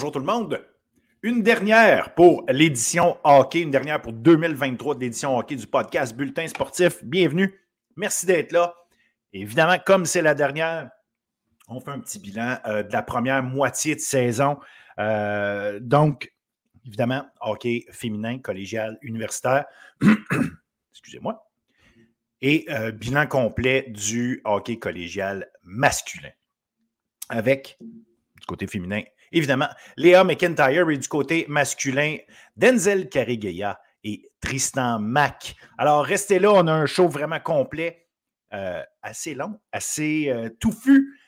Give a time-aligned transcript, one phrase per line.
[0.00, 0.66] Bonjour tout le monde.
[1.22, 6.48] Une dernière pour l'édition hockey, une dernière pour 2023 de l'édition hockey du podcast Bulletin
[6.48, 7.04] sportif.
[7.04, 7.60] Bienvenue.
[7.96, 8.74] Merci d'être là.
[9.34, 10.88] Évidemment, comme c'est la dernière,
[11.68, 14.58] on fait un petit bilan euh, de la première moitié de saison.
[14.98, 16.32] Euh, donc,
[16.86, 19.66] évidemment, hockey féminin, collégial, universitaire.
[20.92, 21.46] Excusez-moi.
[22.40, 26.30] Et euh, bilan complet du hockey collégial masculin.
[27.28, 32.16] Avec, du côté féminin, évidemment, Léa McIntyre et du côté masculin,
[32.56, 35.56] Denzel Carigueya et Tristan Mack.
[35.78, 38.06] Alors, restez là, on a un show vraiment complet,
[38.52, 41.18] euh, assez long, assez euh, touffu,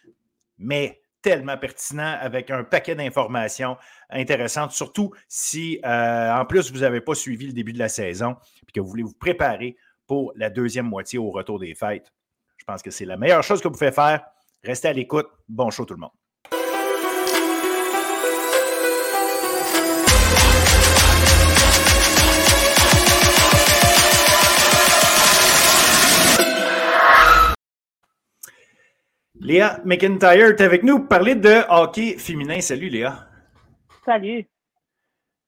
[0.58, 3.76] mais tellement pertinent avec un paquet d'informations
[4.10, 8.36] intéressantes, surtout si, euh, en plus, vous n'avez pas suivi le début de la saison
[8.68, 12.12] et que vous voulez vous préparer pour la deuxième moitié au retour des fêtes.
[12.56, 14.24] Je pense que c'est la meilleure chose que vous pouvez faire.
[14.64, 15.28] Restez à l'écoute.
[15.48, 16.21] Bon show tout le monde.
[29.42, 32.60] Léa McIntyre est avec nous pour parler de hockey féminin.
[32.60, 33.26] Salut Léa.
[34.06, 34.46] Salut.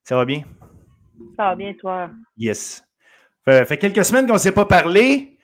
[0.03, 0.43] Ça va bien?
[1.37, 2.11] Ça va bien, toi?
[2.37, 2.85] Yes.
[3.47, 5.39] Ça fait quelques semaines qu'on ne s'est pas parlé.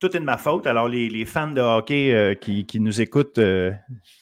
[0.00, 0.66] Tout, est de ma faute.
[0.66, 3.72] Alors, les, fans de hockey euh, qui, nous écoutent, euh,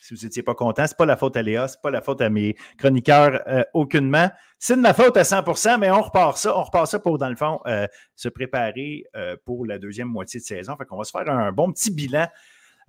[0.00, 1.90] si vous n'étiez pas contents, ce n'est pas la faute à Léa, ce n'est pas
[1.90, 4.30] la faute à mes chroniqueurs euh, aucunement.
[4.58, 6.56] C'est de ma faute à 100% mais on repart ça.
[6.56, 7.60] On repart ça pour, dans le fond,
[8.16, 9.04] se préparer
[9.44, 10.74] pour la deuxième moitié de saison.
[10.76, 12.26] Fait qu'on va se faire un bon petit bilan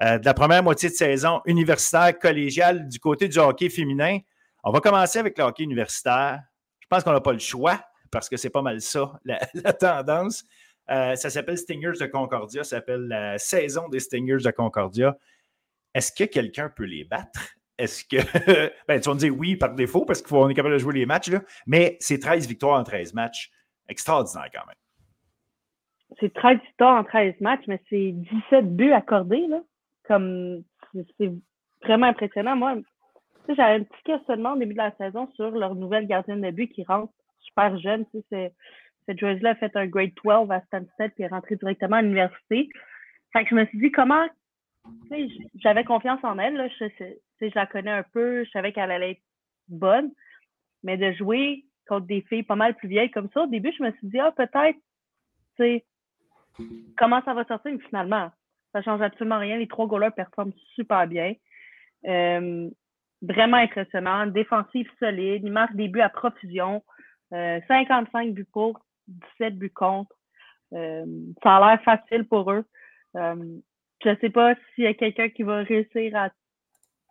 [0.01, 4.19] euh, de la première moitié de saison universitaire, collégiale du côté du hockey féminin.
[4.63, 6.41] On va commencer avec le hockey universitaire.
[6.79, 7.79] Je pense qu'on n'a pas le choix
[8.11, 10.43] parce que c'est pas mal ça, la, tendance.
[10.89, 15.17] Euh, ça s'appelle Stingers de Concordia, ça s'appelle la saison des Stingers de Concordia.
[15.93, 17.55] Est-ce que quelqu'un peut les battre?
[17.77, 18.17] Est-ce que.
[18.87, 21.05] ben, tu vas me dire oui par défaut parce qu'on est capable de jouer les
[21.05, 23.51] matchs, là, mais c'est 13 victoires en 13 matchs.
[23.87, 24.75] Extraordinaire quand même.
[26.19, 29.45] C'est 13 victoires en 13 matchs, mais c'est 17 buts accordés.
[29.47, 29.61] Là.
[30.07, 30.63] Comme
[31.17, 31.31] c'est
[31.83, 32.55] vraiment impressionnant.
[32.55, 32.75] Moi,
[33.47, 36.67] j'avais un petit questionnement au début de la saison sur leur nouvelle gardienne de but
[36.71, 38.05] qui rentre super jeune.
[38.11, 38.53] Tu sais,
[39.05, 42.69] cette joueuse-là a fait un grade 12 à Stansted puis est rentrée directement à l'université.
[43.33, 44.25] Fait que je me suis dit comment
[45.55, 46.55] j'avais confiance en elle.
[46.55, 46.67] Là.
[46.67, 46.85] Je,
[47.41, 49.23] je, la connais un peu, je savais qu'elle allait être
[49.67, 50.11] bonne.
[50.83, 53.83] Mais de jouer contre des filles pas mal plus vieilles comme ça, au début, je
[53.83, 54.77] me suis dit, ah, peut-être,
[55.57, 55.85] tu sais,
[56.97, 58.31] comment ça va sortir, mais finalement,
[58.75, 59.57] ça change absolument rien.
[59.57, 61.33] Les trois goalers performent super bien.
[62.05, 62.69] Euh,
[63.21, 64.27] vraiment impressionnant.
[64.27, 65.43] Défensive solide.
[65.45, 66.83] Ils marquent des buts à profusion.
[67.31, 68.81] 55 euh, buts pour,
[69.39, 70.13] 17 buts contre.
[70.73, 71.05] Euh,
[71.41, 72.65] ça a l'air facile pour eux.
[73.13, 76.29] je ne sais pas s'il y a quelqu'un qui va réussir à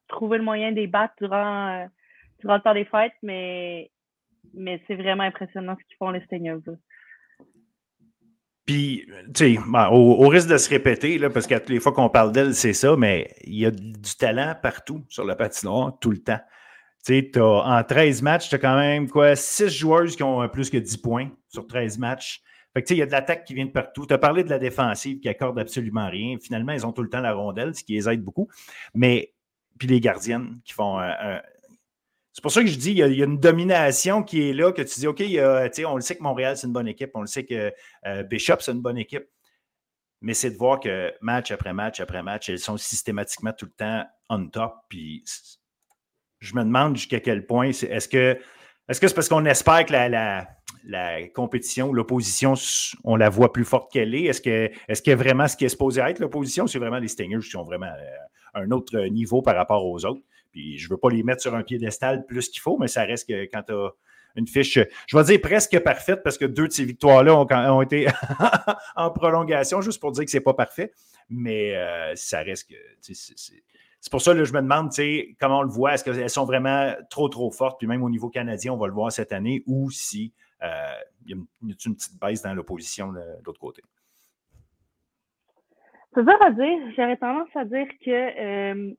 [0.08, 1.88] trouver le moyen de les battre durant,
[2.40, 3.90] durant le temps des fêtes, mais,
[4.52, 6.60] mais c'est vraiment impressionnant ce qu'ils font les Stingers.
[8.66, 11.92] Puis, tu sais, ben, au, risque de se répéter, là, parce qu'à toutes les fois
[11.92, 15.98] qu'on parle d'elle, c'est ça, mais il y a du talent partout sur la patinoire,
[16.00, 16.40] tout le temps.
[17.04, 20.70] Tu sais, en 13 matchs, tu as quand même quoi, 6 joueuses qui ont plus
[20.70, 22.40] que 10 points sur 13 matchs.
[22.72, 24.06] Fait que, tu sais, il y a de l'attaque qui vient de partout.
[24.06, 26.38] Tu as parlé de la défensive qui accorde absolument rien.
[26.42, 28.48] Finalement, ils ont tout le temps la rondelle, ce qui les aide beaucoup.
[28.94, 29.34] Mais,
[29.78, 31.40] puis les gardiennes qui font un,
[32.34, 34.82] c'est pour ça que je dis, il y, a, une domination qui est là, que
[34.82, 35.22] tu dis, OK,
[35.86, 37.72] on le sait que Montréal, c'est une bonne équipe, on le sait que
[38.06, 39.24] euh, Bishop, c'est une bonne équipe.
[40.20, 43.72] Mais c'est de voir que match après match après match, elles sont systématiquement tout le
[43.72, 44.74] temps on top.
[44.88, 45.22] Puis
[46.40, 48.36] je me demande jusqu'à quel point, est-ce que
[48.88, 52.54] est-ce que c'est parce qu'on espère que la, compétition, l'opposition,
[53.04, 54.24] on la voit plus forte qu'elle est?
[54.24, 57.46] Est-ce que est-ce que vraiment ce qui est supposé être l'opposition, c'est vraiment les Stingers
[57.48, 60.22] qui ont vraiment euh, un autre niveau par rapport aux autres?
[60.54, 63.02] Puis je ne veux pas les mettre sur un piédestal plus qu'il faut, mais ça
[63.02, 63.90] reste que quand tu as
[64.36, 64.78] une fiche,
[65.08, 68.06] je vais dire presque parfaite parce que deux de ces victoires-là ont, été
[68.96, 70.92] en prolongation, juste pour dire que ce n'est pas parfait.
[71.28, 72.76] Mais euh, ça reste que.
[73.00, 74.90] C'est pour ça que je me demande
[75.40, 75.94] comment on le voit.
[75.94, 77.78] Est-ce qu'elles sont vraiment trop, trop fortes?
[77.80, 80.32] Puis même au niveau canadien, on va le voir cette année, ou si
[80.62, 80.66] euh,
[81.26, 83.82] il y a une, petite baisse dans l'opposition de, l'autre côté.
[86.14, 86.78] C'est dur à dire.
[86.96, 88.94] J'aurais tendance à dire que euh,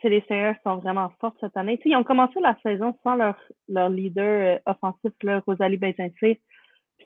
[0.00, 1.80] c'est les Seigneurs sont vraiment forts cette année.
[1.84, 3.36] ils ont commencé la saison sans leur,
[3.68, 6.10] leur leader euh, offensif, là, Rosalie Benjamin.
[6.10, 6.38] Puis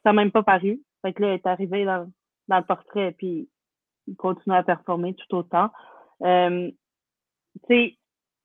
[0.02, 0.80] ça n'a même pas paru.
[1.02, 2.10] Fait que là, elle est arrivée dans,
[2.48, 3.48] dans le portrait puis
[4.08, 5.70] il continue à performer tout autant.
[6.22, 6.70] Euh,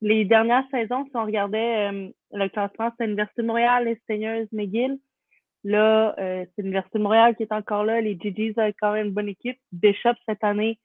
[0.02, 4.46] les dernières saisons, si on regardait euh, le classement, c'était l'Université de Montréal, les Seigneurs
[4.52, 5.00] McGill.
[5.64, 8.00] Là, c'est l'Université de Montréal qui est encore là.
[8.00, 9.58] Les GGs ont quand même une bonne équipe.
[9.74, 10.80] Bishop, cette année,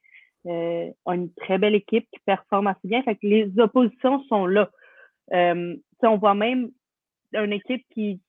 [0.45, 3.03] euh, ont une très belle équipe qui performe assez bien.
[3.03, 4.69] Fait que les oppositions sont là.
[5.33, 6.69] Euh, on voit même
[7.33, 8.19] une équipe qui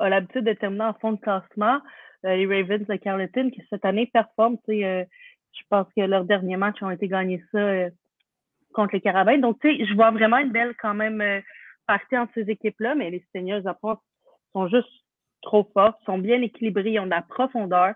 [0.00, 1.80] a l'habitude de terminer en fond de classement,
[2.24, 4.58] les Ravens de Carleton, qui cette année performent.
[4.66, 5.06] je
[5.70, 7.86] pense que leur dernier match ont été gagnés ça
[8.74, 9.38] contre les Carabins.
[9.38, 11.22] Donc, tu sais, je vois vraiment une belle quand même
[11.86, 13.94] partie entre ces équipes-là, mais les Seigneurs après
[14.52, 14.90] sont juste
[15.42, 17.94] trop forts, sont bien équilibrés, ils ont de la profondeur.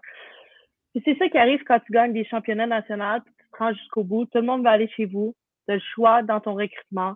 [0.95, 3.21] c'est ça qui arrive quand tu gagnes des championnats nationaux,
[3.51, 5.35] te rends jusqu'au bout, tout le monde va aller chez vous,
[5.69, 7.15] tu le choix dans ton recrutement.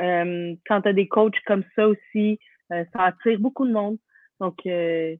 [0.00, 2.38] Euh, quand tu as des coachs comme ça aussi,
[2.72, 3.98] euh, ça attire beaucoup de monde.
[4.40, 5.16] Donc, euh,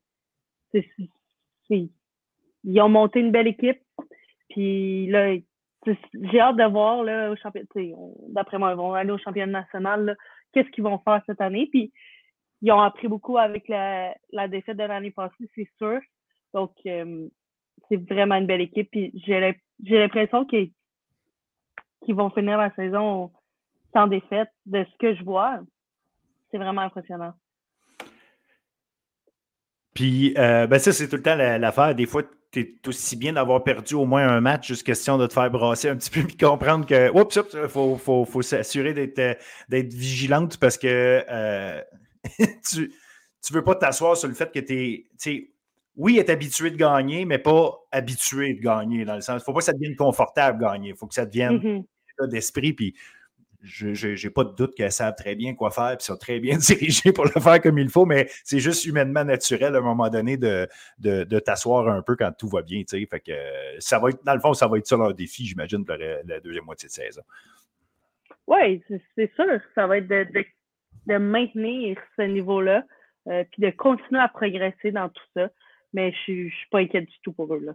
[1.70, 3.82] ils ont monté une belle équipe.
[4.48, 5.34] Puis là,
[5.86, 7.00] j'ai hâte de voir
[7.30, 7.96] au championnat.
[8.28, 10.16] D'après moi, ils vont aller au championnat national.
[10.52, 11.68] Qu'est-ce qu'ils vont faire cette année?
[11.70, 11.92] Puis
[12.62, 16.00] ils ont appris beaucoup avec la, la défaite de l'année passée, c'est sûr.
[16.54, 17.28] Donc, euh,
[17.88, 18.90] c'est vraiment une belle équipe.
[18.90, 20.70] Puis j'ai l'impression qu'ils
[22.08, 23.30] vont finir la saison
[23.92, 24.48] sans défaite.
[24.66, 25.60] De ce que je vois,
[26.50, 27.34] c'est vraiment impressionnant.
[29.94, 31.94] Puis, euh, ben ça, c'est tout le temps l'affaire.
[31.94, 35.26] Des fois, tu es aussi bien d'avoir perdu au moins un match, juste question de
[35.26, 39.92] te faire brasser un petit peu et comprendre que, oups, il faut, faut, s'assurer d'être
[39.92, 41.80] vigilante parce que euh,
[42.70, 42.80] tu
[43.50, 45.51] ne veux pas t'asseoir sur le fait que tu es.
[45.96, 49.04] Oui, être habitué de gagner, mais pas habitué de gagner.
[49.04, 50.90] Dans le sens, il ne faut pas que ça devienne confortable de gagner.
[50.90, 52.28] Il faut que ça devienne mm-hmm.
[52.28, 52.72] d'esprit.
[52.72, 52.94] Puis
[53.62, 56.56] je n'ai pas de doute qu'elles savent très bien quoi faire, puis sont très bien
[56.58, 60.08] dirigées pour le faire comme il faut, mais c'est juste humainement naturel à un moment
[60.08, 60.68] donné de,
[60.98, 62.82] de, t'asseoir un peu quand tout va bien.
[62.88, 63.32] Fait que
[63.78, 66.40] ça va être, dans le fond, ça va être ça leur défi, j'imagine, pour la,
[66.40, 67.22] deuxième moitié de saison.
[68.46, 68.82] Oui,
[69.14, 69.60] c'est sûr.
[69.74, 70.26] Ça va être de,
[71.06, 72.84] de maintenir ce niveau-là,
[73.28, 75.48] euh, puis de continuer à progresser dans tout ça.
[75.92, 77.66] Mais je ne suis pas inquiète du tout pour eux.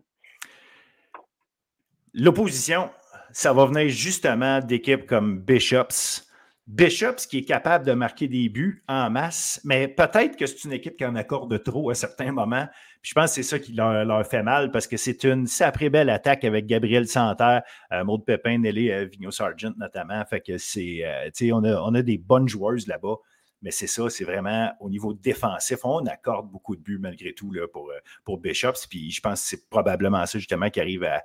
[2.13, 2.89] L'opposition,
[3.31, 6.27] ça va venir justement d'équipes comme Bishops.
[6.67, 10.73] Bishops qui est capable de marquer des buts en masse, mais peut-être que c'est une
[10.73, 12.67] équipe qui en accorde trop à certains moments.
[13.01, 15.89] Puis je pense que c'est ça qui leur, fait mal parce que c'est une sacrée
[15.89, 17.61] belle attaque avec Gabriel Santerre,
[17.93, 20.21] euh, Maud Pépin, Nelly euh, Vigno Sargent notamment.
[20.25, 23.15] Fait que c'est, euh, on a, on a des bonnes joueuses là-bas.
[23.61, 25.79] Mais c'est ça, c'est vraiment au niveau défensif.
[25.83, 27.91] On accorde beaucoup de buts malgré tout là, pour,
[28.23, 28.87] pour Bishops.
[28.89, 31.23] Puis je pense que c'est probablement ça justement qui arrive à,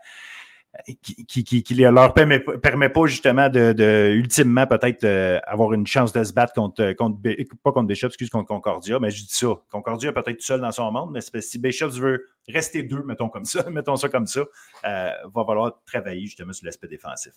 [1.02, 6.25] qui, qui, leur permet, permet pas justement de, ultimement peut-être euh, avoir une chance de
[6.25, 7.19] se battre contre, contre
[7.62, 9.49] pas contre Bishop, excuse, contre Concordia, mais je dis ça.
[9.70, 13.44] Concordia peut-être tout seul dans son monde, mais si Bishops veut rester deux, mettons comme
[13.44, 17.32] ça, mettons ça comme ça, euh, va falloir travailler justement sur l'aspect défensif.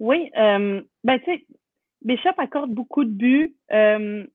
[0.00, 1.46] Oui, euh, ben tu sais,
[2.02, 4.26] Bishop accorde beaucoup de buts, mais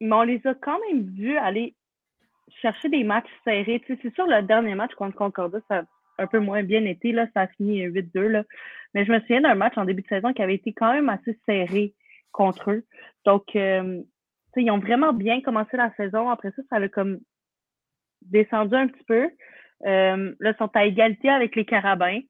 [0.00, 1.74] on les a quand même vus aller
[2.60, 3.82] chercher des matchs serrés.
[3.86, 5.84] c'est sûr, le dernier match contre Concordia, ça
[6.18, 7.12] un peu moins bien été.
[7.12, 8.44] Là, ça a fini 8-2.
[8.94, 11.08] Mais je me souviens d'un match en début de saison qui avait été quand même
[11.08, 11.94] assez serré
[12.32, 12.84] contre eux.
[13.24, 14.02] Donc, euh,
[14.56, 16.28] ils ont vraiment bien commencé la saison.
[16.28, 17.18] Après ça, ça a comme
[18.22, 19.30] descendu un petit peu.
[19.86, 22.20] Euh, là, ils sont à égalité avec les Carabins.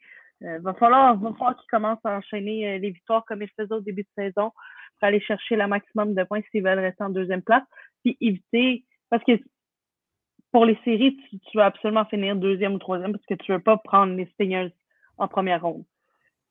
[0.42, 4.08] Euh, va falloir, qu'ils commencent à enchaîner les victoires comme ils faisaient au début de
[4.16, 7.62] saison pour aller chercher le maximum de points s'ils veulent rester en deuxième place.
[8.02, 9.32] Puis éviter, parce que
[10.54, 11.16] pour les séries,
[11.50, 14.72] tu, vas absolument finir deuxième ou troisième parce que tu veux pas prendre les Stingers
[15.18, 15.84] en première ronde.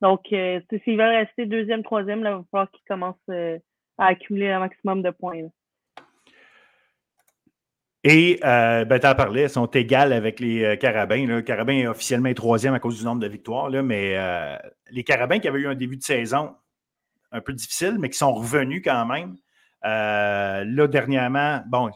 [0.01, 3.57] Donc, euh, s'ils veulent rester deuxième, troisième, il va falloir qu'ils commencent euh,
[3.97, 5.47] à accumuler un maximum de points.
[8.03, 11.25] Et euh, ben, tu en parlais, sont égales avec les euh, Carabins.
[11.25, 14.17] Le Carabin est officiellement troisième à cause du nombre de victoires, là, mais
[14.91, 16.55] les Carabins qui avaient eu un début de saison
[17.31, 19.35] un peu difficile, mais qui sont revenus quand même.
[19.81, 21.89] là, dernièrement, bon,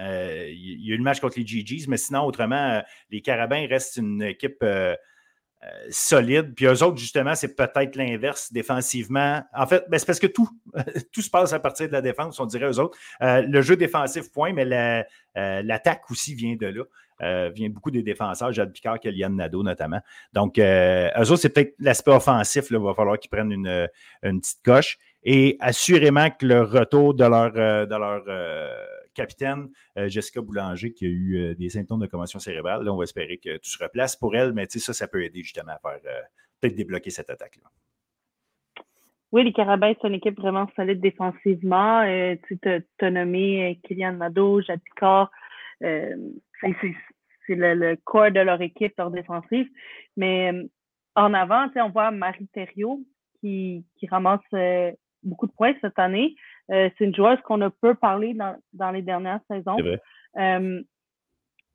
[0.00, 2.80] euh, il y a eu le match contre les GGs, mais sinon, autrement, euh,
[3.10, 4.94] les Carabins restent une équipe euh,
[5.90, 6.54] solide.
[6.54, 9.42] Puis eux autres, justement, c'est peut-être l'inverse défensivement.
[9.54, 10.48] En fait, ben, c'est parce que tout,
[11.12, 12.96] tout se passe à partir de la défense, on dirait eux autres.
[13.20, 14.64] le jeu défensif, point, mais
[15.34, 17.50] l'attaque aussi vient de là.
[17.50, 20.00] vient beaucoup des défenseurs, Jade Picard, Kellyanne Nadeau notamment.
[20.32, 23.88] Donc, eux autres, c'est peut-être l'aspect offensif, il va falloir qu'ils prennent une,
[24.22, 24.98] une, petite coche.
[25.24, 28.22] Et assurément que le retour de leur, de leur
[29.18, 32.84] capitaine euh, Jessica Boulanger qui a eu euh, des symptômes de commotion cérébrale.
[32.84, 35.42] Là, on va espérer que tout se replace pour elle, mais ça, ça peut aider
[35.42, 36.22] justement à faire euh,
[36.60, 37.68] peut-être débloquer cette attaque-là.
[39.32, 42.02] Oui, les Carabins, c'est une équipe vraiment solide défensivement.
[42.04, 42.58] tu
[43.00, 45.30] as nommé Kylian Mado, Jade Picard.
[45.80, 46.06] c'est
[47.50, 49.68] le, corps de leur équipe, leur défensive.
[50.16, 50.50] Mais
[51.14, 53.00] en avant, on voit Marie Thériault
[53.40, 54.40] qui, qui ramasse
[55.22, 56.34] beaucoup de points cette année.
[56.70, 59.76] Euh, c'est une joueuse qu'on a peu parlé dans, dans les dernières saisons.
[60.36, 60.82] Euh,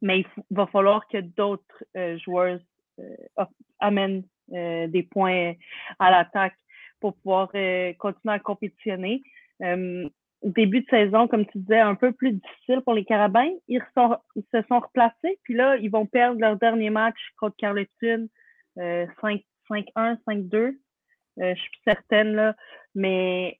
[0.01, 2.63] mais il va falloir que d'autres euh, joueuses
[3.79, 5.53] amènent des points
[5.97, 6.55] à l'attaque
[6.99, 7.47] pour pouvoir
[7.97, 9.23] continuer à compétitionner.
[10.43, 13.49] début de saison, comme tu disais, un peu plus difficile pour les Carabins.
[13.67, 18.27] Ils, se sont replacés, puis là, ils vont perdre leur dernier match contre Carleton
[18.77, 19.41] 5-1,
[20.27, 20.77] 5-2.
[21.37, 22.55] je suis certaine, là,
[22.93, 23.57] mais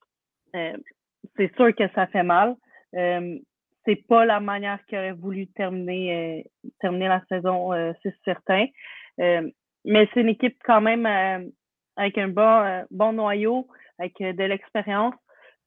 [1.37, 2.55] c'est sûr que ça fait mal.
[2.95, 3.37] Euh,
[3.85, 8.65] c'est pas la manière qu'il aurait voulu terminer, euh, terminer la saison, euh, c'est certain.
[9.19, 9.49] Euh,
[9.85, 11.05] mais c'est une équipe quand même
[11.97, 13.67] avec un bon, bon noyau,
[13.99, 15.13] avec de l'expérience.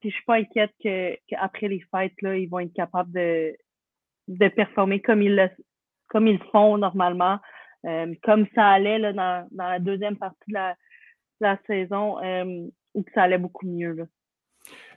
[0.01, 0.73] Puis je suis pas inquiète
[1.29, 3.55] qu'après les fêtes, là, ils vont être capables de,
[4.29, 5.51] de performer comme ils le
[6.09, 7.41] comme ils font normalement,
[8.23, 10.77] comme ça allait là, dans, dans la deuxième partie de la,
[11.41, 12.17] la saison,
[12.95, 13.93] où ça allait beaucoup mieux.
[13.93, 14.05] Là.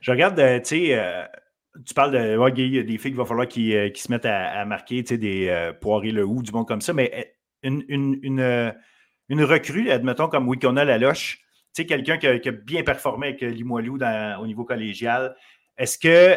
[0.00, 1.28] Je regarde, tu sais,
[1.86, 4.26] tu parles de il y a des filles qu'il va falloir qu'ils euh, se mettent
[4.26, 7.22] à, marquer des euh, poirés le ou du monde comme ça, mais euh,
[7.62, 7.84] une,
[8.22, 8.74] une,
[9.28, 11.40] une, recrue, admettons, comme Wikona Laloche,
[11.76, 13.98] quelqu'un qui, a bien performé avec Limoilou
[14.40, 15.36] au niveau collégial,
[15.76, 16.36] est-ce que,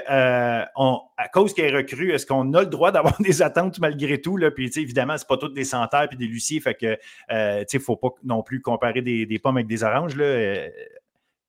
[0.75, 4.19] on, à cause qu'elle est recrue, est-ce qu'on a le droit d'avoir des attentes malgré
[4.21, 4.37] tout?
[4.37, 4.51] Là?
[4.51, 6.97] Puis, évidemment, ce pas toutes des centaires et des luciers, fait que,
[7.31, 10.15] il ne faut pas non plus comparer des, des, pommes avec des oranges.
[10.15, 10.67] Là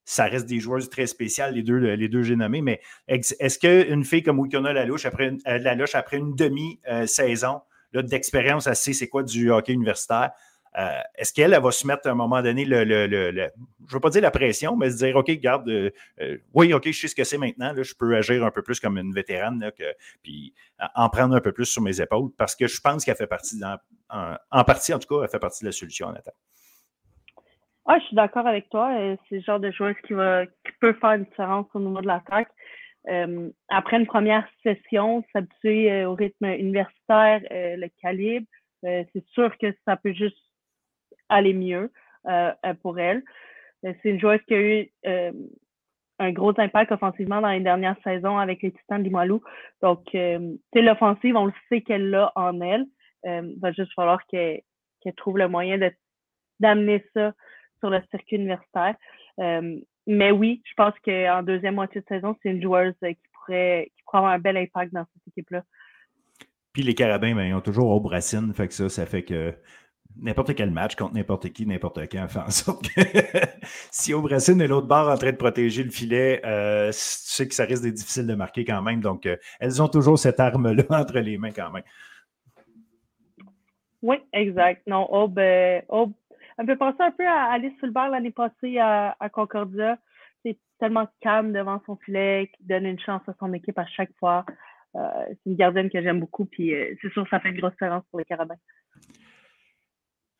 [0.04, 4.22] ça reste des joueurs très spéciales, les deux, les deux j'ai mais est-ce qu'une fille
[4.22, 7.60] comme Wikona Lalouche, après une, euh, après une demi-saison
[7.92, 10.32] d'expérience, sait c'est quoi du hockey universitaire,
[10.76, 13.48] euh, est-ce qu'elle va se mettre à un moment donné, le, le, je ne
[13.92, 15.90] veux pas dire la pression, mais se dire, OK, garde, euh,
[16.52, 18.80] oui, OK, je sais ce que c'est maintenant, là, je peux agir un peu plus
[18.80, 19.84] comme une vétérane, là, que,
[20.22, 20.52] puis
[20.96, 23.60] en prendre un peu plus sur mes épaules, parce que je pense qu'elle fait partie,
[24.10, 26.34] en, en, partie en tout cas, elle fait partie de la solution en attente.
[27.86, 28.96] Ah, je suis d'accord avec toi.
[28.98, 32.00] Euh, c'est le genre de joueur qui, va, qui peut faire une différence au niveau
[32.00, 32.48] de l'attaque.
[33.08, 38.46] Euh, après une première session, s'habituer euh, au rythme universitaire, le calibre,
[38.82, 40.36] c'est sûr que ça peut juste
[41.30, 41.90] aller mieux
[42.82, 43.22] pour elle.
[43.82, 44.92] c'est une joueuse qui a eu
[46.18, 49.42] un gros impact offensivement dans les dernières saisons avec les Titans de Limoilou.
[49.80, 52.84] Donc, c'est l'offensive, on le sait qu'elle l'a en elle.
[53.24, 54.60] il va juste falloir qu'elle
[55.16, 55.78] trouve le moyen
[56.60, 57.32] d'amener ça
[57.84, 58.94] sur le circuit universitaire.
[59.40, 63.92] Euh, mais oui, je pense qu'en deuxième moitié de saison, c'est une joueuse qui pourrait,
[63.94, 65.62] qui pourrait avoir un bel impact dans cette équipe-là.
[66.72, 69.54] Puis les Carabins, ben, ils ont toujours au Brassine, fait que ça, ça fait que
[70.16, 73.00] n'importe quel match contre n'importe qui, n'importe quand, fait en sorte que
[73.90, 77.54] si Aubracine est l'autre bord en train de protéger le filet, euh, tu sais que
[77.54, 79.00] ça risque d'être difficile de marquer quand même.
[79.00, 81.84] Donc, euh, elles ont toujours cette arme-là entre les mains quand même.
[84.02, 84.82] Oui, exact.
[84.86, 85.40] Non, Aube,
[85.88, 86.12] Aube
[86.58, 89.98] elle me fait penser un peu à Alice Fulbert l'année passée à, Concordia.
[90.44, 94.12] C'est tellement calme devant son filet, qui donne une chance à son équipe à chaque
[94.18, 94.44] fois.
[94.96, 97.72] Euh, c'est une gardienne que j'aime beaucoup, puis euh, c'est sûr ça fait une grosse
[97.72, 98.54] différence pour les Carabins.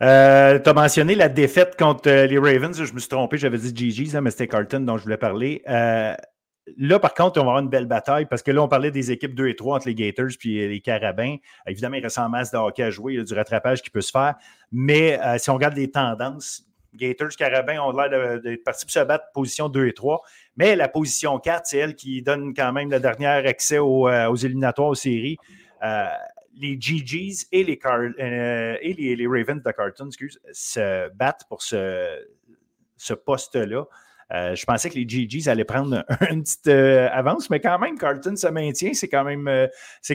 [0.03, 2.85] Euh, tu as mentionné la défaite contre les Ravens.
[2.85, 5.63] Je me suis trompé, j'avais dit GG's, mais c'était Carlton dont je voulais parler.
[6.79, 9.11] Là, par contre, on va avoir une belle bataille parce que là, on parlait des
[9.11, 11.37] équipes 2 et 3 entre les Gators et les Carabins.
[11.67, 13.91] Évidemment, il reste en masse de hockey à jouer, il y a du rattrapage qui
[13.91, 14.35] peut se faire.
[14.73, 19.01] Mais euh, si on regarde les tendances, Gators, Carabins ont l'air d'être partis pour se
[19.01, 20.23] battre position 2 et 3.
[20.57, 24.37] Mais la position 4, c'est elle qui donne quand même le dernier accès euh, aux,
[24.37, 25.37] éliminatoires aux séries.
[25.83, 26.07] Euh,
[26.57, 27.79] les GGs et les,
[29.27, 30.09] Ravens de Carton
[30.53, 33.85] se battent pour ce poste-là.
[34.33, 37.99] Euh, je pensais que les GGs allaient prendre une petite euh, avance, mais quand même,
[37.99, 38.95] Carlton se maintient.
[38.95, 39.67] C'est quand, même, euh,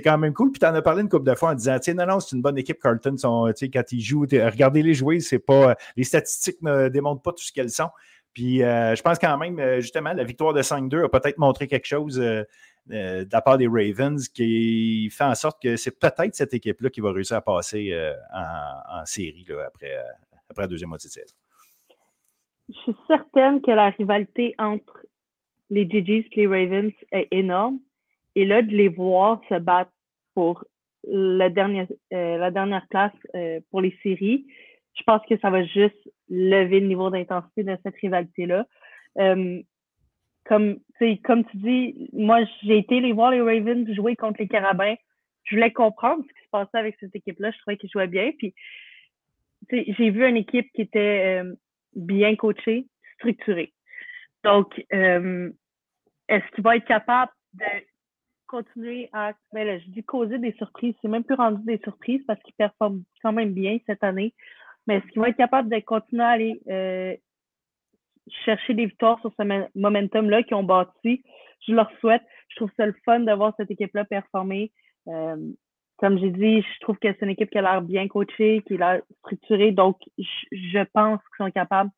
[0.04, 0.52] quand même cool.
[0.52, 2.36] Puis tu en as parlé une couple de fois en disant Tiens, non, non, c'est
[2.36, 3.16] une bonne équipe, Carlton.
[3.22, 5.76] Quand ils jouent, regardez-les jouer, c'est pas.
[5.96, 7.90] Les statistiques ne démontrent pas tout ce qu'elles sont.
[8.34, 12.16] Puis je pense quand même, justement, la victoire de 5-2 a peut-être montré quelque chose
[12.16, 12.46] de
[12.88, 17.12] la part des Ravens qui fait en sorte que c'est peut-être cette équipe-là qui va
[17.12, 17.94] réussir à passer
[18.34, 19.98] en, série après,
[20.50, 21.36] après la deuxième moitié de saison
[22.70, 25.06] je suis certaine que la rivalité entre
[25.70, 27.80] les GGs et les Ravens est énorme.
[28.36, 29.92] Et là, de les voir se battre
[30.34, 30.64] pour
[31.04, 34.46] la dernière, euh, la dernière place euh, pour les séries,
[34.94, 38.66] je pense que ça va juste lever le niveau d'intensité de cette rivalité-là.
[39.18, 39.62] Euh,
[40.46, 40.80] comme,
[41.24, 44.96] comme tu dis, moi, j'ai été les voir les Ravens jouer contre les Carabins.
[45.44, 47.52] Je voulais comprendre ce qui se passait avec cette équipe-là.
[47.52, 48.32] Je trouvais qu'ils jouaient bien.
[48.38, 48.54] Puis,
[49.72, 51.44] j'ai vu une équipe qui était
[51.96, 53.74] bien coaché, structuré.
[54.44, 55.50] Donc, euh,
[56.28, 57.66] est-ce qu'il va être capable de
[58.48, 62.24] continuer à, ben là, je dis causer des surprises, c'est même plus rendu des surprises
[62.26, 64.34] parce qu'il performe quand même bien cette année,
[64.88, 67.16] mais est-ce qu'il va être capable de continuer à aller euh,
[68.46, 71.24] chercher des victoires sur ce momentum-là qu'ils ont bâti?
[71.68, 72.24] Je leur souhaite.
[72.50, 74.72] Je trouve ça le fun de voir cette équipe-là performer.
[75.08, 75.38] Euh,
[76.00, 78.76] comme j'ai dit, je trouve que c'est une équipe qui a l'air bien coachée, qui
[78.76, 79.72] a l'air structurée.
[79.72, 81.92] Donc, je, pense qu'ils sont capables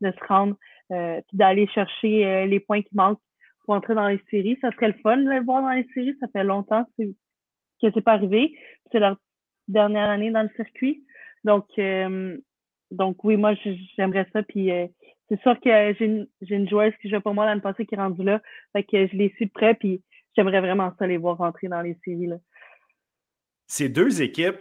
[0.00, 0.54] de se rendre
[0.92, 3.20] euh, d'aller chercher euh, les points qui manquent
[3.64, 4.58] pour entrer dans les séries.
[4.60, 6.14] Ça serait le fun de le voir dans les séries.
[6.20, 7.04] Ça fait longtemps que
[7.80, 8.54] c'est pas arrivé.
[8.92, 9.16] C'est leur
[9.66, 11.04] dernière année dans le circuit.
[11.44, 12.36] Donc, euh,
[12.90, 13.54] donc oui, moi,
[13.96, 14.42] j'aimerais ça.
[14.42, 14.86] Puis euh,
[15.28, 17.98] c'est sûr que j'ai une, une, joueuse qui joue pour moi l'année passée qui est
[17.98, 18.40] rendue là.
[18.72, 19.74] Fait que je les suis de près.
[19.74, 20.02] Puis
[20.36, 22.26] j'aimerais vraiment ça les voir rentrer dans les séries.
[22.26, 22.36] Là.
[23.68, 24.58] Ces deux équipes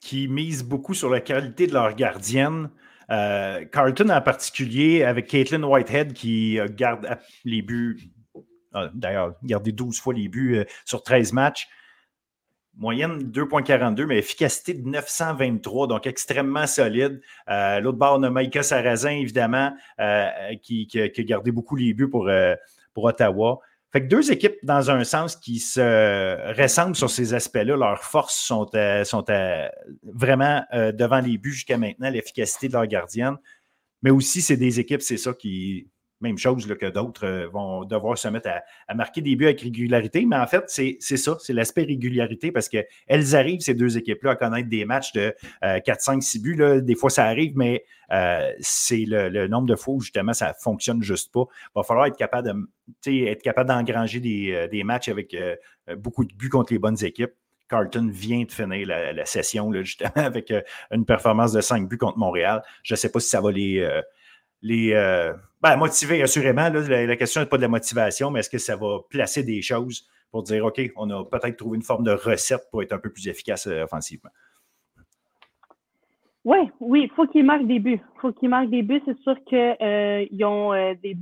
[0.00, 2.70] qui misent beaucoup sur la qualité de leur gardienne.
[3.10, 8.10] Euh, Carlton en particulier, avec Caitlin Whitehead qui garde les buts,
[8.94, 11.68] d'ailleurs, gardé 12 fois les buts sur 13 matchs.
[12.76, 17.20] Moyenne 2,42, mais efficacité de 923, donc extrêmement solide.
[17.48, 20.28] Euh, l'autre bord, on a Maïka Sarrazin, évidemment, euh,
[20.60, 22.54] qui, a gardé beaucoup les buts pour, euh,
[22.92, 23.60] pour Ottawa.
[23.94, 27.76] Fait que deux équipes, dans un sens, qui se ressemblent sur ces aspects-là.
[27.76, 28.68] Leurs forces sont,
[29.04, 29.24] sont
[30.02, 33.36] vraiment devant les buts jusqu'à maintenant, l'efficacité de leur gardienne.
[34.02, 35.86] Mais aussi, c'est des équipes, c'est ça qui
[36.20, 38.48] même chose que d'autres euh, vont devoir se mettre
[38.88, 40.24] à, marquer des buts avec régularité.
[40.26, 44.36] Mais en fait, c'est ça, c'est l'aspect régularité parce qu'elles arrivent, ces deux équipes-là, à
[44.36, 46.82] connaître des matchs de 4, 5, 6 buts.
[46.82, 50.54] Des fois, ça arrive, mais euh, c'est le, nombre de fois où justement ça ne
[50.58, 51.44] fonctionne juste pas.
[51.66, 52.54] Il va falloir être capable
[53.06, 55.36] être capable d'engranger des, euh, matchs avec
[55.98, 57.32] beaucoup de buts contre les bonnes équipes.
[57.68, 60.52] Carlton vient de finir la, session, justement, avec
[60.90, 62.62] une performance de 5 buts contre Montréal.
[62.82, 63.80] Je ne sais pas si ça va les,
[64.64, 66.68] les euh, ben, motiver, assurément.
[66.70, 70.08] la, question n'est pas de la motivation, mais est-ce que ça va placer des choses
[70.32, 73.10] pour dire, OK, on a peut-être trouvé une forme de recette pour être un peu
[73.10, 74.30] plus efficace euh, offensivement?
[76.44, 78.00] Oui, oui, il faut qu'ils marquent des buts.
[78.20, 79.02] Faut qu'ils marquent des buts.
[79.04, 81.16] C'est sûr qu'ils euh, ont des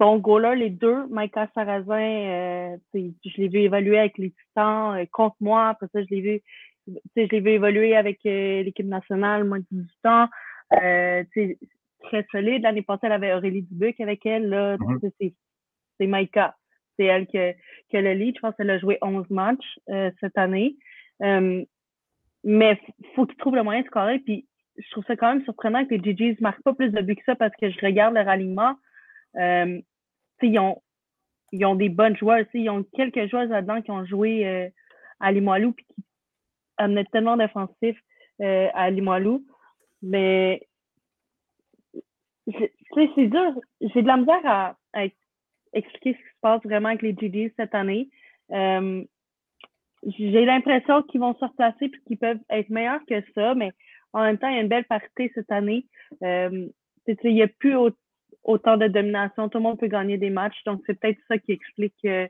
[0.00, 1.06] bons goalers, les deux.
[1.08, 5.68] Michael Sarrazin, je l'ai vu évaluer avec les Titans contre moi.
[5.68, 6.42] Après ça, je l'ai vu,
[6.88, 10.28] je l'ai vu évoluer avec l'équipe nationale, moins de 18 ans
[12.02, 12.62] très solide.
[12.62, 14.48] L'année passée, elle avait Aurélie Dubuc avec elle.
[14.48, 15.32] Là, mm-hmm.
[15.98, 16.56] C'est Maïka.
[16.98, 17.54] C'est elle qui a
[18.00, 18.36] le lead.
[18.36, 20.76] Je pense qu'elle a joué 11 matchs euh, cette année.
[21.22, 21.64] Euh,
[22.44, 24.18] mais il faut qu'ils trouvent le moyen de scorer.
[24.20, 24.46] Puis
[24.78, 27.16] je trouve ça quand même surprenant que les GGs ne marquent pas plus de buts
[27.16, 28.74] que ça parce que je regarde leur alignement.
[29.36, 29.80] Euh,
[30.42, 30.82] ils, ont,
[31.52, 32.44] ils ont des bonnes joueurs.
[32.54, 34.68] Ils ont quelques joueurs là-dedans qui ont joué euh,
[35.20, 36.04] à Limoilou puis qui
[36.76, 38.00] amenaient tellement d'offensifs
[38.40, 39.44] euh, à Limoilou.
[40.02, 40.65] Mais
[42.46, 43.60] c'est dur.
[43.80, 44.76] J'ai de la misère à,
[45.72, 48.08] expliquer ce qui se passe vraiment avec les GDs cette année.
[48.52, 49.04] Euh,
[50.06, 53.72] j'ai l'impression qu'ils vont se replacer et qu'ils peuvent être meilleurs que ça, mais
[54.12, 55.86] en même temps, il y a une belle parité cette année.
[56.22, 56.66] Euh,
[57.06, 57.76] il n'y a plus
[58.42, 59.48] autant de domination.
[59.48, 60.62] Tout le monde peut gagner des matchs.
[60.64, 62.26] Donc, c'est peut-être ça qui explique euh,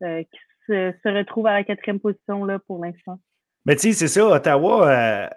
[0.00, 0.24] qu'ils
[0.66, 3.18] se, se retrouvent à la quatrième position là, pour l'instant.
[3.66, 5.28] Mais tu sais, c'est ça, Ottawa,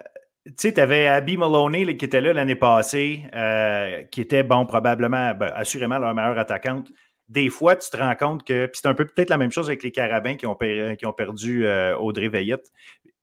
[0.46, 4.64] tu sais, tu avais Abby Maloney qui était là l'année passée, euh, qui était, bon,
[4.64, 6.90] probablement, ben, assurément leur meilleure attaquante.
[7.28, 9.68] Des fois, tu te rends compte que, puis c'est un peu peut-être la même chose
[9.68, 12.72] avec les Carabins qui ont, perdu euh, Audrey Veillette,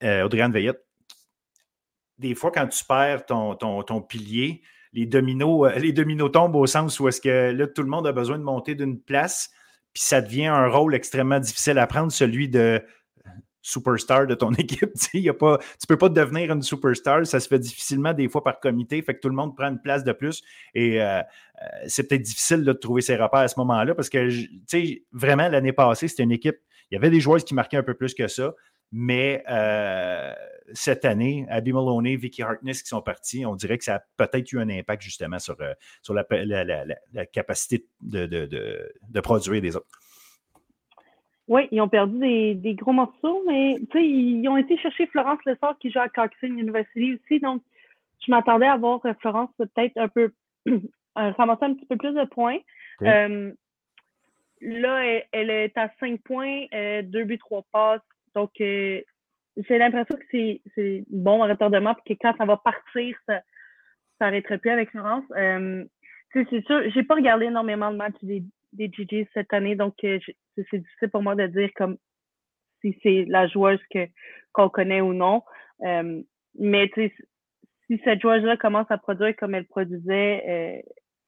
[0.04, 0.86] euh, Audrey Anne Veillette.
[2.20, 4.62] Des fois, quand tu perds ton, ton, ton pilier,
[4.94, 8.12] les dominos, les dominos tombent au sens où est-ce que là, tout le monde a
[8.12, 9.52] besoin de monter d'une place,
[9.94, 12.82] puis ça devient un rôle extrêmement difficile à prendre, celui de
[13.68, 14.92] superstar de ton équipe.
[15.12, 17.26] tu ne peux pas devenir une superstar.
[17.26, 19.02] Ça se fait difficilement des fois par comité.
[19.02, 20.42] Fait que tout le monde prend une place de plus.
[20.74, 24.30] Et euh, euh, c'est peut-être difficile de trouver ses repères à ce moment-là parce que,
[25.12, 26.58] vraiment, l'année passée, c'était une équipe.
[26.90, 28.54] Il y avait des joueurs qui marquaient un peu plus que ça.
[28.94, 30.34] Mais euh,
[30.74, 34.50] cette année, Abby Maloney, Vicky Harkness qui sont partis, on dirait que ça a peut-être
[34.54, 35.58] eu un impact justement sur,
[36.02, 36.24] sur la,
[37.34, 39.88] capacité de, de produire des autres.
[41.48, 45.78] Oui, ils ont perdu des, des gros morceaux, mais ils ont été chercher Florence Lessard
[45.80, 47.40] qui joue à Coxon University aussi.
[47.40, 47.62] Donc,
[48.26, 50.32] je m'attendais à voir euh, Florence peut-être un peu
[51.16, 52.58] ramasser un petit peu plus de points.
[53.02, 53.54] Euh,
[54.62, 58.02] là, elle, est à 5 points, euh, 2 buts, 3 passes.
[58.36, 59.02] Donc, euh,
[59.56, 60.26] j'ai l'impression que
[60.76, 63.42] c'est bon en retardement, puis que quand ça va partir, ça
[64.20, 65.24] n'arrêterait plus avec Florence.
[66.34, 68.44] c'est sûr, j'ai pas regardé énormément de matchs des,
[68.78, 70.20] des GG cette année, donc euh,
[70.56, 71.98] c'est difficile pour moi de dire comme
[72.82, 73.80] si c'est la joueuse
[74.54, 75.44] qu'on connaît ou non.
[75.84, 76.22] Euh,
[76.60, 80.82] mais si cette joueuse-là commence à produire comme elle produisait, euh,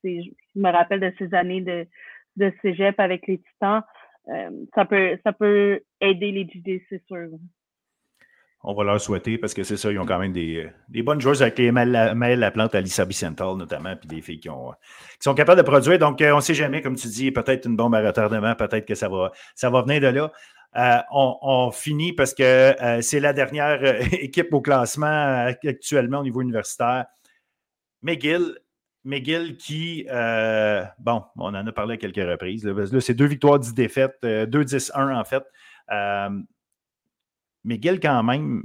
[0.03, 1.85] je me rappelle de ces années de,
[2.37, 3.83] de cégep avec les Titans,
[4.75, 7.29] ça peut ça peut aider les GG, c'est sûr
[8.61, 10.69] on va leur souhaiter parce que c'est ça, ils ont quand même des,
[11.03, 15.33] bonnes joueuses avec les Maëlle Laplante, Alissa Bicental notamment, puis des filles qui, qui sont
[15.33, 15.97] capables de produire.
[15.97, 18.85] Donc, euh, on ne sait jamais, comme tu dis, peut-être une bombe à retardement, peut-être
[18.85, 19.31] que ça va,
[19.81, 20.31] venir de là.
[20.77, 23.81] Euh, on, finit parce que euh, c'est la dernière
[24.13, 27.05] équipe au classement actuellement au niveau universitaire.
[28.01, 28.55] McGill,
[29.03, 32.67] McGill qui, euh, bon, on en a parlé à quelques reprises.
[32.99, 35.43] C'est deux victoires, dix défaites, euh, deux 10-1 en fait.
[37.65, 38.63] Euh, McGill, quand même,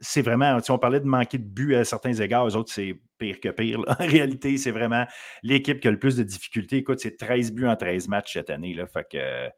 [0.00, 3.40] c'est vraiment, on parlait de manquer de but à certains égards, eux autres, c'est pire
[3.40, 3.80] que pire.
[3.88, 5.06] En réalité, c'est vraiment
[5.42, 6.78] l'équipe qui a le plus de difficultés.
[6.78, 8.74] Écoute, c'est 13 buts en 13 matchs cette année.
[8.74, 9.48] Là, fait que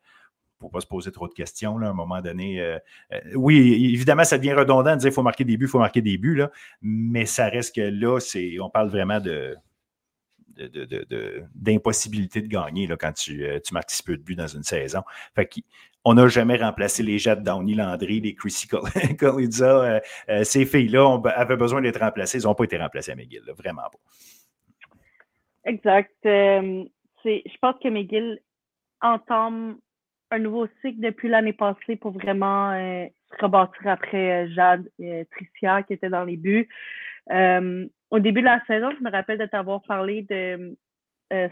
[0.60, 1.78] faut pas se poser trop de questions.
[1.78, 2.78] Là, à un moment donné, euh,
[3.12, 5.78] euh, oui, évidemment, ça devient redondant de dire qu'il faut marquer des buts, il faut
[5.78, 6.50] marquer des buts, là,
[6.82, 8.18] mais ça reste que là,
[8.60, 9.56] on parle vraiment de,
[11.54, 15.02] d'impossibilité de, gagner là, quand tu, euh, marques si peu de buts dans une saison.
[16.08, 20.00] On n'a jamais remplacé les jets de Downey Landry, les Chrissy Collins,
[20.44, 22.38] ces filles-là avaient besoin d'être remplacées.
[22.38, 23.98] Ils n'ont pas été remplacées à McGill, vraiment pas.
[25.64, 26.10] Exact.
[26.24, 28.40] je pense que McGill
[29.00, 29.78] entame
[30.30, 35.26] un nouveau cycle depuis l'année passée pour vraiment euh, se rebâtir après euh, Jade et
[35.30, 36.68] Tricia qui était dans les buts.
[37.30, 40.76] Euh, au début de la saison, je me rappelle de t'avoir parlé de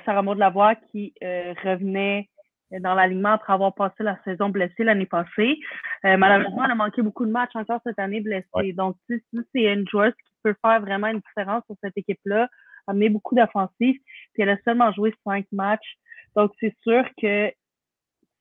[0.07, 2.31] Sarah Maud Lavoie qui revenait
[2.71, 5.59] dans l'alignement après avoir passé la saison blessée l'année passée.
[6.03, 8.73] malheureusement, elle a manqué beaucoup de matchs encore cette année blessée.
[8.75, 9.23] Donc, si,
[9.55, 12.49] c'est une joueuse qui peut faire vraiment une différence pour cette équipe-là,
[12.87, 14.01] amener beaucoup d'offensives,
[14.33, 15.97] puis elle a seulement joué cinq matchs.
[16.35, 17.51] Donc, c'est sûr que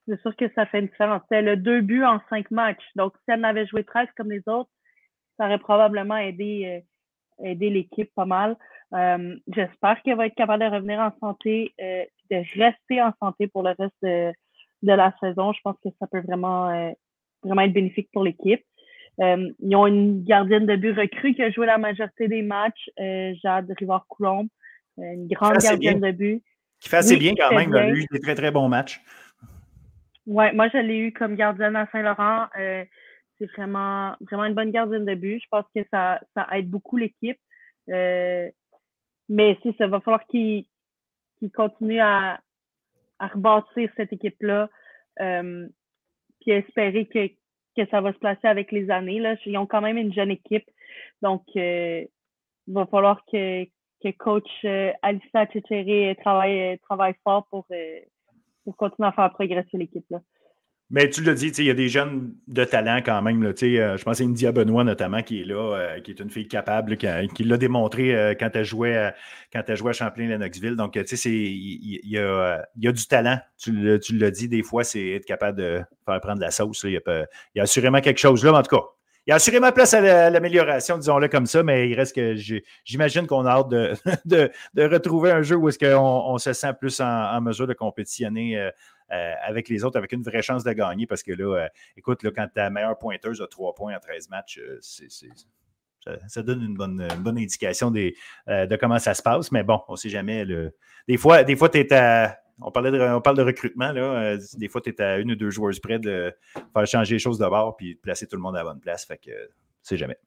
[0.08, 1.22] c'est sûr que ça fait une différence.
[1.32, 2.86] Elle a deux buts en cinq matchs.
[2.96, 4.70] Donc, si elle n'avait joué 13 comme les autres,
[5.38, 6.84] ça aurait probablement aidé,
[7.44, 8.56] euh, l'équipe pas mal.
[8.94, 13.48] Euh, j'espère qu'elle va être capable de revenir en santé, euh, de rester en santé
[13.48, 14.34] pour le reste de,
[14.82, 15.52] la saison.
[15.54, 16.94] Je pense que ça peut vraiment,
[17.44, 18.64] vraiment être bénéfique pour l'équipe.
[19.18, 23.74] ils ont une gardienne de but recrue qui a joué la majorité des matchs, Jade
[23.80, 24.48] Rivard-Coulombe,
[24.98, 26.44] une grande gardienne de but.
[26.80, 27.74] Qui fait assez bien quand même.
[27.74, 29.02] Elle a eu des très, très bons matchs.
[30.28, 32.48] Ouais, moi, je l'ai eu comme gardienne à Saint-Laurent.
[32.60, 32.84] Euh,
[33.38, 35.40] c'est vraiment, vraiment une bonne gardienne de but.
[35.42, 37.40] Je pense que ça, ça aide beaucoup l'équipe.
[37.90, 38.50] Euh,
[39.30, 40.66] mais si ça va falloir qu'il
[41.54, 42.40] continue à,
[43.20, 44.70] à rebâtir cette équipe-là,
[45.22, 45.68] euh,
[46.42, 47.28] puis espérer que,
[47.78, 49.20] que ça va se placer avec les années.
[49.20, 49.36] Là.
[49.46, 50.70] Ils ont quand même une jeune équipe.
[51.22, 52.08] Donc, il
[52.68, 53.66] va falloir que,
[54.04, 54.66] que coach
[55.02, 57.68] Alissa Tchétchéré travaille, travaille fort pour,
[58.64, 60.06] pour continuer à faire progresser l'équipe.
[60.10, 60.22] là.
[60.92, 63.44] Mais tu l'as dit, il y a des jeunes de talent quand même.
[63.44, 63.54] Euh,
[63.98, 66.96] je pense à India Benoît notamment qui est là, euh, qui est une fille capable,
[66.98, 69.12] qui, l'a démontré euh, quand elle jouait
[69.52, 70.76] quand elle jouait à Champlain-Lennoxville.
[70.76, 73.40] Donc, tu sais, il y, a, du talent.
[73.58, 76.84] Tu, l'as dit, des fois, c'est être capable de faire prendre la sauce.
[76.84, 78.84] Il, y a, assurément quelque chose là, en tout cas.
[79.26, 82.36] Il y a assurément place à l'amélioration, disons-le comme ça, mais il reste que
[82.84, 83.70] j'imagine qu'on a hâte
[84.26, 88.70] de, retrouver un jeu où est-ce qu'on se sent plus en, mesure de compétitionner
[89.10, 91.08] avec les autres, avec une vraie chance de gagner.
[91.08, 94.30] Parce que là, euh, écoute, là, quand ta meilleure pointeuse a trois points en 13
[94.30, 94.80] matchs, euh,
[96.28, 98.16] ça, donne une bonne, bonne indication des,
[98.48, 99.52] de comment ça se passe.
[99.52, 100.46] Mais bon, on ne sait jamais.
[100.46, 100.76] Le...
[101.08, 102.38] Des fois, des fois tu es à.
[102.62, 104.38] On, parlait de, on parle de recrutement, là.
[104.54, 106.34] des fois, tu es à une ou deux joueuses près de
[106.74, 108.80] faire changer les choses de bord puis de placer tout le monde à la bonne
[108.80, 109.04] place.
[109.06, 109.32] Fait que
[109.82, 110.18] c'est jamais.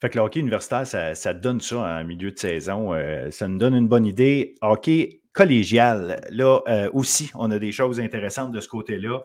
[0.00, 2.94] Fait que le hockey universitaire, ça, donne ça en milieu de saison.
[3.30, 4.56] ça nous donne une bonne idée.
[4.62, 6.20] Hockey collégial.
[6.30, 9.22] Là euh, aussi, on a des choses intéressantes de ce côté-là.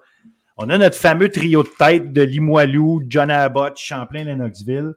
[0.58, 4.94] On a notre fameux trio de tête de Limoilou, John Abbott, Champlain, Lennoxville.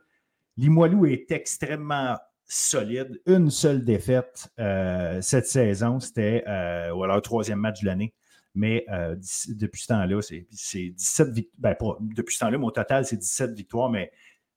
[0.57, 2.17] Limoilou est extrêmement
[2.49, 3.21] solide.
[3.27, 8.15] Une seule défaite euh, cette saison, c'était euh, troisième match de l'année.
[8.55, 9.15] Mais euh,
[9.49, 11.55] depuis ce temps-là, c'est 17 victoires.
[11.59, 11.77] Ben,
[12.15, 13.91] depuis ce temps-là, mon total, c'est 17 victoires.
[13.91, 14.11] Mais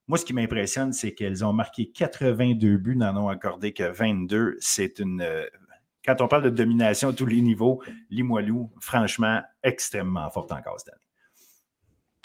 [0.08, 4.58] moi, ce qui m'impressionne, c'est qu'elles ont marqué 82 buts, n'en ont accordé que 22.
[4.60, 5.22] C'est une
[6.06, 10.94] quand on parle de domination à tous les niveaux, Limoilou, franchement, extrêmement forte encore cette
[10.94, 11.04] année.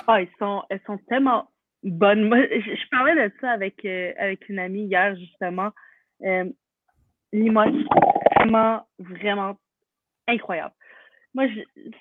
[0.06, 1.50] Ah, elles sont tellement
[1.82, 2.30] bonnes.
[2.30, 5.70] je, parlais de ça avec, euh, avec une amie hier, justement.
[6.22, 6.44] Euh,
[7.32, 7.84] Limoilou,
[8.36, 9.58] vraiment, vraiment
[10.28, 10.74] incroyable.
[11.34, 11.46] Moi,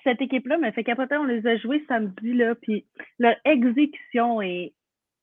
[0.02, 1.16] cette équipe-là m'a fait capoter.
[1.16, 2.86] On les a joués samedi, là, puis
[3.18, 4.72] leur exécution est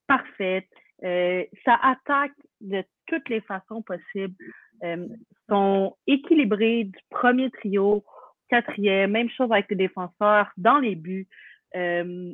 [0.08, 0.70] parfaite.
[1.04, 4.36] Euh, ça attaque de toutes les façons possibles.
[4.84, 5.08] Euh,
[5.50, 8.04] sont équilibrés du premier trio,
[8.50, 11.28] quatrième, même chose avec les défenseurs, dans les buts.
[11.76, 12.34] Euh,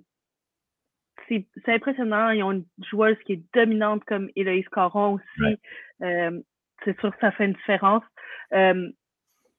[1.28, 2.30] c'est impressionnant.
[2.30, 5.58] Ils ont une joueuse qui est dominante comme Héloïse Caron aussi.
[6.02, 6.40] Euh,
[6.84, 8.04] c'est sûr que ça fait une différence.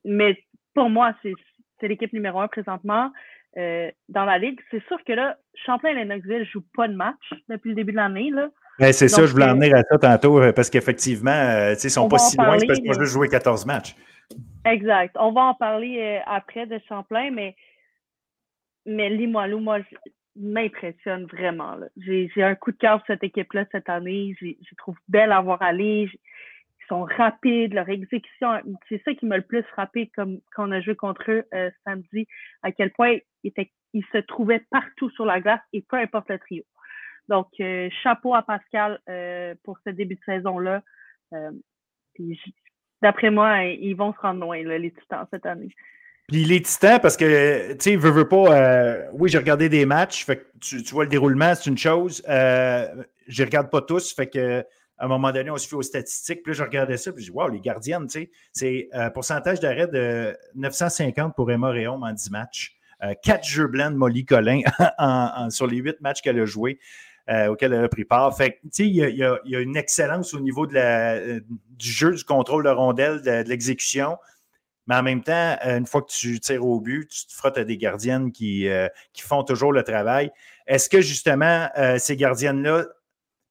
[0.03, 3.11] mais pour moi, c'est l'équipe numéro un présentement
[3.55, 4.59] dans la ligue.
[4.69, 7.91] C'est sûr que là, Champlain et Lennoxville ne jouent pas de match depuis le début
[7.91, 8.31] de l'année.
[8.81, 11.85] Ben, c'est ça, je voulais en venir à ça tantôt, euh, parce qu'effectivement, euh, ils
[11.85, 13.95] ne sont pas si loin, parce qu'ils vont juste jouer 14 matchs.
[14.65, 15.15] Exact.
[15.19, 17.55] On va en parler euh, après de Champlain, mais,
[18.87, 19.77] mais Limoilou, moi,
[20.35, 21.77] m'impressionne vraiment.
[21.97, 24.35] J'ai un coup de cœur sur cette équipe-là cette année.
[24.41, 26.09] Je trouve belle à voir aller.
[26.11, 28.49] Ils sont rapides, leur exécution,
[28.89, 31.69] c'est ça qui m'a le plus frappé comme quand on a joué contre eux euh,
[31.85, 32.27] samedi,
[32.63, 33.53] à quel point ils,
[33.93, 36.63] ils, se trouvaient partout sur la glace et peu importe le trio.
[37.27, 40.81] Donc, euh, chapeau à Pascal euh, pour ce début de saison-là.
[43.01, 45.73] D'après moi, ils vont se rendre loin, les Titans, cette année.
[46.31, 48.55] Puis les Titans, parce que, tu sais, veux, veux pas.
[48.55, 52.23] Euh, oui, j'ai regardé des matchs, fait que tu, vois le déroulement, c'est une chose.
[52.29, 52.87] Euh,
[53.27, 54.63] je ne regarde pas tous, fait que.
[54.97, 56.43] À un moment donné, on se fait aux statistiques.
[56.43, 59.07] Puis là, je regardais ça, puis je dis, wow, les gardiennes, tu sais, c'est un
[59.07, 62.77] euh, pourcentage d'arrêt de 950 pour Emma Réaume en 10 matchs.
[63.23, 64.61] Quatre jeux blancs de Molly Collin
[65.49, 66.77] sur les huit matchs qu'elle a joués,
[67.49, 68.35] auxquels elle a pris part.
[68.35, 72.23] Fait tu sais, il y, a, une excellence au niveau de la, du jeu, du
[72.23, 74.17] contrôle de rondelle, de l'exécution.
[74.87, 77.57] Mais en même temps, euh, une fois que tu tires au but, tu te frottes
[77.57, 80.31] à des gardiennes qui, euh, qui font toujours le travail.
[80.67, 82.87] Est-ce que justement, euh, ces gardiennes-là,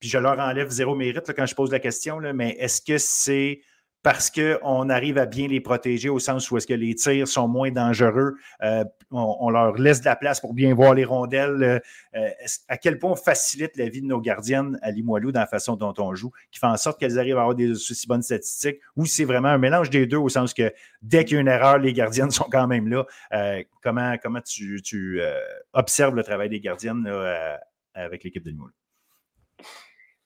[0.00, 3.60] puis je leur enlève zéro mérite quand je pose la question, mais est-ce que c'est
[4.02, 7.48] parce qu'on arrive à bien les protéger au sens où est-ce que les tirs sont
[7.48, 11.62] moins dangereux, euh, on, leur laisse de la place pour bien voir les rondelles.
[11.62, 11.78] Euh,
[12.14, 12.28] euh,
[12.68, 15.76] à quel point on facilite la vie de nos gardiennes à Limoilou dans la façon
[15.76, 18.80] dont on joue, qui fait en sorte qu'elles arrivent à avoir des aussi bonnes statistiques,
[18.96, 21.48] ou c'est vraiment un mélange des deux au sens que dès qu'il y a une
[21.48, 23.06] erreur, les gardiennes sont quand même là.
[23.82, 25.20] comment, comment tu,
[25.74, 27.06] observes le travail des gardiennes
[27.94, 28.72] avec l'équipe de Limoilou?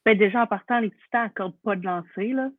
[0.04, 2.28] Ben déjà, en partant, les Titans n'accordent pas de lancer.
[2.28, 2.50] Là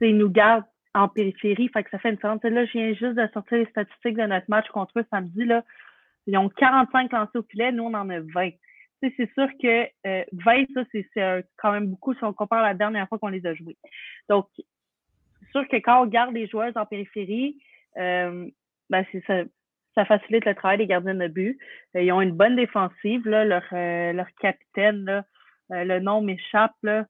[0.00, 1.68] ils nous gardent en périphérie.
[1.68, 2.42] Fait que ça fait une différence.
[2.42, 5.44] Là, je viens juste de sortir les statistiques de notre match contre eux samedi.
[5.44, 5.64] Là.
[6.26, 8.50] Ils ont 45 lancés au filet, nous, on en a 20.
[9.00, 13.08] c'est sûr que 20, euh, ça, c'est quand même beaucoup si on compare la dernière
[13.08, 13.76] fois qu'on les a joués.
[14.28, 17.56] Donc, c'est sûr que quand on garde les joueurs en périphérie,
[17.96, 18.46] euh,
[18.90, 19.42] ben, ça,
[19.94, 21.58] ça, facilite le travail des gardiens de but.
[21.96, 23.26] Euh, ils ont une bonne défensive.
[23.26, 25.24] Là, leur, leur capitaine, là,
[25.70, 26.74] le nom m'échappe.
[26.82, 27.06] Là,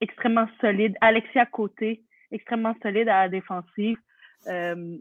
[0.00, 0.96] extrêmement solide.
[1.00, 3.98] Alexia Côté, extrêmement solide à la défensive.
[4.46, 4.96] Euh,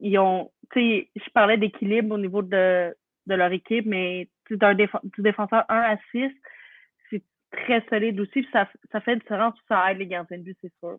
[0.00, 2.94] ils ont, tu sais, je parlais d'équilibre au niveau de,
[3.26, 4.58] de leur équipe, mais du
[5.18, 6.30] défenseur 1 à 6,
[7.10, 8.46] c'est très solide aussi.
[8.52, 10.98] Ça, ça fait une différence, ça aide les gardiens de but, c'est sûr.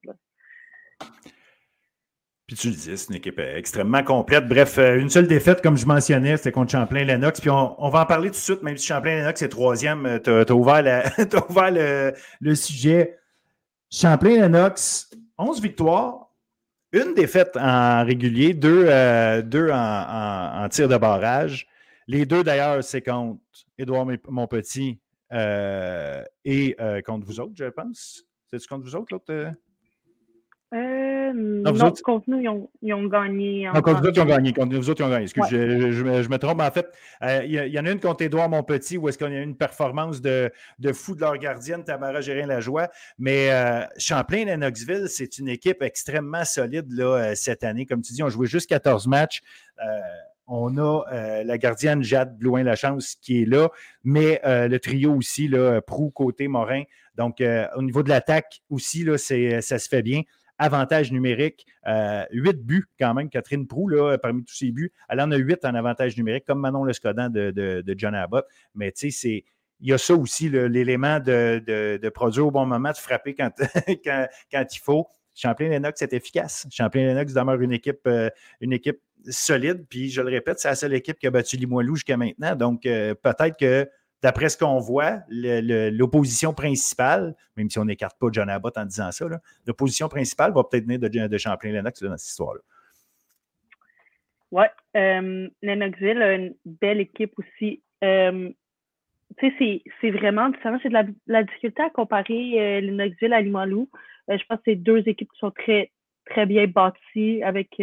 [2.47, 4.47] Puis tu le dis, c'est une équipe extrêmement complète.
[4.47, 7.41] Bref, euh, une seule défaite, comme je mentionnais, c'était contre Champlain-Lennox.
[7.41, 10.05] Puis on, va en parler tout de suite, même si Champlain-Lennox est troisième.
[10.05, 10.55] Euh, tu as,
[11.49, 13.17] ouvert, le, sujet.
[13.89, 16.29] Champlain-Lennox, 11 victoires,
[16.91, 21.65] une défaite en régulier, deux, euh, deux en, tir de barrage.
[22.07, 23.39] Les deux, d'ailleurs, c'est contre
[23.79, 24.99] Édouard Monpetit
[25.31, 28.23] et contre vous autres, je pense.
[28.51, 29.55] C'est-tu contre vous autres, l'autre?
[30.73, 33.69] Euh, non, contre nous, ils ont, ils ont gagné.
[33.73, 34.51] Non, contre nous, ils ont gagné.
[34.51, 35.23] Contre nous autres, ils ont gagné.
[35.23, 36.59] Excuse, je, je, me trompe.
[36.61, 36.87] En fait,
[37.21, 39.55] euh, il, y en a une contre Édouard Monpetit où est-ce qu'on a eu une
[39.55, 42.89] performance de, de fou de leur gardienne, Tamara Gérin-Lajoie.
[43.19, 47.85] Mais euh, Champlain et Knoxville, c'est une équipe extrêmement solide là, euh, cette année.
[47.85, 49.41] Comme tu dis, on joué juste 14 matchs.
[50.47, 51.03] On a
[51.43, 53.69] la gardienne Jade Blouin-Lachance qui est là,
[54.03, 56.83] mais le trio aussi, là, Prou, Côté, Morin.
[57.15, 57.41] Donc,
[57.75, 60.21] au niveau de l'attaque aussi, là, ça se fait bien
[60.57, 61.65] avantage numérique.
[61.87, 64.91] Euh, huit buts quand même, Catherine Prou, là, parmi tous ses buts.
[65.09, 68.45] Elle en a huit en avantage numérique, comme Manon Lescodan de, de, John Abbott.
[68.73, 69.43] Mais tu sais,
[69.81, 73.51] il y a ça aussi, l'élément de, produire au bon moment, de frapper quand,
[74.51, 75.07] quand, il faut.
[75.33, 76.65] Champlain-Lennox est efficace.
[76.71, 78.29] Champlain-Lennox demeure une équipe, euh,
[78.61, 79.85] une équipe solide.
[79.89, 82.55] Puis, je le répète, c'est la seule équipe qui a battu Limoilou jusqu'à maintenant.
[82.55, 83.89] Donc, euh, peut-être que
[84.21, 89.11] d'après ce qu'on voit, l'opposition principale, même si on n'écarte pas John Abbott en disant
[89.11, 89.25] ça,
[89.65, 92.61] l'opposition principale va peut-être venir de, Champlain-Lennox dans cette histoire-là.
[94.51, 94.65] Oui.
[94.95, 97.81] Euh, Lennoxville a une belle équipe aussi.
[98.03, 98.49] Euh,
[99.37, 100.79] tu sais, c'est vraiment différent.
[100.81, 103.89] C'est de la, difficulté à comparer euh, Lennoxville à Limalou.
[104.29, 105.91] je pense que c'est deux équipes qui sont très,
[106.25, 107.81] très bien bâties avec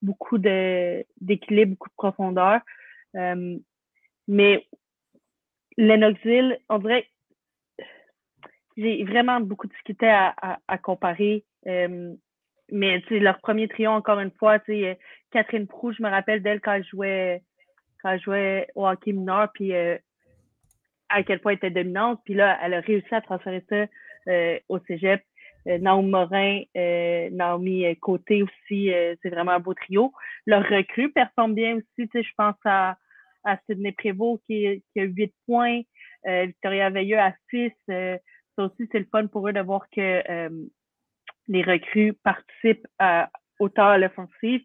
[0.00, 2.60] beaucoup d'équilibre, beaucoup de profondeur.
[4.28, 4.66] mais
[5.76, 7.08] Lennoxville, on dirait
[8.76, 10.34] j'ai vraiment beaucoup discuté à,
[10.68, 11.44] à, comparer.
[11.66, 12.12] Euh,
[12.70, 14.94] mais leur premier trio, encore une fois, euh,
[15.30, 17.42] Catherine Prou, je me rappelle d'elle quand elle jouait
[18.02, 19.96] quand elle jouait au hockey mineur, puis euh,
[21.08, 22.20] à quel point elle était dominante.
[22.24, 23.86] Puis là, elle a réussi à transférer ça
[24.68, 25.22] au Cégep.
[25.64, 26.62] Naomi Morin,
[27.32, 28.90] Naomi Côté aussi,
[29.22, 30.12] c'est vraiment un beau trio.
[30.46, 32.96] Leur recrue performe bien aussi, je pense à
[33.46, 35.80] à Sidney Prévost qui, qui a 8 points,
[36.26, 37.72] euh, Victoria Veilleux à 6.
[37.90, 38.18] Euh,
[38.56, 40.50] ça aussi, c'est le fun pour eux de voir que euh,
[41.48, 44.62] les recrues participent à, autant à l'offensive.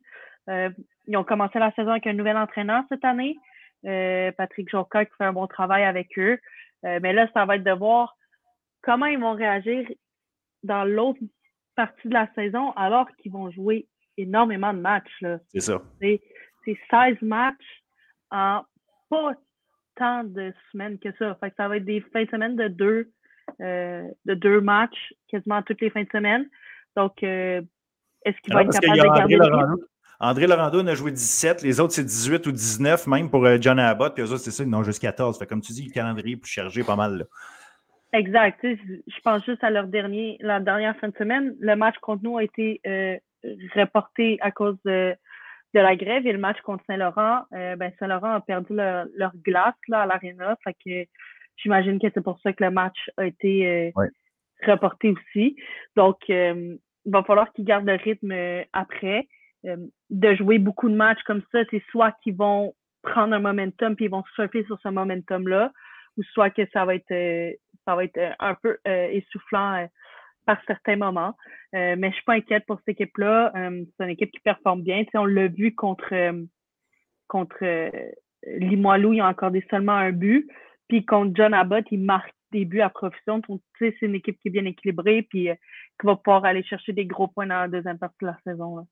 [0.48, 3.38] ils ont commencé la saison avec un nouvel entraîneur cette année.
[3.84, 6.40] Patrick Joca qui fait un bon travail avec eux.
[6.84, 8.16] mais là, ça va être de voir
[8.82, 9.88] comment ils vont réagir
[10.64, 11.20] dans l'autre
[11.76, 15.24] partie de la saison alors qu'ils vont jouer énormément de matchs.
[15.50, 15.82] C'est ça.
[16.00, 16.22] C'est
[16.90, 17.84] 16 matchs
[18.32, 18.64] en
[19.12, 19.34] pas
[19.96, 21.36] tant de semaines que ça.
[21.36, 23.12] Fait que ça va être des fins de semaine de deux,
[23.62, 26.46] euh, de deux matchs quasiment toutes les fins de semaine.
[26.96, 27.62] Donc, euh,
[28.26, 29.92] est-ce qu'il va être capable de garder le
[30.24, 33.80] André Laurando a joué 17, les autres c'est 18 ou 19, même pour euh, John
[33.80, 35.40] Abbott, puis eux autres c'est ça, ils n'ont juste 14.
[35.40, 37.18] Fait comme tu dis, le calendrier est plus chargé pas mal.
[37.18, 37.26] Là.
[38.14, 38.60] Exact.
[38.62, 41.56] Je pense juste à leur dernier, la dernière fin de semaine.
[41.60, 42.80] Le match contre nous a été
[43.76, 45.16] reporté à cause de
[45.74, 49.76] de la grève et le match contre Saint-Laurent, euh, ben Saint-Laurent a perdu leur, glace
[49.88, 50.58] là, à l'aréna.
[50.64, 51.10] Fait que
[51.58, 54.08] j'imagine que c'est pour ça que le match a été euh,
[54.66, 55.56] reporté aussi.
[55.96, 58.34] Donc, euh, il va falloir qu'ils gardent le rythme
[58.74, 59.28] après.
[59.64, 64.06] de jouer beaucoup de matchs comme ça, c'est soit qu'ils vont prendre un momentum puis
[64.06, 65.72] ils vont surfer sur ce momentum-là,
[66.18, 69.88] ou soit que ça va être ça va être un peu essoufflant
[70.46, 71.36] par certains moments.
[71.76, 73.52] Euh, mais je suis pas inquiète pour cette équipe-là.
[73.56, 75.04] Euh, c'est une équipe qui performe bien.
[75.14, 76.44] on l'a vu contre, euh,
[77.28, 77.92] contre
[78.46, 80.50] Limoilou, ils ont accordé seulement un but.
[80.88, 83.40] Puis contre John Abbott, il marque des buts à profession.
[83.48, 85.48] Donc, c'est une équipe qui est bien équilibrée puis
[86.00, 88.86] qui va pouvoir aller chercher des gros points dans la deuxième partie de la saison.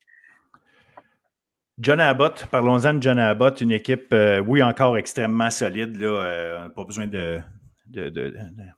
[1.77, 5.97] John Abbott, parlons-en de John Abbott, une équipe, oui, encore extrêmement solide.
[5.97, 7.41] Là, pas besoin de,
[7.89, 8.33] de,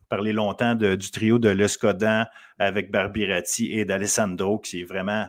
[0.09, 2.25] parler longtemps du trio de Lescodan
[2.59, 5.27] avec Barbirati et d'Alessandro, qui est vraiment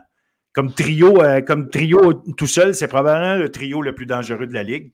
[0.53, 4.53] comme trio, euh, comme trio tout seul, c'est probablement le trio le plus dangereux de
[4.53, 4.93] la ligue.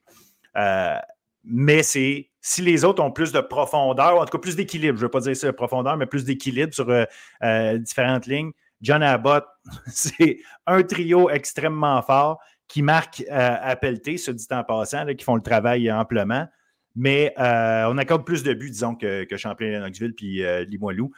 [0.58, 0.98] Euh,
[1.44, 5.04] mais c'est si les autres ont plus de profondeur, en tout cas plus d'équilibre, je
[5.04, 8.52] ne veux pas dire ça, profondeur, mais plus d'équilibre sur euh, différentes lignes.
[8.82, 9.46] John Abbott,
[9.88, 15.36] c'est un trio extrêmement fort qui marque à pelleter, ce dit en passant, qui font
[15.36, 16.48] le travail amplement.
[16.96, 21.12] Mais euh, on accorde plus de buts, disons, que, que Champlain-Lennoxville puis euh, Limoilou.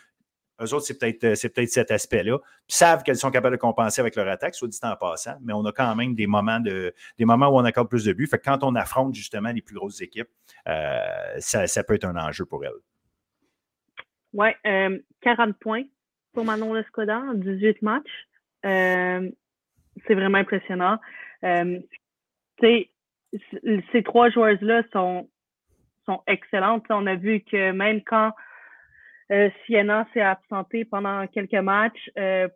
[0.61, 2.37] Eux autres, c'est peut-être euh, peut cet aspect-là.
[2.69, 5.53] Ils savent qu'elles sont capables de compenser avec leur attaque, soit dit en passant, mais
[5.53, 8.27] on a quand même des moments, de, des moments où on accorde plus de buts.
[8.27, 10.29] Fait que quand on affronte justement les plus grosses équipes,
[10.65, 12.71] ça, peut être un enjeu pour elles.
[14.33, 14.49] Oui,
[15.21, 15.83] 40 points
[16.33, 18.27] pour Manon Lescoda en 18 matchs.
[18.63, 20.99] c'est vraiment impressionnant.
[22.61, 25.27] ces trois joueuses-là sont
[26.05, 26.85] sont excellentes.
[26.89, 28.31] On a vu que même quand
[29.31, 32.47] euh, Siena s'est absenté pendant quelques matchs euh,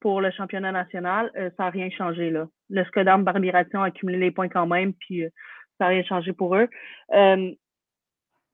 [0.00, 2.30] pour le championnat national, euh, ça n'a rien changé.
[2.30, 2.46] Là.
[2.70, 5.24] Le Skodam Barbiration a accumulé les points quand même, puis
[5.78, 6.68] ça n'a rien changé pour eux.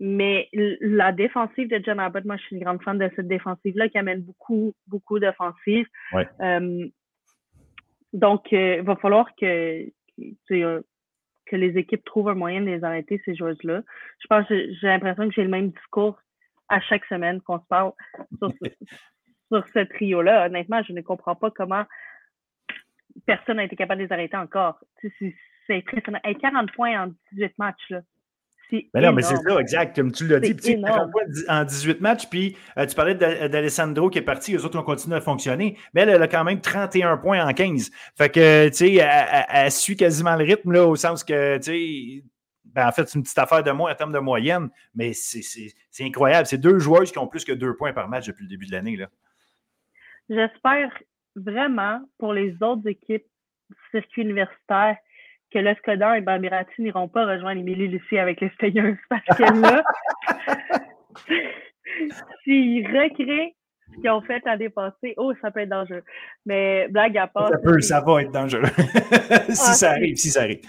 [0.02, 3.90] mais la défensive de John Abbott, moi, je suis une grande fan de cette défensive-là
[3.90, 5.86] qui amène beaucoup, beaucoup d'offensives.
[8.12, 9.84] donc, il va falloir que
[11.50, 13.82] que les équipes trouvent un moyen de les arrêter, ces joueuses-là.
[14.20, 16.16] Je pense j'ai l'impression que j'ai le même discours
[16.68, 17.92] à chaque semaine qu'on se parle
[19.48, 20.46] sur ce, trio-là.
[20.46, 21.84] Honnêtement, je ne comprends pas comment
[23.26, 24.78] personne n'a été capable de les arrêter encore.
[25.18, 26.20] C'est impressionnant.
[26.40, 28.02] 40 points en 18 matchs, là.
[28.72, 29.96] Mais non, mais c'est ça, exact.
[29.96, 30.84] Comme tu l'as dit,
[31.48, 35.16] en 18 matchs, puis euh, tu parlais d'Alessandro qui est parti, les autres ont continué
[35.16, 37.90] à fonctionner, mais elle, a quand même 31 points en 15.
[38.16, 42.24] Fait que, tu sais, elle, suit quasiment le rythme, là, au sens que, tu sais,
[42.64, 46.04] ben, en fait, c'est une petite affaire de moins en termes de moyenne, mais c'est
[46.04, 46.46] incroyable.
[46.46, 48.72] C'est deux joueuses qui ont plus que deux points par match depuis le début de
[48.72, 48.98] l'année.
[50.28, 50.96] J'espère
[51.34, 53.26] vraiment pour les autres équipes
[53.70, 54.96] du circuit universitaire
[55.52, 59.82] que Lescodin et Bambirati n'iront pas rejoindre Émilie Lucie avec les Stayers parce que là,
[62.44, 63.50] s'ils recréent
[63.92, 66.04] ce qu'ils ont fait à dépasser, oh, ça peut être dangereux.
[66.46, 67.48] Mais blague à part.
[67.48, 68.62] Ça peut, ça va être dangereux.
[69.48, 70.60] si ça arrive, si ça arrive.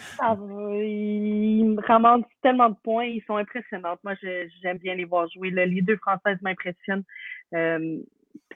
[0.83, 3.95] ils ramassent tellement de points, ils sont impressionnants.
[4.03, 4.13] Moi,
[4.61, 5.51] j'aime bien les voir jouer.
[5.51, 7.03] Les deux Françaises m'impressionnent.
[7.53, 7.97] Euh,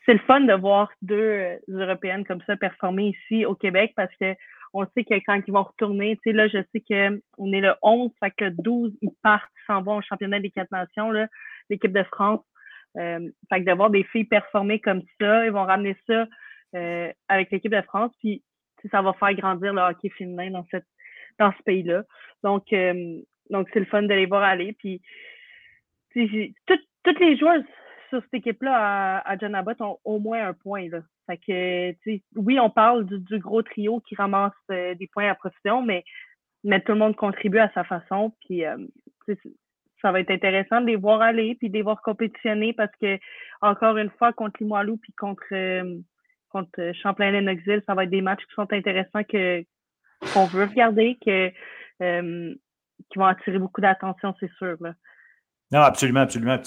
[0.05, 4.33] c'est le fun de voir deux Européennes comme ça performer ici au Québec parce que
[4.75, 7.73] on sait que quand ils vont retourner, tu sais, là, je sais qu'on est le
[7.81, 11.11] 11, fait que le 12, ils partent, ils s'en vont au championnat des quatre nations,
[11.69, 12.41] l'équipe de France.
[12.97, 13.19] Euh,
[13.49, 16.27] fait que d'avoir des filles performer comme ça, ils vont ramener ça
[16.75, 18.43] euh, avec l'équipe de France, puis
[18.91, 20.85] ça va faire grandir le hockey féminin dans cette
[21.39, 22.03] dans ce pays-là.
[22.43, 23.19] Donc, euh,
[23.73, 24.73] c'est le fun de les voir aller.
[24.73, 25.01] Puis,
[26.13, 27.63] toutes les joueuses
[28.09, 30.87] sur cette équipe-là à, à John Abbott ont au moins un point.
[30.89, 31.01] Là.
[31.27, 31.95] Que,
[32.35, 36.03] oui, on parle du, gros trio qui ramasse euh, des points à profession, mais,
[36.63, 38.33] mais tout le monde contribue à sa façon.
[38.45, 38.77] Puis, euh,
[40.01, 43.17] ça va être intéressant de les voir aller puis de les voir compétitionner parce que,
[43.61, 45.97] encore une fois, contre Limoilou puis contre, euh,
[46.49, 51.49] contre Champlain-Lennoxville, ça va être des matchs qui sont intéressants qu'on veut regarder, que,
[53.09, 54.77] qui vont attirer beaucoup d'attention, c'est sûr.
[55.71, 56.59] Non, absolument, absolument.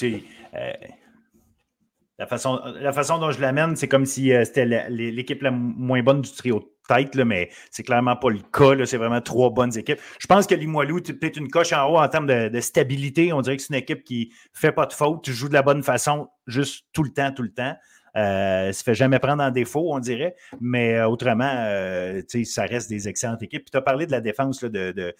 [2.18, 6.02] La façon, la façon dont je l'amène, c'est comme si euh, c'était l'équipe la, moins
[6.02, 8.84] bonne du trio de tête, là, mais c'est clairement pas le cas.
[8.86, 10.00] C'est vraiment trois bonnes équipes.
[10.18, 13.32] Je pense que Limoilou, tu peut-être une coche en haut en termes de, stabilité.
[13.32, 15.82] On dirait que c'est une équipe qui fait pas de faute, joue de la bonne
[15.84, 17.76] façon, juste tout le temps, tout le temps.
[18.16, 20.34] Euh, se fait jamais prendre en défaut, on dirait.
[20.60, 23.62] Mais euh, autrement, euh, ça reste des excellentes équipes.
[23.62, 25.14] Puis tu as parlé de la défense de, de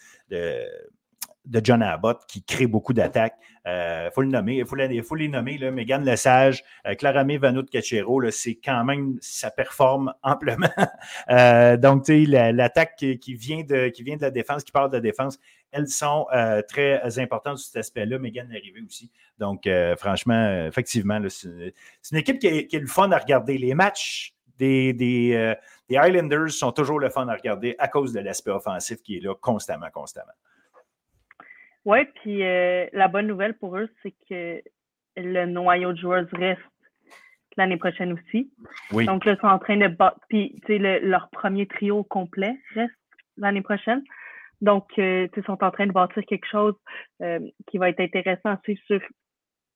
[1.63, 3.37] John Abbott qui crée beaucoup d'attaques.
[3.65, 5.59] Il euh, faut le nommer, il faut, faut, les nommer.
[5.59, 10.71] Là, Megan Lesage, euh, Claramé Vano de Cachero, c'est quand même, ça performe amplement.
[11.31, 15.01] euh, donc, l'attaque qui, vient de, qui vient de la défense, qui parle de la
[15.01, 15.39] défense,
[15.71, 18.19] elles sont euh, très importantes sur cet aspect-là.
[18.19, 19.11] Megan est arrivée aussi.
[19.39, 19.69] Donc,
[19.99, 21.73] franchement, effectivement, c'est
[22.11, 23.59] une équipe qui est, le fun à regarder.
[23.59, 25.55] Les matchs des, des,
[25.89, 29.21] des Highlanders sont toujours le fun à regarder à cause de l'aspect offensif qui est
[29.21, 30.33] là constamment, constamment.
[31.89, 34.61] Oui, puis euh, la bonne nouvelle pour eux, c'est que
[35.17, 36.61] le noyau de joueurs reste
[37.57, 38.53] l'année prochaine aussi.
[39.07, 40.21] Donc là, ils sont en train de battre.
[40.29, 42.93] Puis, tu sais, leur premier trio complet reste
[43.39, 44.05] l'année prochaine.
[44.61, 46.75] Donc, euh, ils sont en train de bâtir quelque chose
[47.23, 49.01] euh, qui va être intéressant à suivre sur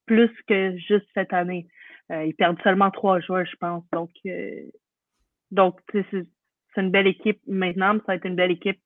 [0.04, 1.66] plus que juste cette année.
[2.10, 3.84] ils perdent seulement trois joueurs, je pense.
[3.90, 4.10] Donc,
[5.50, 6.26] donc c'est
[6.76, 7.94] une belle équipe maintenant.
[8.00, 8.80] Ça va être une belle équipe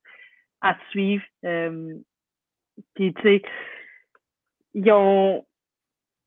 [0.61, 1.25] à suivre.
[2.95, 3.43] Puis, tu sais,
[4.75, 5.45] ils ont,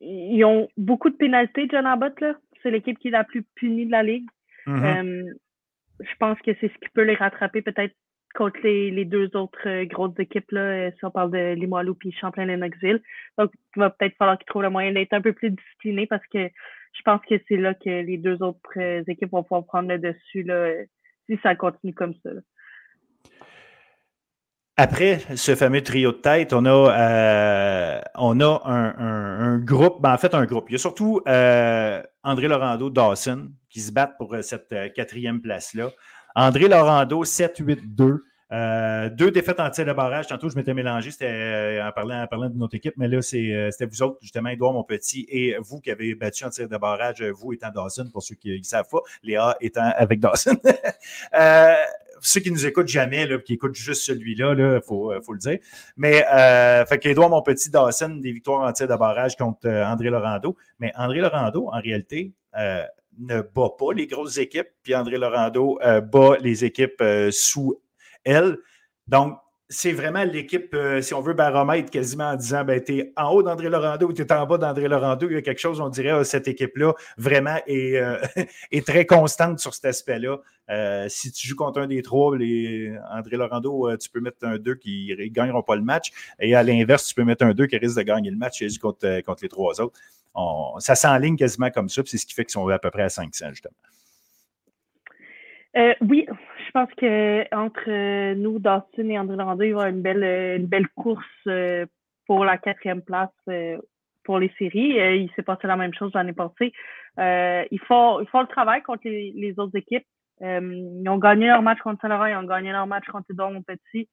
[0.02, 2.36] ils ont beaucoup de pénalités, John Abbott, là.
[2.62, 4.28] C'est l'équipe qui est la plus punie de la ligue.
[4.68, 5.28] Mm-hmm.
[5.28, 5.34] Euh,
[6.00, 7.96] je pense que c'est ce qui peut les rattraper peut-être
[8.36, 11.96] contre les, les, deux autres euh, grosses équipes, là, euh, si on parle de Limoilou
[11.96, 13.02] puis Champlain-Lennoxville.
[13.38, 16.26] Donc, il va peut-être falloir qu'ils trouvent le moyen d'être un peu plus disciplinés parce
[16.28, 16.48] que
[16.94, 18.78] je pense que c'est là que les deux autres
[19.08, 20.74] équipes vont pouvoir prendre le dessus là,
[21.28, 22.32] si ça continue comme ça.
[24.82, 30.18] Après ce fameux trio de tête, on a, euh, on a un, groupe, ben en
[30.18, 30.68] fait un groupe.
[30.70, 35.42] Il y a surtout euh, André Laurando Dawson qui se battent pour euh, cette quatrième
[35.42, 35.90] place-là.
[36.34, 38.20] André Laurando, 7-8-2.
[39.18, 40.28] deux défaites en tir de barrage.
[40.28, 43.86] Tantôt, je m'étais mélangé, c'était en parlant, en parlant de notre équipe, mais là, c'était
[43.86, 47.22] vous autres, justement, Edouard, mon petit, et vous qui avez battu en tir de barrage,
[47.22, 50.56] vous étant Dawson, pour ceux qui ne savent pas, Léa étant avec Dawson.
[52.22, 55.60] ceux qui nous écoutent jamais, là, qui écoutent juste celui-là, il euh, faut, le dire.
[55.98, 59.86] Mais, euh, fait qu'Edouard, mon petit Dawson, des victoires en tir de barrage contre euh,
[59.86, 60.56] André Laurando.
[60.80, 62.84] Mais André Laurando, en réalité, euh,
[63.18, 67.82] ne bat pas les grosses équipes, puis André Laurando bat les équipes sous
[68.24, 68.58] elle.
[69.08, 69.38] Donc,
[69.72, 73.44] c'est vraiment l'équipe, euh, si on veut, baromètre quasiment en disant ben, tu en haut
[73.44, 75.30] d'André Laurando ou tu es en bas d'André Laurando.
[75.30, 78.18] Il y a quelque chose, on dirait, ah, cette équipe-là vraiment est, euh,
[78.72, 80.38] est, très constante sur cet aspect-là.
[80.72, 84.58] Euh, si tu joues contre un des trois, les, André Laurando, tu peux mettre un
[84.58, 86.10] 2 qui ne gagneront pas le match.
[86.40, 89.22] Et à l'inverse, tu peux mettre un 2 qui risque de gagner le match contre,
[89.22, 90.00] contre les trois autres.
[90.80, 93.10] ça s'enligne quasiment comme ça, c'est ce qui fait qu'ils sont à peu près à
[93.10, 93.76] 500, justement.
[95.76, 96.28] Oui,
[96.66, 100.24] je pense que entre euh, nous, Dustin et André Landry, il y avoir une belle,
[100.24, 101.86] euh, une belle course euh,
[102.28, 103.30] pour la quatrième place
[104.24, 105.22] pour les séries.
[105.22, 106.72] il s'est passé la même chose l'année passée.
[107.18, 110.06] il, faut, il faut le travail contre les, autres équipes.
[110.42, 114.08] ils ont gagné leur match contre Saint-Laurent, ils ont gagné leur match contre Don Petit.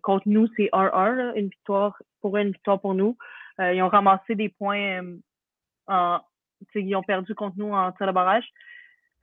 [0.00, 3.18] contre nous, c'est 1-1, une victoire pour une victoire pour nous.
[3.58, 5.02] ils ont ramassé des points
[5.86, 6.20] en,
[6.74, 8.48] ils ont perdu contre nous en tir de barrage.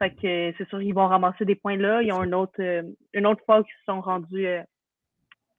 [0.10, 2.02] Que c'est sûr qu'ils vont ramasser des points là.
[2.02, 2.82] Ils ont une autre, euh,
[3.14, 4.64] une autre fois qu'ils se sont rendus euh,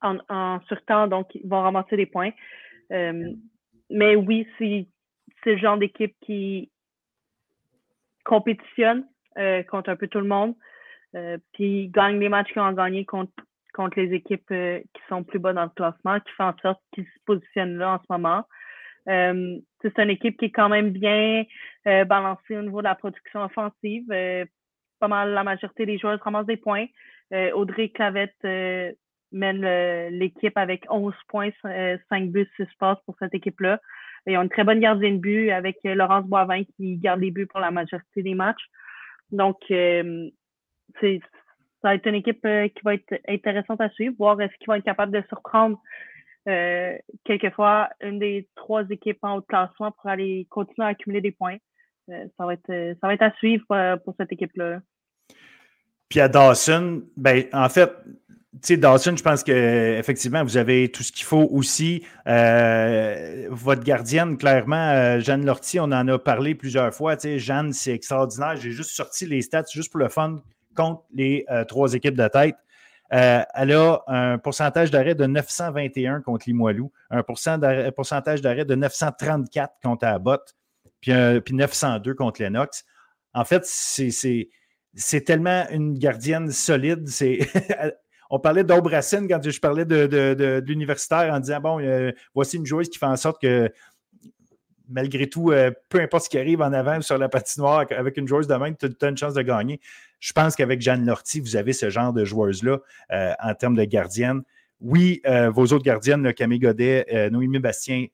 [0.00, 2.32] en, en surtemps, donc ils vont ramasser des points.
[2.90, 3.30] Euh,
[3.88, 4.86] mais oui, c'est
[5.46, 6.70] le genre d'équipe qui
[8.24, 9.06] compétitionne
[9.68, 10.54] contre un peu tout le monde.
[11.52, 13.32] puis gagne les matchs qu'ils ont gagnés contre,
[13.72, 17.04] contre les équipes qui sont plus bas dans le classement, qui font en sorte qu'ils
[17.04, 18.44] se positionnent là en ce moment.
[19.08, 21.44] Euh, c'est une équipe qui est quand même bien
[21.86, 24.06] euh, balancée au niveau de la production offensive.
[24.12, 24.44] Euh,
[25.00, 26.86] pas mal la majorité des joueurs ramassent des points.
[27.54, 28.44] Audrey Clavette
[29.32, 33.80] mène l'équipe avec 11 points, 5 buts, 6 passes pour cette équipe-là.
[34.26, 37.46] Ils ont une très bonne gardienne de but avec Laurence Boivin qui garde les buts
[37.46, 38.68] pour la majorité des matchs.
[39.30, 41.14] Donc, ça
[41.82, 44.84] va être une équipe qui va être intéressante à suivre, voir est-ce qu'ils vont être
[44.84, 45.80] capables de surprendre
[46.48, 51.20] euh, quelquefois une des trois équipes en haut de classement pour aller continuer à accumuler
[51.20, 51.56] des points.
[52.10, 53.64] Euh, ça, va être, euh, ça va être à suivre
[54.04, 54.80] pour, cette équipe-là.
[56.08, 57.90] Puis à Dawson, ben, en fait,
[58.54, 62.04] tu sais, Dawson, je pense qu'effectivement, vous avez tout ce qu'il faut aussi.
[62.26, 67.16] votre gardienne, clairement, Jeanne Lortie, on en a parlé plusieurs fois.
[67.16, 68.56] Tu sais, Jeanne, c'est extraordinaire.
[68.56, 70.42] J'ai juste sorti les stats juste pour le fun
[70.74, 72.56] contre les trois équipes de tête.
[73.12, 79.74] Euh, elle a un pourcentage d'arrêt de 921 contre Limoilou, un pourcentage d'arrêt de 934
[79.82, 80.54] contre Abbott,
[81.00, 81.12] puis,
[81.44, 82.84] puis 902 contre Lennox.
[83.34, 87.08] En fait, c'est tellement une gardienne solide.
[88.30, 92.88] on parlait d'Aubracine quand je parlais de, l'universitaire en disant bon, euh, voici une joueuse
[92.88, 93.70] qui fait en sorte que
[94.88, 98.26] malgré tout, euh, peu importe ce qui arrive en avant sur la patinoire, avec une
[98.26, 99.80] joueuse de main, tu as une chance de gagner.
[100.20, 102.78] Je pense qu'avec Jeanne Lortie, vous avez ce genre de joueuse-là
[103.12, 104.42] euh, en termes de gardienne.
[104.80, 108.06] Oui, euh, vos autres gardiennes, Camille Godet, Noémie Bastien,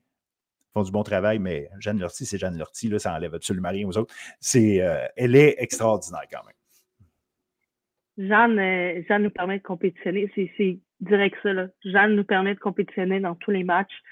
[0.74, 3.86] font du bon travail, mais Jeanne Lortie, c'est Jeanne Lortie, là, ça enlève absolument rien
[3.88, 4.14] aux autres.
[4.38, 4.82] C'est,
[5.16, 8.28] elle est extraordinaire quand même.
[8.28, 10.30] Jeanne, Jeanne nous permet de compétitionner.
[10.34, 11.52] C'est, direct ça.
[11.52, 11.68] Là.
[11.84, 14.02] Jeanne nous permet de compétitionner dans tous les matchs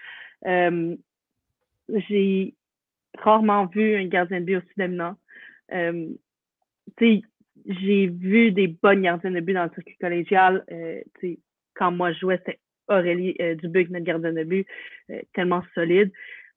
[1.89, 2.55] j'ai
[3.18, 5.16] rarement vu un gardien de but aussi dominant.
[5.72, 6.09] Euh,
[7.01, 10.64] j'ai vu des bonnes gardiennes de but dans le circuit collégial.
[10.70, 11.03] Euh,
[11.74, 14.66] quand moi je jouais, c'était Aurélie euh, Dubuc, notre gardien de but,
[15.11, 16.12] euh, tellement solide.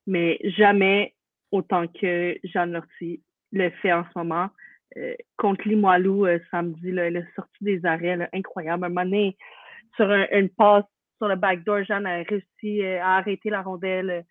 [0.08, 1.14] Mais jamais
[1.52, 3.22] autant que Jeanne Lortie
[3.52, 4.50] le fait en ce moment.
[4.98, 8.86] Euh, contre Limoilou samedi, là, elle a sorti des arrêts incroyables.
[8.86, 9.38] Un moment donné,
[9.96, 10.86] sur une passe
[11.18, 14.26] sur le backdoor, Jeanne a réussi à arrêter la rondelle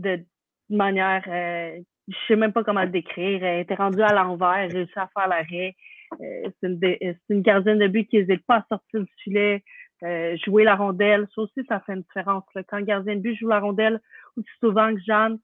[0.00, 0.24] de
[0.68, 3.44] manière, euh, je sais même pas comment le décrire.
[3.44, 5.74] Elle était rendue à l'envers, réussi à faire l'arrêt.
[6.20, 9.62] Euh, c'est une, gardienne de but qui n'hésite pas à sortir du filet,
[10.02, 11.28] euh, jouer la rondelle.
[11.34, 12.44] Ça aussi, ça fait une différence.
[12.68, 14.00] Quand le gardien de but joue la rondelle,
[14.36, 15.38] aussi souvent que Jeanne,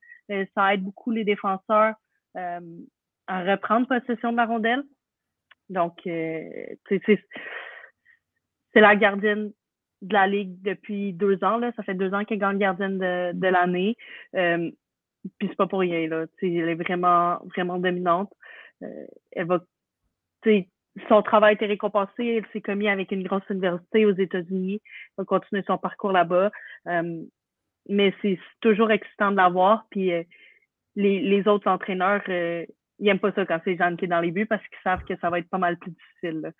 [0.55, 1.95] ça aide beaucoup les défenseurs
[2.35, 4.83] à reprendre possession de la rondelle.
[5.69, 7.21] Donc, c'est
[8.75, 9.53] la gardienne
[10.03, 11.57] de la Ligue depuis deux ans.
[11.57, 11.73] Là.
[11.77, 13.97] Ça fait deux ans qu'elle gagne gardienne de, de l'année.
[14.35, 14.71] Euh,
[15.39, 16.07] puis c'est pas pour rien.
[16.09, 16.27] Là.
[16.43, 18.33] elle est vraiment, vraiment dominante.
[18.83, 19.61] Euh, elle va.
[21.09, 22.25] Son travail a été récompensé.
[22.25, 24.81] Elle s'est commis avec une grosse université aux États-Unis.
[24.85, 26.51] Elle va continuer son parcours là-bas.
[26.87, 27.23] Euh,
[27.89, 29.87] mais c'est toujours excitant de la voir.
[29.91, 30.23] Puis euh,
[30.95, 32.67] les, les autres entraîneurs, ils
[33.01, 35.17] n'aiment pas ça quand c'est Jeanne qui est dans les buts parce qu'ils savent que
[35.19, 36.53] ça va être pas mal plus difficile.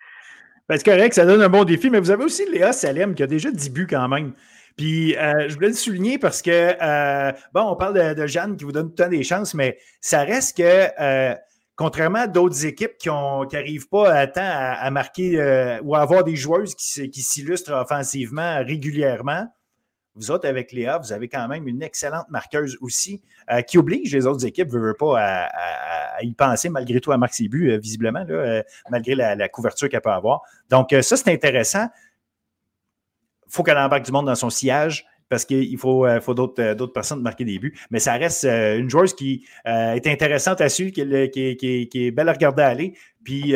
[0.69, 3.23] Ben, c'est correct, ça donne un bon défi, mais vous avez aussi Léa Salem qui
[3.23, 4.33] a déjà 10 buts quand même.
[4.75, 8.65] Puis euh, je voulais le souligner parce que, euh, bon, on parle de, Jeanne qui
[8.65, 11.35] vous donne tout le temps des chances, mais ça reste que, euh,
[11.77, 16.35] contrairement à d'autres équipes qui n'arrivent pas à temps à, marquer ou à avoir des
[16.35, 19.47] joueuses qui s'illustrent offensivement régulièrement,
[20.17, 24.13] vous autres, avec Léa, vous avez quand même une excellente marqueuse aussi euh, qui oblige
[24.13, 27.71] les autres équipes, ne veut pas, à, y penser malgré tout à marquer ses buts,
[27.71, 30.41] euh, visiblement, euh, malgré la, couverture qu'elle peut avoir.
[30.69, 31.87] Donc, ça, c'est intéressant.
[33.45, 37.21] Il faut qu'elle embarque du monde dans son sillage parce qu'il faut, faut d'autres personnes
[37.21, 37.77] marquer des buts.
[37.91, 42.63] Mais ça reste une joueuse qui est intéressante à suivre, qui, est belle à regarder
[42.63, 42.93] aller.
[43.23, 43.55] Puis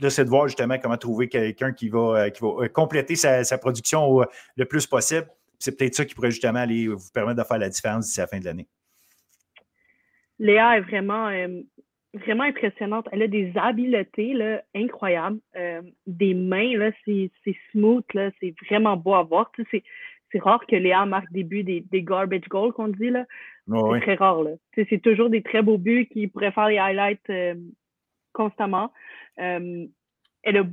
[0.00, 3.16] là, c'est de voir justement comment trouver quelqu'un qui va, euh, qui va euh, compléter
[3.16, 4.20] sa, production
[4.56, 5.26] le plus possible.
[5.58, 8.26] C'est peut-être ça qui pourrait justement aller vous permettre de faire la différence d'ici la
[8.26, 8.66] fin de l'année.
[10.38, 11.62] Léa est vraiment, euh,
[12.14, 13.08] vraiment impressionnante.
[13.10, 15.40] Elle a des habiletés là, incroyables.
[16.06, 17.30] des mains, là, c'est,
[17.72, 19.50] smooth, là, c'est vraiment beau à voir.
[19.70, 19.82] c'est,
[20.38, 23.10] rare que Léa marque des buts, des, garbage goals qu'on dit.
[23.10, 23.24] Là.
[23.66, 24.44] c'est très rare.
[24.44, 24.52] Là.
[24.76, 27.28] c'est toujours des très beaux buts qui pourraient faire les highlights
[28.38, 28.92] constamment.
[29.40, 29.86] Euh,
[30.44, 30.64] elle a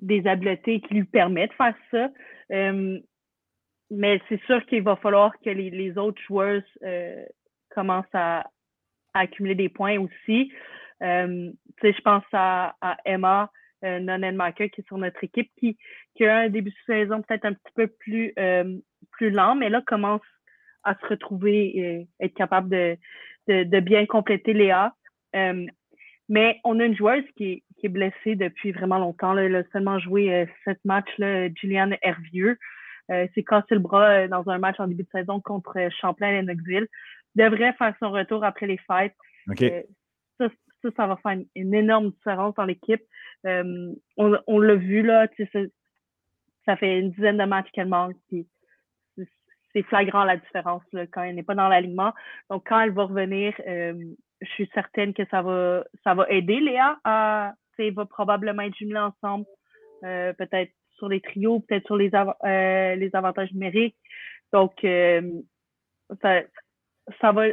[0.00, 2.10] des habiletés qui lui permettent de faire ça.
[2.50, 2.98] Euh,
[3.90, 7.24] mais c'est sûr qu'il va falloir que les, autres joueurs euh,
[7.70, 8.50] commencent à,
[9.14, 10.52] accumuler des points aussi.
[11.00, 13.50] je pense à, Emma
[13.82, 17.72] Nonenmaker qui est sur notre équipe, qui, a un début de saison peut-être un petit
[17.74, 18.34] peu plus,
[19.12, 20.28] plus lent, mais là commence
[20.82, 22.98] à se retrouver et être capable de,
[23.46, 24.92] de, bien compléter Léa.
[26.28, 29.38] Mais on a une joueuse qui est, blessée depuis vraiment longtemps.
[29.38, 32.58] Elle a seulement joué euh, sept matchs, là, Juliane Hervieux.
[33.12, 36.36] Euh, s'est cassé le bras euh, dans un match en début de saison contre Champlain
[36.36, 36.88] et Knoxville.
[37.36, 39.14] Devrait faire son retour après les fêtes.
[39.56, 40.48] ça,
[40.96, 43.02] ça, va faire une, énorme différence dans l'équipe.
[43.44, 45.60] on, on l'a vu, là, ça,
[46.64, 48.16] ça fait une dizaine de matchs qu'elle manque.
[49.72, 52.12] C'est flagrant la différence là, quand elle n'est pas dans l'alignement.
[52.50, 53.54] Donc, quand elle va revenir,
[54.40, 58.98] je suis certaine que ça va, ça va aider Léa à, va probablement être jumelée
[58.98, 59.44] ensemble,
[60.04, 63.96] euh, peut-être sur les trios, peut-être sur les, euh, avantages numériques.
[64.52, 65.20] Donc, euh,
[66.22, 67.46] ça, va,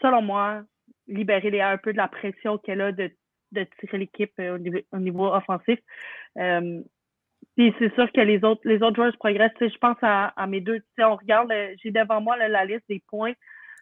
[0.00, 0.62] selon moi,
[1.08, 3.10] libérer Léa un peu de la pression qu'elle a de,
[3.80, 5.78] tirer l'équipe au niveau, au, niveau, offensif.
[6.34, 9.52] puis c'est sûr que les autres, les autres joueurs progressent.
[9.60, 10.80] Je pense à, mes deux.
[10.98, 11.52] On regarde,
[11.82, 13.34] j'ai devant moi la liste des points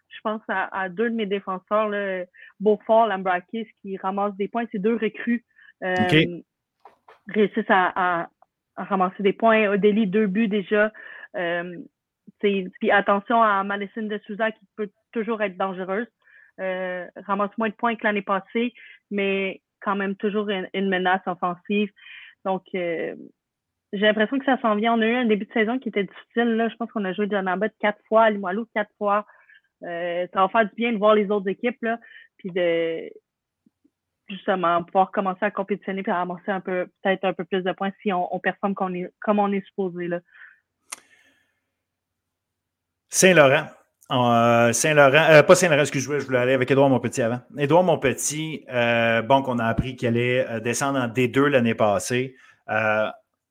[0.08, 2.24] je pense à, deux de mes défenseurs, là,
[2.60, 4.64] Beaufort, Lambrakis, qui ramassent des points.
[4.72, 5.44] C'est deux recrues.
[5.84, 6.40] Euh,
[7.28, 8.28] réussissent à,
[8.76, 9.68] ramasser des points.
[9.68, 10.92] Odeli, deux buts déjà.
[12.40, 16.08] puis attention à Madison de Souza qui peut toujours être dangereuse.
[16.58, 18.72] ramasse moins de points que l'année passée,
[19.10, 21.90] mais quand même toujours une, menace offensive.
[22.44, 22.64] Donc,
[23.92, 24.94] j'ai l'impression que ça s'en vient.
[24.94, 26.56] On a eu un début de saison qui était difficile.
[26.56, 26.68] Là.
[26.68, 29.26] Je pense qu'on a joué John Abbott quatre fois, à Limoilou quatre fois.
[29.80, 31.82] Ça va faire du bien de voir les autres équipes.
[31.82, 31.98] Là
[32.38, 33.10] puis de
[34.28, 37.72] justement pouvoir commencer à compétitionner et à amasser un peu, peut-être un peu plus de
[37.72, 40.08] points si on, performe comme on est, supposé.
[40.08, 40.20] Là.
[43.08, 43.66] Saint-Laurent.
[44.10, 47.40] Euh, Saint-Laurent, euh, pas Saint-Laurent, excuse-moi, je voulais aller avec Édouard Monpetit avant.
[47.58, 52.36] Édouard Monpetit, euh, bon, qu'on a appris qu'elle allait descendre en D2 l'année passée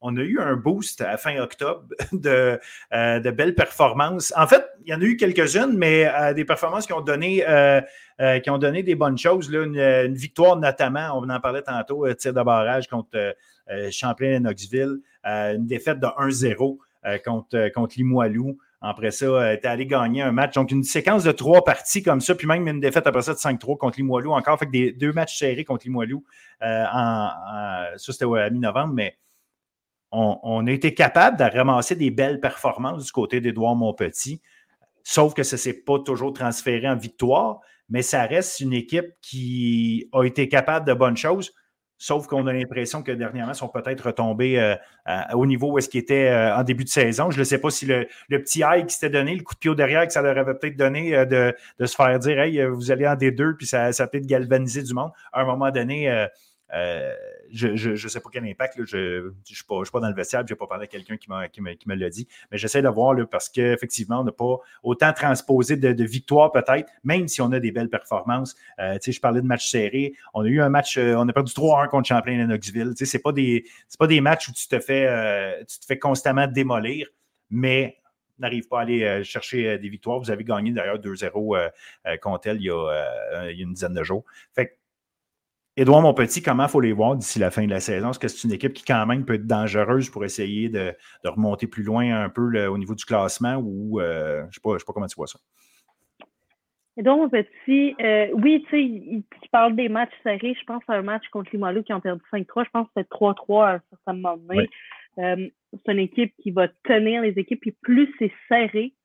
[0.01, 2.59] on a eu un boost à fin octobre de,
[2.93, 4.33] euh, de, belles performances.
[4.35, 7.47] En fait, il y en a eu quelques-unes, mais euh, des performances qui ont donné,
[7.47, 7.81] euh,
[8.43, 9.51] qui ont donné des bonnes choses.
[9.51, 13.35] Là, une, victoire notamment, on en parlait tantôt, tir de barrage contre
[13.91, 16.77] Champlain et Knoxville, une défaite de 1-0
[17.23, 18.57] contre, contre Limoilou.
[18.79, 19.25] Après ça,
[19.57, 20.53] tu es allé gagner un match.
[20.53, 23.39] Donc, une séquence de trois parties comme ça, puis même une défaite après ça de
[23.39, 24.31] 5-3 contre Limoilou.
[24.31, 26.23] Encore, fait des deux matchs serrés contre Limoilou.
[26.61, 27.29] En,
[27.97, 29.17] ça, c'était à mi-novembre, mais
[30.11, 34.41] on, a été capable de ramasser des belles performances du côté d'Edouard Montpetit,
[35.03, 39.13] sauf que ça ne s'est pas toujours transféré en victoire, mais ça reste une équipe
[39.21, 41.53] qui a été capable de bonnes choses,
[41.97, 44.75] sauf qu'on a l'impression que dernièrement, ils sont peut-être retombés euh,
[45.33, 47.31] au niveau où est-ce qu'ils étaient euh, en début de saison.
[47.31, 49.69] Je ne sais pas si le, petit high qui s'était donné, le coup de pied
[49.69, 52.91] au derrière que ça leur avait peut-être donné euh, de, se faire dire Hey, vous
[52.91, 55.11] allez en D2, puis ça, ça a peut-être galvanisé du monde.
[55.33, 56.27] À un moment donné,
[56.73, 57.13] euh,
[57.51, 58.79] je ne sais pas quel impact.
[58.85, 61.95] je ne suis, pas dans le vestiaire, je n'ai pas parlé à quelqu'un qui, me,
[61.95, 62.27] l'a dit.
[62.51, 67.27] Mais j'essaie de voir parce qu'effectivement, on n'a pas autant transposé de, victoires peut-être, même
[67.27, 68.55] si on a des belles performances.
[68.79, 70.13] Euh, je parlais de matchs serrés.
[70.33, 72.93] On a eu un match, euh, on a perdu 3-1 contre Champlain et Knoxville.
[72.97, 73.65] Ce n'est pas, des,
[73.97, 77.07] pas des matchs où tu te fais, constamment démolir,
[77.49, 77.97] mais
[78.39, 80.19] n'arrive pas à aller chercher des victoires.
[80.19, 81.71] Vous avez gagné d'ailleurs 2-0
[82.21, 84.25] contre elle il y, a, une dizaine de jours.
[85.79, 88.09] Édouard Monpetit, comment il faut les voir d'ici la fin de la saison?
[88.09, 91.67] Est-ce que c'est une équipe qui, quand même, peut être dangereuse pour essayer de, remonter
[91.67, 95.05] plus loin un peu au niveau du classement ou euh, je ne sais, pas comment
[95.05, 95.37] tu vois ça?
[96.97, 100.55] Édouard Monpetit, euh, oui, tu sais, tu parles des matchs serrés.
[100.59, 102.65] Je pense à un match contre Limoilou qui ont perdu 5-3.
[102.65, 104.67] Je pense que c'était 3-3 à un certain moment donné.
[105.19, 105.47] Euh,
[105.85, 107.61] c'est une équipe qui va tenir les équipes.
[107.61, 108.95] Puis plus c'est serré,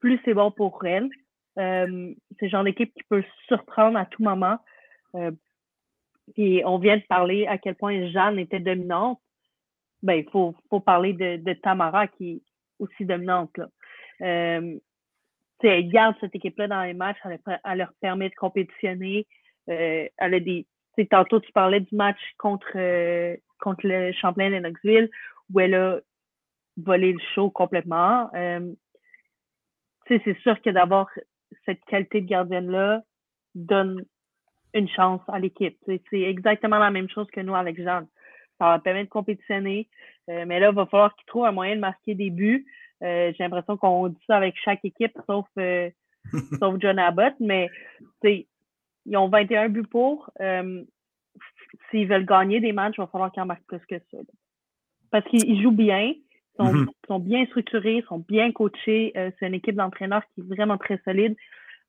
[0.00, 1.08] plus c'est bon pour elle.
[1.56, 4.58] c'est le genre d'équipe qui peut surprendre à tout moment.
[6.34, 9.20] Puis on vient de parler à quel point Jeanne était dominante.
[10.02, 12.40] Ben, il faut, faut parler de, Tamara qui est
[12.78, 13.56] aussi dominante.
[13.56, 13.68] Là.
[14.22, 14.78] Euh,
[15.62, 19.26] elle garde cette équipe-là dans les matchs, elle, leur permet de compétitionner.
[19.68, 20.66] Euh, elle a des.
[21.10, 25.10] Tantôt, tu parlais du match contre, euh, contre le Champlain de Knoxville
[25.52, 26.00] où elle a
[26.78, 28.30] volé le show complètement.
[28.34, 28.72] Euh,
[30.08, 31.10] c'est sûr que d'avoir
[31.66, 33.02] cette qualité de gardienne-là
[33.54, 34.04] donne
[34.74, 35.78] une chance à l'équipe.
[35.86, 38.06] C'est exactement la même chose que nous avec Jeanne.
[38.58, 39.88] Ça va permettre de compétitionner,
[40.30, 42.66] euh, mais là, il va falloir qu'ils trouvent un moyen de marquer des buts.
[43.02, 45.90] Euh, j'ai l'impression qu'on dit ça avec chaque équipe, sauf, euh,
[46.60, 47.70] sauf John Abbott, mais
[48.24, 50.30] ils ont 21 buts pour.
[51.90, 54.18] S'ils veulent gagner des matchs, il va falloir qu'ils en marquent plus que ça.
[55.10, 56.22] Parce qu'ils jouent bien, ils
[56.56, 56.88] sont, mm-hmm.
[57.06, 59.12] sont, bien structurés, ils sont bien coachés.
[59.14, 61.36] c'est une équipe d'entraîneurs qui est vraiment très solide,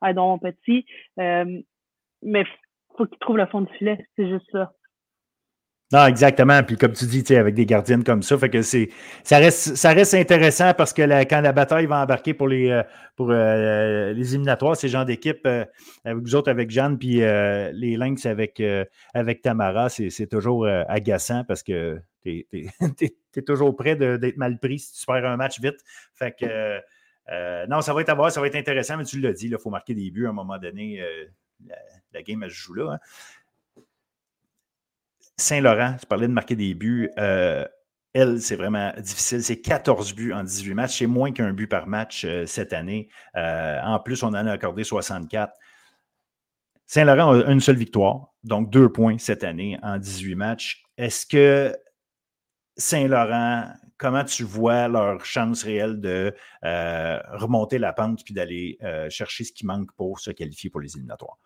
[0.01, 0.85] à Don Petit.
[1.17, 2.45] mais
[2.97, 3.97] faut qu'ils trouvent le fond du filet.
[4.15, 4.71] C'est juste ça.
[5.93, 6.61] Non, exactement.
[6.63, 10.15] Puis comme tu dis, avec des gardiennes comme ça, fait que ça reste, ça reste
[10.15, 12.83] intéressant parce que quand la bataille va embarquer pour les, euh,
[13.15, 15.63] pour, euh, les éliminatoires, ces gens d'équipe, euh,
[16.03, 18.61] avec vous autres, avec Jeanne, puis les Lynx avec,
[19.13, 22.65] avec Tamara, c'est toujours agaçant parce que tu es,
[23.45, 25.77] toujours prêt d'être mal pris si tu perds un match vite.
[26.15, 26.79] Fait que
[27.69, 29.57] non, ça va être à voir, ça va être intéressant, mais tu l'as dit, il
[29.57, 31.01] faut marquer des buts à un moment donné
[32.13, 32.93] la game, elle se joue là.
[32.93, 32.99] Hein.
[35.39, 37.09] Saint-Laurent, tu parlais de marquer des buts.
[37.19, 37.63] Euh,
[38.13, 39.43] elle, c'est vraiment difficile.
[39.43, 40.97] C'est 14 buts en 18 matchs.
[40.97, 43.09] C'est moins qu'un but par match euh, cette année.
[43.35, 45.53] Euh, en plus, on en a accordé 64.
[46.87, 50.83] Saint-Laurent a une seule victoire, donc deux points cette année en 18 matchs.
[50.97, 51.75] Est-ce que
[52.77, 53.65] Saint-Laurent,
[53.97, 56.33] comment tu vois leur chance réelle de
[56.63, 58.79] remonter la pente puis d'aller
[59.09, 61.37] chercher ce qui manque pour se qualifier pour les éliminatoires?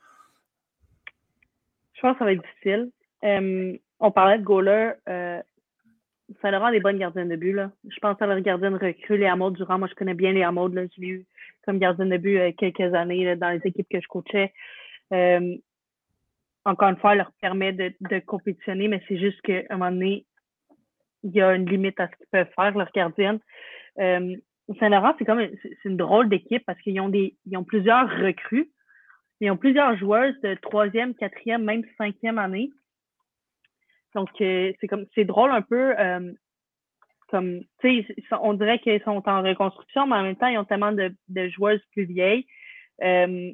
[2.01, 2.89] Je pense que ça va être difficile.
[3.23, 4.93] Euh, on parlait de goaler.
[5.07, 5.39] Euh,
[6.41, 7.53] ça leur des bonnes gardiennes de but.
[7.53, 7.71] Là.
[7.87, 9.77] Je pense à leur gardienne recrue, les Maud Durand.
[9.77, 10.73] Moi, je connais bien les Maud.
[10.73, 11.25] Je l'ai eu
[11.63, 14.51] comme gardienne de but euh, quelques années dans les équipes que je coachais.
[15.13, 15.55] Euh,
[16.65, 20.25] encore une fois, elle leur permet de, compétitionner, mais c'est juste qu'à un moment donné,
[21.21, 23.39] il y a une limite à ce qu'ils peuvent faire, leurs gardiennes.
[23.99, 24.35] Euh,
[24.79, 28.71] Saint-Laurent, c'est comme c'est une drôle d'équipe parce qu'ils ont des ils ont plusieurs recrues.
[29.41, 32.71] Ils ont plusieurs joueuses de troisième, quatrième, même cinquième année.
[34.13, 36.31] Donc, euh, c'est comme c'est drôle un peu euh,
[37.31, 40.65] comme tu sais, on dirait qu'ils sont en reconstruction, mais en même temps, ils ont
[40.65, 42.45] tellement de, de joueuses plus vieilles.
[43.01, 43.51] Euh,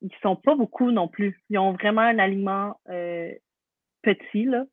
[0.00, 1.38] ils sont pas beaucoup non plus.
[1.50, 3.30] Ils ont vraiment un aliment euh,
[4.02, 4.64] petit, là.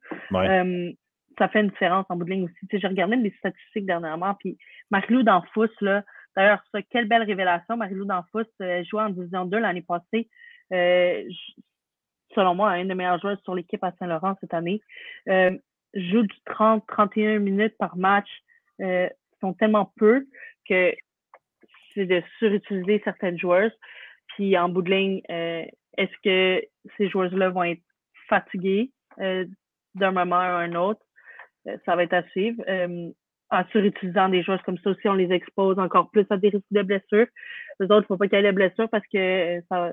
[1.38, 2.68] Ça fait une différence en bout de ligne aussi.
[2.70, 4.58] j'ai regardé les statistiques dernièrement, puis
[4.92, 6.04] Marilou Danfous, là,
[6.40, 7.76] d'ailleurs, quelle belle révélation.
[7.76, 10.30] Marilou Danfous euh, jouait en Division 2 l'année passée.
[10.72, 11.24] Euh,
[12.34, 14.82] selon moi, une des meilleures joueuses sur l'équipe à Saint-Laurent cette année.
[15.28, 15.58] Euh,
[15.94, 18.30] joue du 30-31 minutes par match.
[18.80, 19.10] Euh,
[19.42, 20.28] sont tellement peu
[20.68, 20.94] que
[21.94, 23.78] c'est de surutiliser certaines joueuses.
[24.30, 26.66] Puis en bout de ligne, est-ce que
[26.98, 27.82] ces joueuses-là vont être
[28.28, 31.02] fatiguées d'un moment à un autre?
[31.86, 32.62] Ça va être à suivre.
[33.52, 36.66] En surutilisant des joueuses comme ça aussi, on les expose encore plus à des risques
[36.72, 37.28] de blessures.
[37.80, 39.92] Les autres, il ne faut pas qu'il y ait des blessures parce que ça,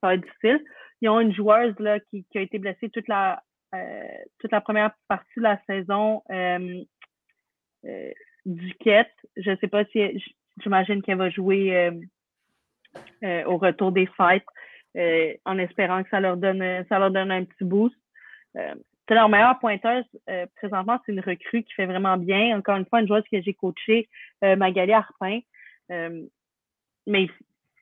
[0.00, 0.62] ça va être difficile.
[1.00, 3.42] Ils ont une joueuse là, qui, qui a été blessée toute la,
[4.38, 6.22] toute la première partie de la saison.
[8.46, 10.22] Duquette, je ne sais pas si
[10.62, 11.90] j'imagine qu'elle va jouer
[13.22, 14.44] euh, au retour des fêtes,
[14.96, 17.96] euh, en espérant que ça leur donne, ça leur donne un petit boost.
[19.10, 20.04] Euh, c'est leur meilleure pointeuse
[20.56, 22.56] présentement, c'est une recrue qui fait vraiment bien.
[22.56, 24.08] Encore une fois, une joueuse que j'ai coachée,
[24.42, 25.40] Magali Arpin.
[25.88, 27.30] mais il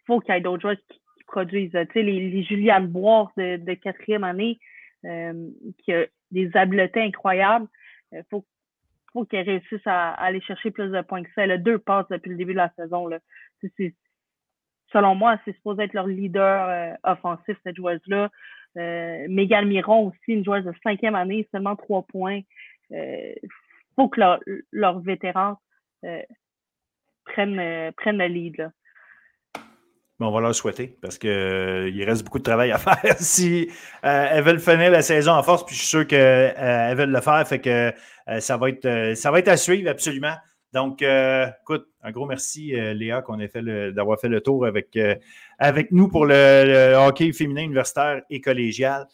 [0.06, 1.72] faut qu'il y ait d'autres joueuses qui, produisent.
[1.72, 4.58] Tu sais, les, les Juliane Boire de, quatrième année,
[5.02, 7.66] qui a des habiletés incroyables.
[8.12, 8.46] Il faut,
[9.12, 11.44] faut qu'elle réussisse à, aller chercher plus de points que ça.
[11.44, 13.10] Elle a deux passes depuis le début de la saison.
[14.92, 18.30] Selon moi, c'est supposé être leur leader euh, offensif, cette joueuse-là.
[18.76, 22.40] Euh, Miron aussi, une joueuse de cinquième année, seulement trois points.
[22.90, 23.34] Il euh,
[23.96, 24.20] faut que
[24.72, 25.56] leurs vétérans
[26.04, 26.22] euh,
[27.24, 28.56] prennent, prennent le lead.
[28.58, 28.70] Là.
[30.20, 33.16] on va leur souhaiter parce qu'il reste beaucoup de travail à faire.
[33.18, 33.70] si
[34.02, 37.46] elles veulent finir la saison en force, puis je suis sûr qu'elles veulent le faire,
[37.46, 37.92] fait que
[38.40, 40.34] ça, va être, ça va être à suivre absolument.
[40.72, 43.62] Donc, euh, écoute, un gros merci, euh, Léa, qu'on ait fait
[43.92, 45.14] d'avoir fait le tour avec, euh,
[45.58, 49.06] avec nous pour le, hockey féminin universitaire et collégial.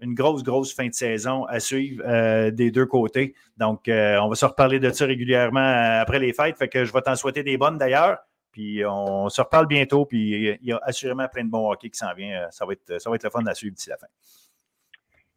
[0.00, 3.34] Une grosse, grosse fin de saison à suivre des deux côtés.
[3.56, 6.58] Donc, on va se reparler de ça régulièrement après les fêtes.
[6.58, 8.18] Fait que je vais t'en souhaiter des bonnes d'ailleurs.
[8.50, 10.04] Puis on se reparle bientôt.
[10.04, 12.48] Puis il y a assurément plein de bons hockey qui s'en vient.
[12.50, 14.08] Ça va, être, ça va être le fun à suivre d'ici la fin.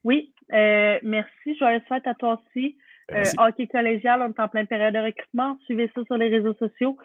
[0.03, 1.55] Oui, merci.
[1.59, 2.77] Joyeux fête à toi aussi.
[3.11, 5.57] Euh, hockey collégial, on est en pleine période de recrutement.
[5.65, 6.97] Suivez ça sur les réseaux sociaux.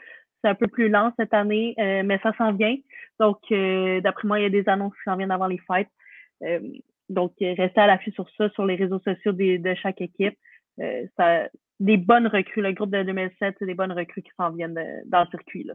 [0.42, 2.76] C'est un peu plus lent cette année, euh, mais ça s'en vient.
[3.20, 5.88] Donc, euh, d'après moi, il y a des annonces qui s'en viennent avant les fêtes.
[7.09, 10.36] donc, restez à l'affût sur ça, sur les réseaux sociaux de chaque équipe.
[11.16, 11.48] ça,
[11.78, 12.62] des bonnes recrues.
[12.62, 15.64] Le groupe de 2007, c'est des bonnes recrues qui s'en viennent dans le circuit.
[15.64, 15.74] Là.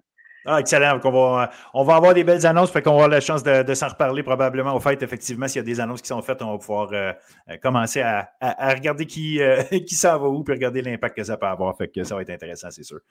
[0.49, 0.97] Ah, excellent.
[1.03, 3.73] On va, on va avoir des belles annonces, fait qu'on va avoir la chance de,
[3.73, 5.03] s'en reparler probablement au fait.
[5.03, 7.11] Effectivement, s'il y a des annonces qui sont faites, on va pouvoir euh,
[7.49, 8.29] euh, commencer à,
[8.73, 11.75] regarder qui, euh, qui s'en va où, puis regarder l'impact que ça peut avoir.
[11.77, 13.01] Fait que ça va être intéressant, c'est sûr.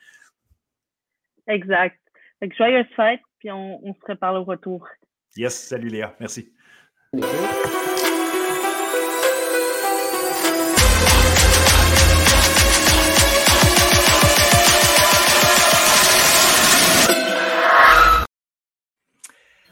[1.46, 1.98] Exact.
[2.40, 4.88] Fait que joyeuse fête, puis on, on se reparle au retour.
[5.36, 6.14] Yes, salut Léa.
[6.18, 6.50] Merci.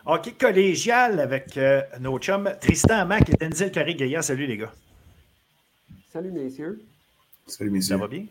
[0.06, 4.72] Hockey collégial avec euh, nos chums Tristan Mac et Denzel Carré Salut les gars.
[6.12, 6.84] Salut messieurs.
[7.46, 7.96] Salut messieurs.
[7.96, 8.26] Ça va bien?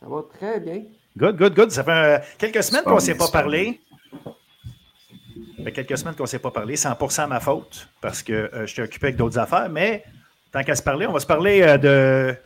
[0.00, 0.84] Ça va très bien.
[1.16, 1.70] Good, good, good.
[1.72, 3.80] Ça fait euh, quelques semaines qu'on ne s'est pas parlé.
[4.24, 6.76] Ça fait quelques semaines qu'on ne s'est pas parlé.
[6.76, 9.68] 100% ma faute parce que euh, je suis occupé avec d'autres affaires.
[9.68, 10.04] Mais
[10.52, 12.36] tant qu'à se parler, on va se parler de,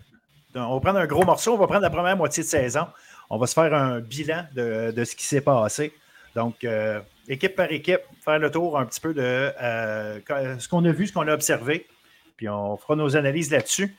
[0.54, 1.52] On va prendre un gros morceau.
[1.52, 2.86] On va prendre la première moitié de saison.
[3.28, 5.92] On va se faire un bilan de, de ce qui s'est passé.
[6.34, 6.64] Donc,
[7.30, 10.18] équipe par équipe, faire le tour un petit peu de euh,
[10.58, 11.86] ce qu'on a vu, ce qu'on a observé,
[12.36, 13.96] puis on fera nos analyses là-dessus.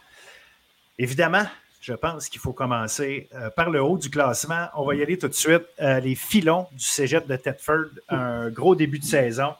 [0.99, 1.45] Évidemment,
[1.79, 4.67] je pense qu'il faut commencer euh, par le haut du classement.
[4.75, 5.63] On va y aller tout de suite.
[5.79, 9.55] Euh, les filons du cégep de Thetford, un gros début de saison.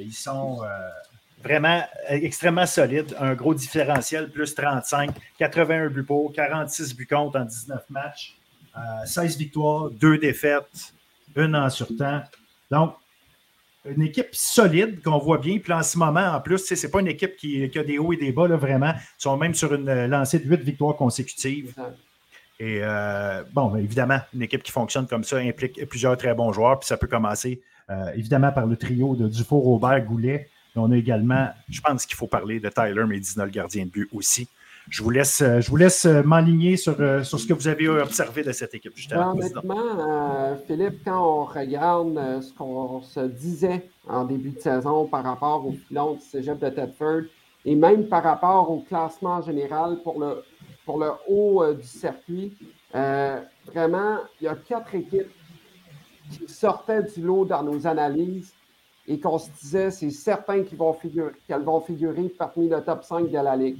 [0.00, 0.60] ils sont
[1.42, 3.14] vraiment extrêmement solides.
[3.20, 8.36] Un gros différentiel, plus 35, 81 buts pour, 46 buts contre en 19 matchs,
[9.04, 10.94] 16 victoires, 2 défaites,
[11.36, 12.22] une en surtemps.
[12.70, 12.94] Donc,
[13.84, 15.58] une équipe solide qu'on voit bien.
[15.58, 18.12] Puis en ce moment, en plus, ce n'est pas une équipe qui, a des hauts
[18.12, 18.92] et des bas, là, vraiment.
[18.94, 21.74] Ils sont même sur une lancée de huit victoires consécutives.
[22.60, 26.78] Et euh, bon, évidemment, une équipe qui fonctionne comme ça implique plusieurs très bons joueurs.
[26.78, 27.60] Puis ça peut commencer
[27.90, 30.48] euh, évidemment par le trio de Dufour, Robert, Goulet.
[30.74, 33.90] Mais on a également, je pense qu'il faut parler de Tyler Medina, le gardien de
[33.90, 34.48] but aussi.
[34.88, 38.52] Je vous laisse, je vous laisse m'enligner sur, sur ce que vous avez observé de
[38.52, 38.92] cette équipe.
[39.12, 45.66] honnêtement, Philippe, quand on regarde ce qu'on se disait en début de saison par rapport
[45.66, 47.22] au filon du cégep de Tedford
[47.64, 50.42] et même par rapport au classement général pour le,
[50.84, 52.56] pour le haut du circuit,
[52.92, 55.30] vraiment, il y a quatre équipes
[56.30, 58.52] qui sortaient du lot dans nos analyses
[59.06, 63.30] et qu'on se disait, c'est certain qu'elles vont, figurer, vont figurer parmi le top 5
[63.30, 63.78] de la Ligue.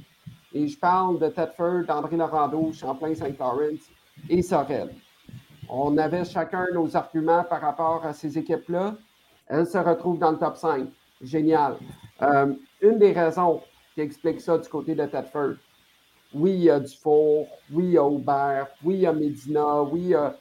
[0.53, 3.77] Et je parle de Tedford, d'André Laurando, Champlain-Saint-Laurent
[4.29, 4.93] et Sorel.
[5.67, 8.95] On avait chacun nos arguments par rapport à ces équipes-là.
[9.47, 10.87] Elles se retrouvent dans le top 5.
[11.21, 11.77] Génial.
[12.21, 13.61] Euh, une des raisons
[13.95, 15.55] qui explique ça du côté de Tedford,
[16.33, 19.81] oui, il y a Dufour, oui, il y a Aubert, oui, il y a Medina,
[19.83, 20.35] oui, il y a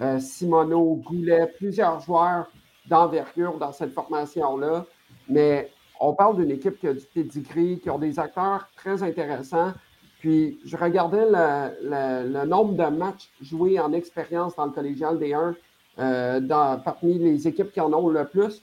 [0.00, 2.50] euh, Simoneau, Goulet, plusieurs joueurs
[2.86, 4.84] d'envergure dans cette formation-là.
[5.28, 5.70] Mais
[6.08, 9.72] on parle d'une équipe qui a du pedigree, qui ont des acteurs très intéressants.
[10.20, 15.54] Puis je regardais le, nombre de matchs joués en expérience dans le collégial D1
[15.98, 18.62] euh, dans, parmi les équipes qui en ont le plus.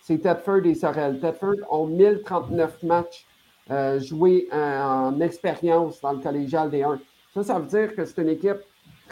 [0.00, 1.20] C'est Tedford et Sorel.
[1.20, 3.26] Tedford ont 1039 matchs
[3.70, 6.98] euh, joués en, en expérience dans le collégial D1.
[7.34, 8.58] Ça, ça veut dire que c'est une équipe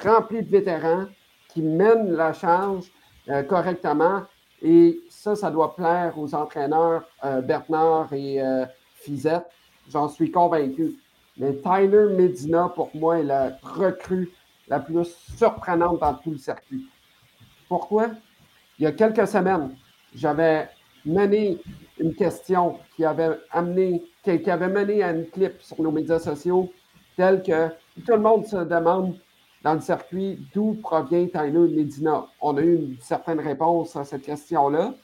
[0.02, 1.06] remplie de vétérans
[1.48, 2.90] qui mène la charge
[3.28, 4.22] euh, correctement.
[4.62, 9.46] Et ça, ça doit plaire aux entraîneurs euh, Bernard et euh, Fizette.
[9.88, 10.96] J'en suis convaincu.
[11.36, 14.30] Mais Tyler Medina, pour moi, est la recrue
[14.68, 16.86] la plus surprenante dans tout le circuit.
[17.68, 18.08] Pourquoi?
[18.78, 19.74] Il y a quelques semaines,
[20.14, 20.68] j'avais
[21.04, 21.58] mené
[21.98, 26.72] une question qui avait amené, qui avait mené à une clip sur nos médias sociaux,
[27.16, 27.68] telle que
[28.06, 29.16] tout le monde se demande
[29.62, 32.26] dans le circuit d'où provient Tyler Medina?
[32.40, 34.94] On a eu une certaine réponse à cette question-là.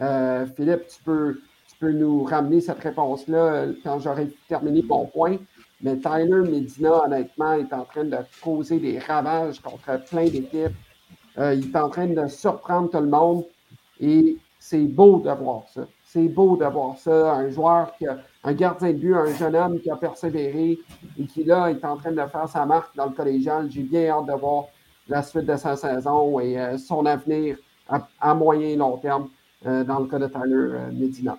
[0.00, 5.36] Euh, Philippe, tu peux, tu peux nous ramener cette réponse-là quand j'aurai terminé mon point.
[5.80, 10.76] Mais Tyler Medina, honnêtement, est en train de causer des ravages contre plein d'équipes.
[11.38, 13.44] Euh, il est en train de surprendre tout le monde.
[14.00, 15.86] Et c'est beau de voir ça.
[16.12, 17.36] C'est beau de voir ça.
[17.36, 20.78] Un joueur qui a un gardien de but, un jeune homme qui a persévéré
[21.18, 23.70] et qui, là, est en train de faire sa marque dans le collégial.
[23.70, 24.66] J'ai bien hâte de voir
[25.08, 27.56] la suite de sa saison et euh, son avenir
[27.88, 29.30] à, moyen et long terme
[29.64, 31.38] euh, dans le cas de Tyler euh, Medina.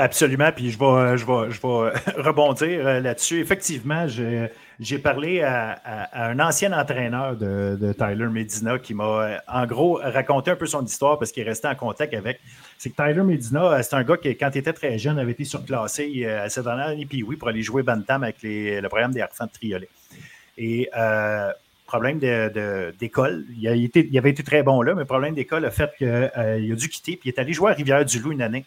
[0.00, 3.38] Absolument, puis je vais, je vais, je vais rebondir là-dessus.
[3.38, 10.52] Effectivement, j'ai parlé à, un ancien entraîneur de, Tyler Medina qui m'a, en gros, raconté
[10.52, 12.40] un peu son histoire parce qu'il est resté en contact avec.
[12.78, 15.44] C'est que Tyler Medina, c'est un gars qui, quand il était très jeune, avait été
[15.44, 19.46] surclassé à cette année, puis oui, pour aller jouer Bantam avec le programme des Harfans
[19.46, 19.88] de Triolet.
[20.56, 21.52] Et euh,
[21.84, 26.08] problème d'école, il, il, avait été très bon là, mais problème d'école a fait qu'il
[26.08, 28.64] a dû quitter, puis il est allé jouer à Rivière-du-Loup une année.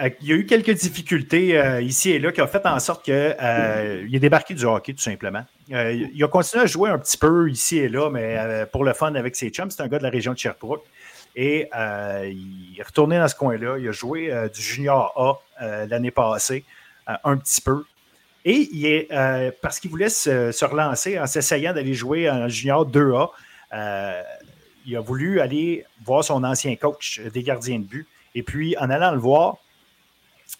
[0.00, 2.80] Euh, il y a eu quelques difficultés euh, ici et là qui ont fait en
[2.80, 5.44] sorte qu'il euh, est débarqué du hockey, tout simplement.
[5.68, 9.14] il a continué à jouer un petit peu ici et là, mais pour le fun
[9.14, 9.70] avec ses chums.
[9.70, 10.84] C'est un gars de la région de Sherbrooke.
[11.36, 13.76] Et il est retourné dans ce coin-là.
[13.78, 16.64] Il a joué du junior A l'année passée,
[17.06, 17.84] un petit peu.
[18.44, 19.08] Et
[19.62, 23.30] parce qu'il voulait se, se, relancer en s'essayant d'aller jouer en junior 2A,
[24.86, 28.06] il a voulu aller voir son ancien coach des gardiens de but.
[28.36, 29.58] Et puis, en allant le voir,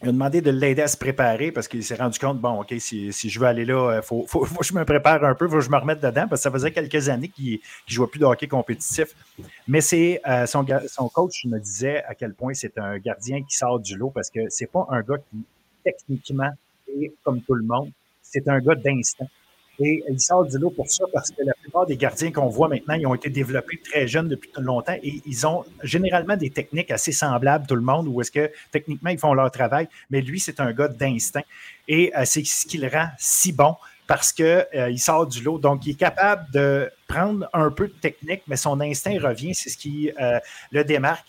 [0.03, 2.74] il a demandé de l'aider à se préparer parce qu'il s'est rendu compte, bon, OK,
[2.78, 5.59] si, je veux aller là, il faut, que je me prépare un peu, il faut
[5.59, 7.59] que je me remette dedans parce que ça faisait quelques années qu'il ne
[7.93, 9.14] jouait plus de hockey compétitif.
[9.68, 13.80] Mais euh, son, son coach me disait à quel point c'est un gardien qui sort
[13.80, 15.45] du lot parce que c'est pas un gars qui,
[15.85, 16.51] techniquement,
[16.89, 17.91] est comme tout le monde.
[18.22, 19.28] C'est un gars d'instinct.
[19.81, 22.68] Et il sort du lot pour ça parce que la plupart des gardiens qu'on voit
[22.68, 26.91] maintenant, ils ont été développés très jeunes depuis longtemps et ils ont généralement des techniques
[26.91, 30.39] assez semblables, tout le monde, où est-ce que techniquement ils font leur travail, mais lui,
[30.39, 31.43] c'est un gars d'instinct.
[31.89, 33.75] Et euh, c'est ce qui le rend si bon
[34.07, 35.59] parce qu'il euh, sort du lot.
[35.59, 39.55] Donc, il est capable de prendre un peu de technique, mais son instinct revient.
[39.55, 40.39] C'est ce qui euh,
[40.70, 41.27] le démarque.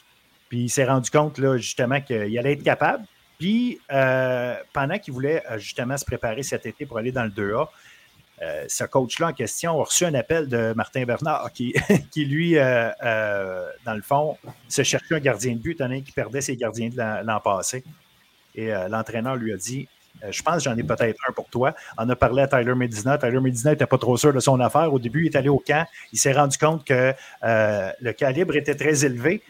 [0.50, 3.06] Puis il s'est rendu compte, là, justement, qu'il allait être capable.
[3.40, 7.68] Puis, pendant qu'il voulait justement se préparer cet été pour aller dans le 2A,
[8.42, 11.74] euh, ce coach-là en question a reçu un appel de Martin Bernard qui,
[12.16, 16.42] lui, euh, euh, dans le fond, se cherchait un gardien de but, étant qui perdait
[16.42, 17.84] ses gardiens de l'an passé.
[18.56, 19.86] Et l'entraîneur lui a dit
[20.30, 21.76] Je pense que j'en ai peut-être un pour toi.
[21.98, 23.18] On a parlé à Tyler Medina.
[23.18, 24.94] Tyler Medina n'était pas trop sûr de son affaire.
[24.94, 25.86] Au début, il est allé au camp.
[26.14, 27.14] Il s'est rendu compte que
[27.44, 29.42] le calibre était très élevé.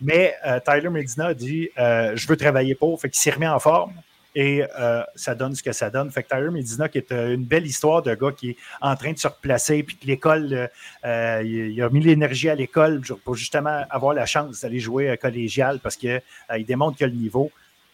[0.00, 3.00] Mais Tyler Medina a dit Je veux travailler pour.
[3.00, 3.94] Fait qu'il s'est remis en forme.
[4.34, 6.10] Et euh, ça donne ce que ça donne.
[6.10, 8.96] Fait que Tyler Medina, qui est euh, une belle histoire de gars qui est en
[8.96, 10.70] train de se replacer, puis que l'école,
[11.04, 15.80] euh, il, a mis l'énergie à l'école pour justement avoir la chance d'aller jouer collégial
[15.80, 16.22] parce qu'il
[16.56, 17.50] il démontre que le niveau.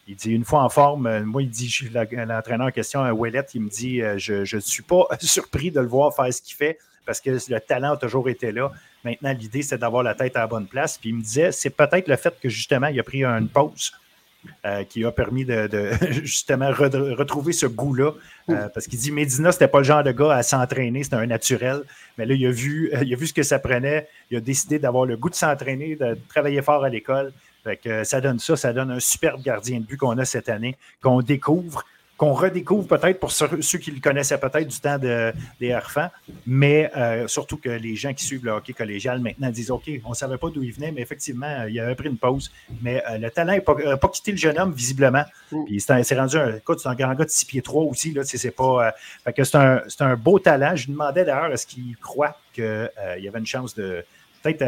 [0.06, 3.68] Il dit une fois en forme, moi, il dit, l'entraîneur en question, Ouellet, il me
[3.68, 7.30] dit Je ne suis pas surpris de le voir faire ce qu'il fait parce que
[7.30, 8.70] le talent a toujours été là.
[9.02, 10.98] Maintenant, l'idée, c'est d'avoir la tête à la bonne place.
[10.98, 13.92] Puis il me disait, c'est peut-être le fait que justement, il a pris une pause
[14.64, 15.68] euh, qui a permis de,
[16.22, 18.12] justement retrouver ce goût-là.
[18.50, 21.26] Euh, parce qu'il dit Medina, c'était pas le genre de gars à s'entraîner, c'était un
[21.26, 21.82] naturel.
[22.16, 24.08] Mais là, il a, vu, il a vu ce que ça prenait.
[24.30, 27.32] Il a décidé d'avoir le goût de s'entraîner, de travailler fort à l'école.
[28.04, 31.20] ça donne ça, ça donne un superbe gardien de but qu'on a cette année, qu'on
[31.20, 31.84] découvre
[32.18, 33.46] qu'on redécouvre peut-être pour ceux,
[33.78, 36.10] qui le connaissaient peut-être du temps des Harfans,
[36.46, 40.10] mais euh, surtout que les gens qui suivent le hockey collégial maintenant disent OK, on
[40.10, 42.50] ne savait pas d'où il venait, mais effectivement, il avait pris une pause.
[42.82, 45.22] Mais euh, le talent n'a pas, quitté le jeune homme, visiblement.
[45.52, 45.64] Mm.
[45.66, 48.12] Puis c'est rendu un, écoute, c'est un grand gars de 6 pieds 3 aussi.
[48.12, 48.92] Là, c'est pas,
[49.26, 50.74] euh, que c'est un, un, beau talent.
[50.74, 52.90] Je lui demandais d'ailleurs est-ce qu'il croit qu'il
[53.20, 54.04] y avait une chance de
[54.42, 54.64] peut-être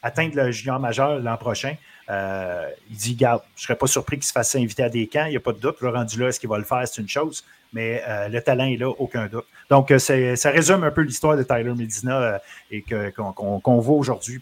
[0.00, 1.74] atteindre le junior majeur l'an prochain?
[2.10, 5.06] Euh, il dit, garde, je ne serais pas surpris qu'il se fasse inviter à des
[5.06, 5.80] camps, il n'y a pas de doute.
[5.80, 8.66] Le rendu là, est-ce qu'il va le faire, c'est une chose, mais euh, le talent
[8.66, 9.46] est là, aucun doute.
[9.70, 12.40] Donc, euh, ça résume un peu l'histoire de Tyler Medina
[12.70, 14.40] et qu'on voit aujourd'hui,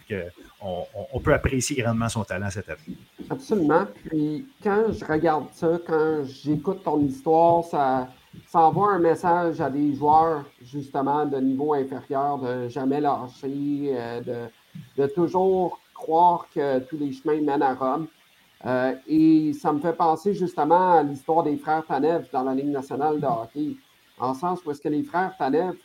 [0.61, 2.97] qu'on on peut apprécier grandement son talent cette année.
[3.29, 3.85] Absolument.
[4.09, 8.09] Puis, quand je regarde ça, quand j'écoute ton histoire, ça,
[8.47, 13.95] ça envoie un message à des joueurs, justement, de niveau inférieur, de jamais lâcher,
[14.25, 18.07] de toujours croire que tous les chemins mènent à Rome.
[18.65, 22.69] Euh, et ça me fait penser justement à l'histoire des frères Tanev dans la Ligue
[22.69, 23.75] nationale de hockey.
[24.17, 25.75] En sens où que les frères Tanev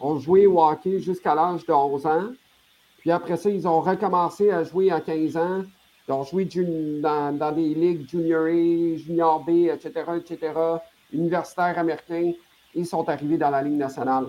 [0.00, 2.24] ont joué au hockey jusqu'à l'âge de 11 ans.
[2.98, 5.62] Puis après ça, ils ont recommencé à jouer à 15 ans.
[6.06, 10.52] Ils ont joué dans, dans des ligues Junior A, Junior B, etc., etc.,
[11.12, 12.32] universitaires américains.
[12.74, 14.26] Ils sont arrivés dans la Ligue nationale.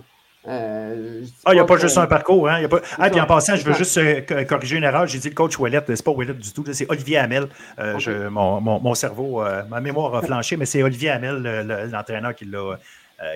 [0.47, 2.47] Euh, ah, il n'y a pas juste un parcours.
[2.49, 2.67] Hein?
[2.97, 5.07] Ah, puis en passant, je veux juste euh, corriger une erreur.
[5.07, 5.81] J'ai dit le coach Ouellet.
[5.87, 6.63] C'est pas Ouellet du tout.
[6.71, 7.47] C'est Olivier Hamel.
[7.79, 12.77] Euh, mon, cerveau, ma mémoire a flanché, mais c'est Olivier Hamel, l'entraîneur qui l'a.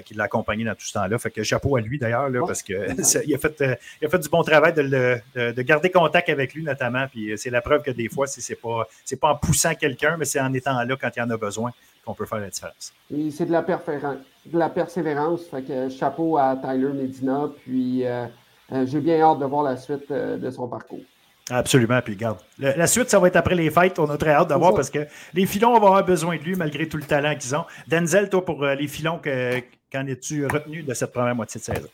[0.05, 1.18] qui l'a accompagné dans tout ce temps-là.
[1.18, 4.74] Fait que chapeau à lui d'ailleurs, parce qu'il a, fait, a fait du bon travail
[4.74, 7.07] de, garder contact avec lui notamment.
[7.07, 8.88] Puis c'est la preuve que des fois, c'est pas,
[9.20, 11.72] pas en poussant quelqu'un, mais c'est en étant là quand il en a besoin
[12.05, 12.93] qu'on peut faire la différence.
[13.32, 13.66] c'est de la,
[14.51, 15.45] de la persévérance.
[15.45, 17.49] Fait que chapeau à Tyler Medina.
[17.63, 18.25] Puis euh,
[18.71, 21.01] euh, j'ai bien hâte de voir la suite euh, de son parcours.
[21.49, 21.99] Absolument.
[22.03, 23.97] Puis regarde, la suite, ça va être après les fêtes.
[23.97, 26.55] On a très hâte de voir parce que les filons vont avoir besoin de lui
[26.55, 27.65] malgré tout le talent qu'ils ont.
[27.87, 31.87] Denzel, toi, pour les filons, qu'en es-tu retenu de cette première moitié de saison?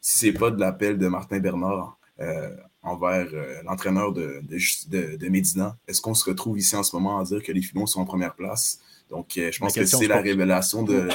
[0.06, 5.28] si c'est pas de l'appel de Martin Bernard euh, envers euh, l'entraîneur de, de, de,
[5.28, 8.02] Médina, est-ce qu'on se retrouve ici en ce moment à dire que les Filons sont
[8.02, 8.78] en première place?
[9.10, 11.08] Donc, euh, je pense que c'est la révélation de.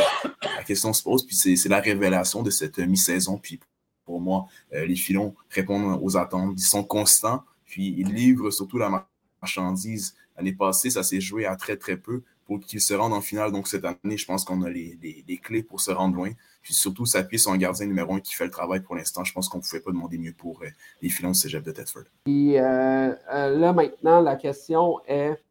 [0.58, 3.38] La question se pose, puis c'est la révélation de cette mi-saison.
[3.38, 3.62] Puis
[4.04, 6.56] pour moi, les Filons répondent aux attentes.
[6.58, 9.08] Ils sont constants, puis ils livrent surtout la
[9.42, 10.16] marchandise.
[10.36, 13.54] L'année passée, ça s'est joué à très, très peu pour qu'ils se rendent en finale.
[13.54, 16.32] Donc, cette année, je pense qu'on a les, les, clés pour se rendre loin.
[16.62, 19.24] Puis surtout, s'appuyer sur un gardien numéro un qui fait le travail pour l'instant.
[19.24, 20.68] Je pense qu'on ne pouvait pas demander mieux pour euh,
[21.02, 22.04] les filons de cégep de Thetford.
[22.28, 25.42] Et euh, euh, là, maintenant, la question est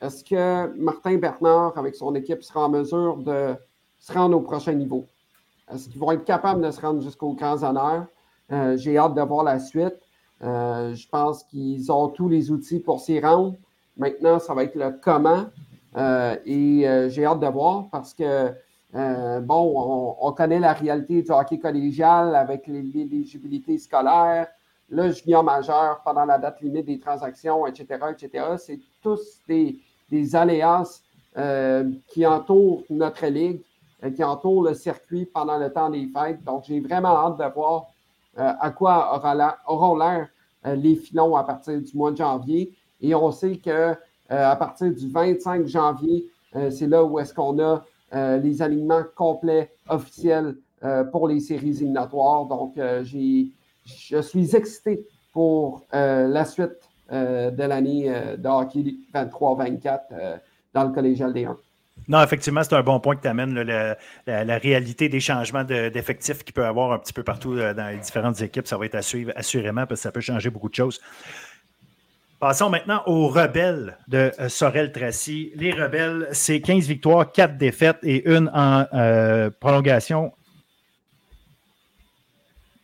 [0.00, 3.56] est-ce que Martin Bernard, avec son équipe, sera en mesure de
[3.98, 5.06] se rendre au prochain niveau?
[5.72, 8.06] Est-ce qu'ils vont être capables de se rendre jusqu'au grands honneurs?
[8.76, 9.96] J'ai hâte de voir la suite.
[10.40, 13.56] je pense qu'ils ont tous les outils pour s'y rendre.
[13.96, 15.46] Maintenant, ça va être le comment.
[16.46, 18.54] et j'ai hâte de voir parce que
[18.94, 24.48] euh, bon, on, connaît la réalité du hockey collégial avec l'éligibilité scolaire,
[24.88, 28.44] le junior majeur pendant la date limite des transactions, etc., etc.
[28.56, 29.78] C'est tous des,
[30.10, 30.34] des
[31.36, 33.60] euh, qui entourent notre ligue,
[34.02, 36.42] euh, qui entourent le circuit pendant le temps des fêtes.
[36.44, 37.88] Donc, j'ai vraiment hâte de voir
[38.36, 39.20] à quoi
[39.66, 40.28] auront l'air
[40.64, 42.72] les filons à partir du mois de janvier.
[43.00, 43.96] Et on sait que
[44.28, 46.24] à partir du 25 janvier,
[46.70, 47.82] c'est là où est-ce qu'on a
[48.12, 52.46] les alignements complets officiels euh, pour les séries éliminatoires.
[52.46, 56.78] Donc, euh, je suis excité pour la suite
[57.10, 60.40] de l'année de hockey 23-24
[60.74, 61.56] dans le collégial des 1.
[62.06, 63.54] Non, effectivement, c'est un bon point que tu amènes,
[64.26, 67.98] la, réalité des changements d'effectifs qu'il peut y avoir un petit peu partout dans les
[67.98, 68.66] différentes équipes.
[68.66, 71.00] Ça va être à suivre assurément parce que ça peut changer beaucoup de choses.
[72.40, 75.50] Passons maintenant aux rebelles de euh, Sorel-Tracy.
[75.56, 80.32] Les rebelles, c'est 15 victoires, 4 défaites et une en euh, prolongation.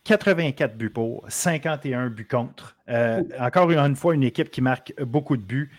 [0.03, 2.75] 84 buts pour, 51 buts contre.
[2.89, 5.71] Euh, encore une fois, une équipe qui marque beaucoup de buts.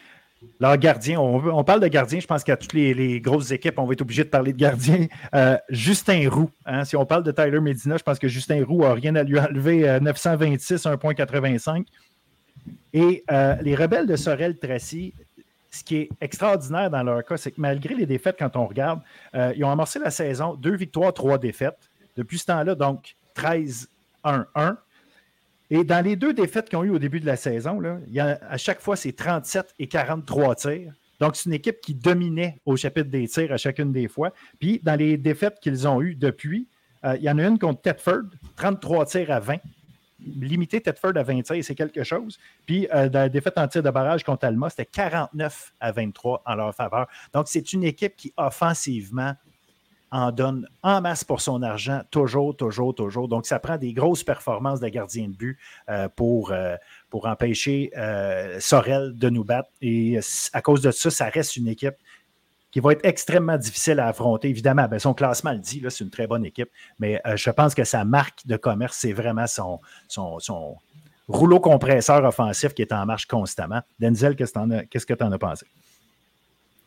[0.59, 3.93] Leur gardien, on, parle de gardien, je pense qu'à toutes les, grosses équipes, on va
[3.93, 5.07] être obligé de parler de gardien.
[5.69, 8.95] Justin Roux, hein, si on parle de Tyler Medina, je pense que Justin Roux n'a
[8.95, 9.99] rien à lui enlever.
[10.01, 11.85] 926, 1,85.
[12.93, 15.15] Et euh, les rebelles de Sorel-Tracy,
[15.71, 19.01] ce qui est extraordinaire dans leur cas, c'est que malgré les défaites, quand on regarde,
[19.35, 21.91] euh, ils ont amorcé la saison, deux victoires, trois défaites.
[22.17, 24.77] Depuis ce temps-là, donc 13-1-1.
[25.69, 27.99] Et dans les deux défaites qu'ils ont eues au début de la saison, là,
[28.49, 30.93] à chaque fois, c'est 37 et 43 tirs.
[31.21, 34.33] Donc, c'est une équipe qui dominait au chapitre des tirs à chacune des fois.
[34.61, 36.69] Puis, dans les défaites qu'ils ont eues depuis,
[37.05, 38.25] euh, il y en a une contre Tetford,
[38.57, 39.57] 33 tirs à 20
[40.41, 42.39] limiter Tedford à 26, c'est quelque chose.
[42.67, 46.55] Puis, euh, la défaite en tir de barrage contre Alma, c'était 49 à 23 en
[46.55, 47.07] leur faveur.
[47.33, 49.35] Donc, c'est une équipe qui, offensivement,
[50.13, 53.29] en donne en masse pour son argent, toujours, toujours, toujours.
[53.29, 55.59] Donc, ça prend des grosses performances de gardien de but
[55.89, 56.77] euh, euh,
[57.11, 57.91] pour empêcher
[58.61, 59.71] Sorel de nous battre.
[59.83, 60.19] Et
[60.53, 61.97] à cause de ça, ça reste une équipe
[62.71, 64.49] qui va être extrêmement difficile à affronter.
[64.49, 67.75] Évidemment, ben, son classement le dit, c'est une très bonne équipe, mais euh, je pense
[67.75, 69.81] que sa marque de commerce, c'est vraiment son,
[71.29, 73.81] rouleau compresseur offensif qui est en marche constamment.
[73.99, 75.67] Denzel, qu'est-ce que tu en, as pensé?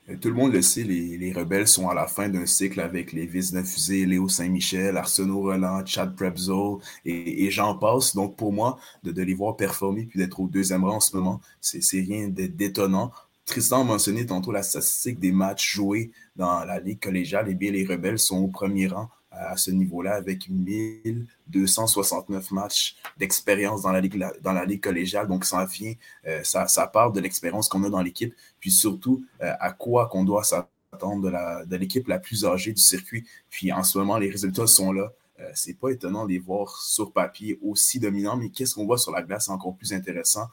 [0.10, 3.12] Euh, tout le monde le sait, les, rebelles sont à la fin d'un cycle avec
[3.12, 8.16] les Vis fusée, Léo Saint-Michel, Arsenault Roland, Chad Prebzo et, j'en passe.
[8.16, 11.16] Donc pour moi, de, de les voir performer puis d'être au deuxième rang en ce
[11.16, 13.12] moment, c'est rien d'étonnant.
[13.50, 17.50] Tristan a mentionné tantôt la statistique des matchs joués dans la Ligue collégiale.
[17.50, 23.82] Et bien, les Rebelles sont au premier rang à ce niveau-là avec 1269 matchs d'expérience
[23.82, 25.28] dans la Ligue, dans la Ligue collégiale.
[25.28, 25.96] Donc, ça vient,
[26.28, 30.24] euh, ça, part de l'expérience qu'on a dans l'équipe, puis surtout euh, à quoi qu'on
[30.24, 33.26] doit s'attendre de l'équipe la, plus âgée du circuit.
[33.50, 35.12] Puis en ce moment, les résultats sont là.
[35.40, 39.00] Euh, c'est pas étonnant de les voir sur papier aussi dominants, mais qu'est-ce qu'on voit
[39.00, 40.50] sur la glace encore plus intéressant.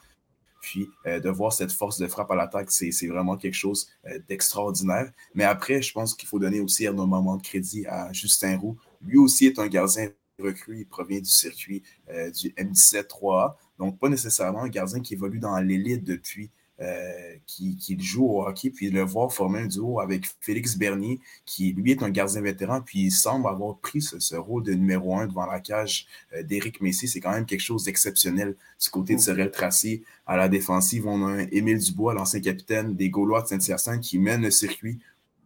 [0.61, 4.19] Puis euh, de voir cette force de frappe à l'attaque, c'est vraiment quelque chose euh,
[4.27, 5.11] d'extraordinaire.
[5.35, 8.77] Mais après, je pense qu'il faut donner aussi un moment de crédit à Justin Roux.
[9.01, 13.55] Lui aussi est un gardien recru, il provient du circuit euh, du M17 3A.
[13.79, 18.69] Donc, pas nécessairement un gardien qui évolue dans l'élite depuis euh, qui, joue au hockey,
[18.69, 22.81] puis le voir former un duo avec Félix Bernier, qui lui est un gardien vétéran,
[22.81, 26.05] puis il semble avoir pris ce, rôle de numéro un devant la cage
[26.35, 27.07] euh, d'Éric Messier.
[27.07, 30.03] C'est quand même quelque chose d'exceptionnel du côté de Sorel Tracé.
[30.27, 34.43] À la défensive, on a Émile Dubois, l'ancien capitaine des Gaulois de Saint-Hyacinthe, qui mène
[34.43, 34.99] le circuit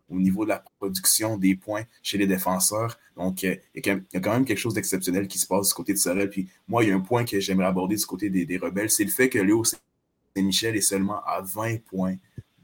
[0.10, 3.00] au niveau de la production des points chez les défenseurs.
[3.16, 5.94] Donc, euh, il y, a quand même quelque chose d'exceptionnel qui se passe du côté
[5.94, 6.30] de Sorel.
[6.30, 8.90] Puis moi, il y a un point que j'aimerais aborder du côté des, des rebelles,
[8.90, 9.64] c'est le fait que Léo
[10.36, 12.16] Saint-Michel est seulement à 20 points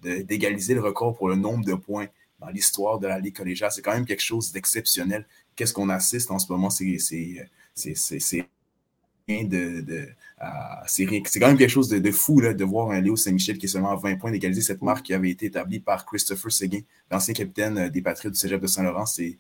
[0.02, 2.08] d'égaliser le record pour le nombre de points
[2.40, 3.72] dans l'histoire de la Ligue collégiale.
[3.72, 5.26] C'est quand même quelque chose d'exceptionnel.
[5.56, 6.70] Qu'est-ce qu'on assiste en ce moment?
[6.70, 6.86] C'est
[9.28, 10.08] de, de
[10.88, 13.70] c'est quand même quelque chose de, fou là, de voir un Léo Saint-Michel qui est
[13.70, 16.80] seulement à 20 points d'égaliser cette marque qui avait été établie par Christopher Seguin,
[17.12, 19.06] l'ancien capitaine euh, des Patriotes du Cégep de Saint-Laurent.
[19.06, 19.38] C'est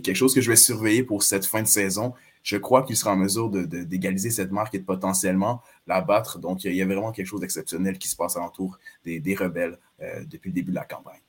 [0.00, 2.12] quelque chose que je vais surveiller pour cette fin de saison.
[2.46, 6.38] Je crois qu'il sera en mesure d'égaliser cette marque et de potentiellement la battre.
[6.38, 9.76] Donc, il y a vraiment quelque chose d'exceptionnel qui se passe alentour des, des rebelles
[10.00, 11.20] euh, depuis le début de la campagne.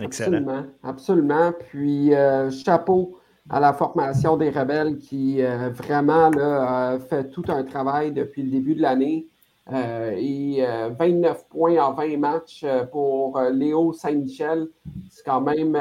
[0.00, 0.38] Excellent.
[0.38, 0.66] Absolument.
[0.82, 1.52] Absolument.
[1.70, 3.20] Puis, euh, chapeau
[3.50, 8.50] à la formation des rebelles qui euh, vraiment là, fait tout un travail depuis le
[8.50, 9.26] début de l'année.
[9.72, 10.64] Euh, et
[10.98, 14.66] 29 euh, points en 20 matchs pour Léo Saint-Michel.
[15.08, 15.78] C'est quand même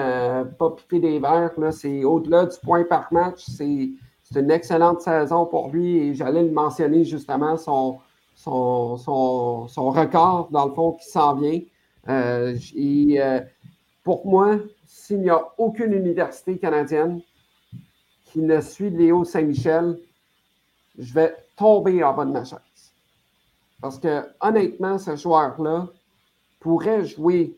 [0.59, 1.51] pas piqué des verres.
[1.71, 3.43] C'est au-delà du point par match.
[3.47, 3.89] C'est
[4.35, 7.99] une excellente saison pour lui et j'allais le mentionner justement, son,
[8.35, 11.59] son, son, record, dans le fond, qui s'en vient.
[12.07, 13.19] et
[14.03, 17.21] pour moi, s'il n'y a aucune université canadienne
[18.25, 19.99] qui ne suit Léo Saint-Michel,
[20.97, 22.59] je vais tomber en bas de ma chaise.
[23.81, 25.87] Parce que honnêtement, ce joueur-là
[26.59, 27.57] pourrait jouer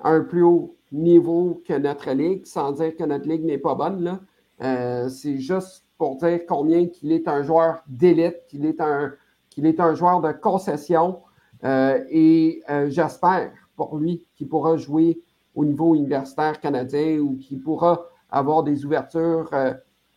[0.00, 3.74] à un plus haut niveau que notre ligue, sans dire que notre ligue n'est pas
[3.74, 4.20] bonne.
[4.62, 9.12] Euh, c'est juste pour dire combien qu'il est un joueur d'élite, qu'il est un,
[9.58, 11.20] est un joueur de concession.
[11.62, 15.20] Euh, et euh, j'espère pour lui qu'il pourra jouer
[15.54, 19.74] au niveau universitaire canadien ou qu'il pourra avoir des ouvertures euh,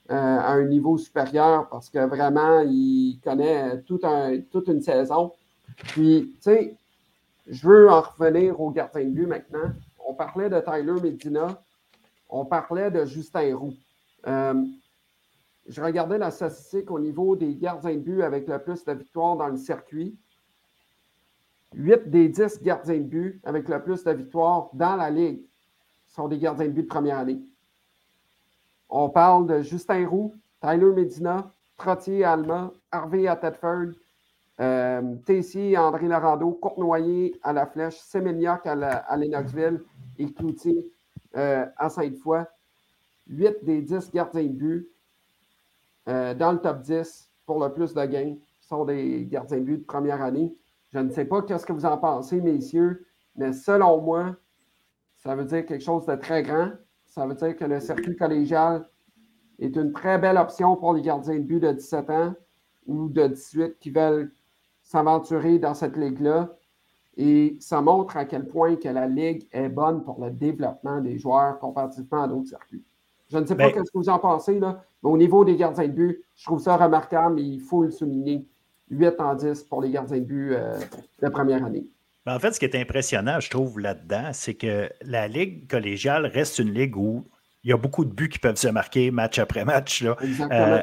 [0.07, 5.33] à un niveau supérieur parce que vraiment, il connaît un, toute une saison.
[5.75, 6.77] Puis, tu sais,
[7.45, 9.73] je veux en revenir au gardien de but maintenant.
[10.07, 11.61] On parlait de Tyler Medina,
[12.29, 13.73] on parlait de Justin Roux.
[15.67, 19.37] Je regardais la statistique au niveau des gardiens de but avec le plus de victoires
[19.37, 20.17] dans le circuit.
[21.73, 25.41] 8 des 10 gardiens de but avec le plus de victoires dans la Ligue
[26.07, 27.41] sont des gardiens de but de première année.
[28.89, 33.93] On parle de Justin Roux, Tyler Medina, Trottier Alma, Harvey à Tedford,
[34.59, 39.81] euh, Tessy, André Larando, Cournoyer à la Flèche, Semignac à, à Lennoxville
[40.19, 40.91] et Cloutier
[41.35, 42.45] euh, à Sainte-Foy.
[43.27, 44.92] 8 des 10 gardiens de but
[46.07, 49.77] euh, dans le top 10 pour le plus de gains sont des gardiens de but
[49.77, 50.53] de première année.
[50.91, 53.05] Je ne sais pas ce que vous en pensez, messieurs,
[53.35, 54.35] mais selon moi,
[55.17, 56.71] ça veut dire quelque chose de très grand.
[57.05, 58.87] Ça veut dire que le circuit collégial
[59.59, 62.33] est une très belle option pour les gardiens de but de 17 ans
[62.85, 64.31] ou de 18 qui veulent
[64.81, 66.55] s'aventurer dans cette ligue-là.
[67.15, 71.17] Et ça montre à quel point que la ligue est bonne pour le développement des
[71.17, 72.83] joueurs comparativement à d'autres circuits.
[73.29, 75.55] Je ne sais pas ben ce que vous en pensez, là, mais au niveau des
[75.55, 78.47] gardiens de but, je trouve ça remarquable et il faut le souligner.
[78.89, 80.79] 8 en 10 pour les gardiens de but euh,
[81.21, 81.85] de première année.
[82.25, 86.25] Ben, en fait, ce qui est impressionnant, je trouve, là-dedans, c'est que la Ligue collégiale
[86.25, 87.25] reste une ligue où
[87.63, 90.03] il y a beaucoup de buts qui peuvent se marquer match après match.
[90.03, 90.15] Là.
[90.51, 90.81] Euh,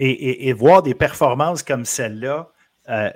[0.00, 2.50] et, voir des performances comme celle-là,
[2.88, 3.10] euh,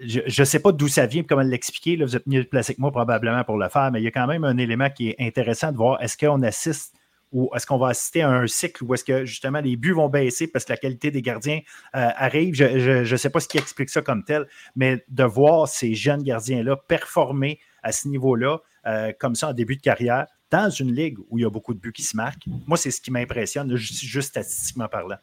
[0.00, 1.96] je ne sais pas d'où ça vient, comment l'expliquer.
[1.96, 4.26] Vous êtes mieux placé que moi probablement pour le faire, mais il y a quand
[4.26, 6.00] même un élément qui est intéressant de voir.
[6.02, 6.94] Est-ce qu'on assiste
[7.32, 10.08] ou est-ce qu'on va assister à un cycle où est-ce que justement les buts vont
[10.08, 11.60] baisser parce que la qualité des gardiens
[11.94, 12.54] euh, arrive?
[12.54, 14.46] Je ne sais pas ce qui explique ça comme tel,
[14.76, 19.76] mais de voir ces jeunes gardiens-là performer à ce niveau-là, euh, comme ça en début
[19.76, 22.46] de carrière, dans une ligue où il y a beaucoup de buts qui se marquent,
[22.66, 25.18] moi, c'est ce qui m'impressionne, juste statistiquement parlant.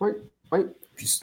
[0.00, 0.10] Oui,
[0.50, 0.60] oui.
[0.96, 1.20] Puis,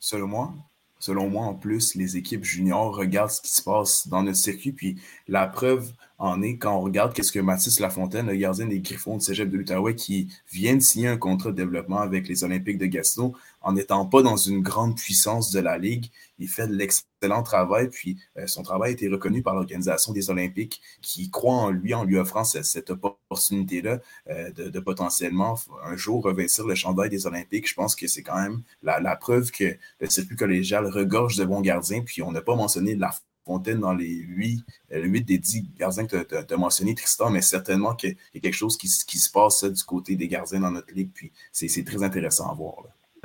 [0.00, 0.54] selon moi,
[0.98, 4.72] selon moi, en plus, les équipes juniors regardent ce qui se passe dans notre circuit.
[4.72, 8.80] Puis la preuve en est quand on regarde qu'est-ce que Mathis Lafontaine, le gardien des
[8.80, 12.44] Griffons de Cégep de l'Outaouais, qui vient de signer un contrat de développement avec les
[12.44, 16.68] Olympiques de Gatineau, en n'étant pas dans une grande puissance de la Ligue, il fait
[16.68, 17.88] de l'excellent travail.
[17.88, 21.92] Puis euh, son travail a été reconnu par l'organisation des Olympiques qui croit en lui
[21.92, 23.98] en lui offrant cette, opportunité-là
[24.30, 27.68] euh, de, potentiellement un jour revêtir le chandail des Olympiques.
[27.68, 31.44] Je pense que c'est quand même la, la, preuve que le circuit collégial regorge de
[31.44, 32.02] bons gardiens.
[32.02, 33.12] Puis on n'a pas mentionné la
[33.46, 37.40] Fontaine dans les 8, 8 euh, des 10 gardiens que tu as, mentionné, Tristan, mais
[37.40, 40.92] certainement qu'il y a quelque chose qui, se passe du côté des gardiens dans notre
[40.92, 42.74] ligue, puis c'est très intéressant à voir.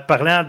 [0.07, 0.43] Parlant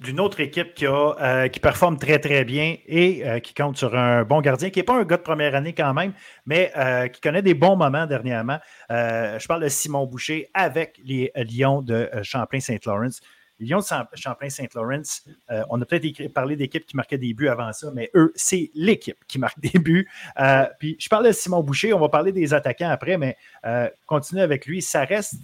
[0.00, 3.76] d'une autre, équipe qui, a, euh, qui performe très, très bien et euh, qui compte
[3.76, 6.12] sur un bon gardien, qui n'est pas un gars de première année quand même,
[6.46, 6.72] mais
[7.12, 8.58] qui connaît des bons moments dernièrement.
[8.88, 13.20] je parle de Simon Boucher avec les Lions de Champlain-Saint-Lawrence.
[13.60, 13.80] Lyon
[14.14, 15.02] Champlain-Saint-Laurent,
[15.50, 18.70] euh, on a peut-être parlé d'équipes qui marquaient des buts avant ça, mais eux, c'est
[18.74, 20.08] l'équipe qui marque des buts.
[20.40, 23.88] Euh, puis je parle de Simon Boucher, on va parler des attaquants après, mais euh,
[24.06, 24.80] continuer avec lui.
[24.80, 25.34] Ça reste,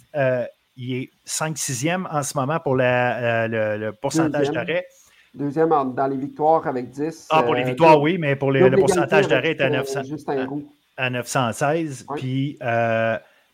[0.77, 4.87] il est 5-6e en ce moment pour le, pourcentage d'arrêt.
[5.35, 7.29] Deuxième dans les victoires avec 10.
[7.31, 10.01] Ah, pour les victoires, oui, mais pour le pourcentage d'arrêt est à, 900,
[10.97, 12.07] à, 916.
[12.17, 12.59] Puis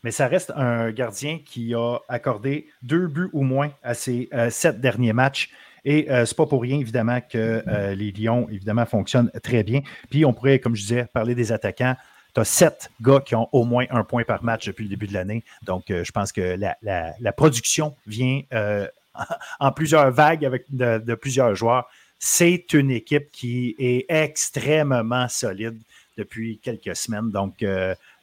[0.03, 4.49] mais ça reste un gardien qui a accordé deux buts ou moins à ses euh,
[4.49, 5.49] sept derniers matchs.
[5.85, 9.81] Et euh, c'est pas pour rien, évidemment, que euh, les Lions, évidemment, fonctionnent très bien.
[10.09, 11.95] Puis on pourrait, comme je disais, parler des attaquants.
[12.33, 15.07] Tu as sept gars qui ont au moins un point par match depuis le début
[15.07, 15.43] de l'année.
[15.61, 18.41] Donc, je pense que la, production vient
[19.59, 21.87] en plusieurs vagues avec de plusieurs joueurs.
[22.17, 25.77] C'est une équipe qui est extrêmement solide
[26.17, 27.29] depuis quelques semaines.
[27.29, 27.63] Donc,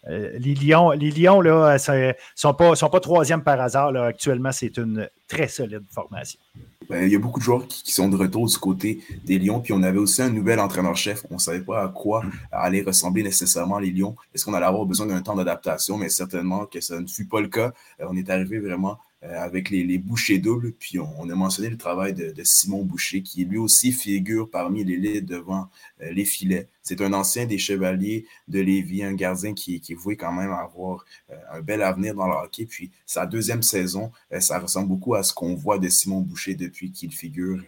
[0.08, 3.94] euh, les Lions, les Lions là, ne sont pas, sont pas troisième par hasard.
[3.96, 6.40] Actuellement, c'est une très solide formation.
[6.88, 9.60] Ben, il y a beaucoup de joueurs qui, sont de retour du côté des Lions.
[9.60, 11.24] Puis on avait aussi un nouvel entraîneur-chef.
[11.30, 14.16] On ne savait pas à quoi allaient ressembler nécessairement les Lions.
[14.34, 15.98] Est-ce qu'on allait avoir besoin d'un temps d'adaptation?
[15.98, 17.72] Mais certainement que ça ne fut pas le cas.
[18.00, 20.72] Euh, on est arrivé vraiment avec les, les, bouchers doubles.
[20.72, 24.96] Puis on, a mentionné le travail de, Simon Boucher, qui lui aussi figure parmi les
[24.96, 25.68] lits devant
[26.00, 26.68] euh, les filets.
[26.82, 31.34] C'est un ancien des Chevaliers de Lévis, un gardien qui, qui quand même avoir euh,
[31.52, 32.64] un bel avenir dans le hockey.
[32.64, 36.90] Puis sa deuxième saison, ça ressemble beaucoup à ce qu'on voit de Simon Boucher depuis
[36.90, 37.62] qu'il figure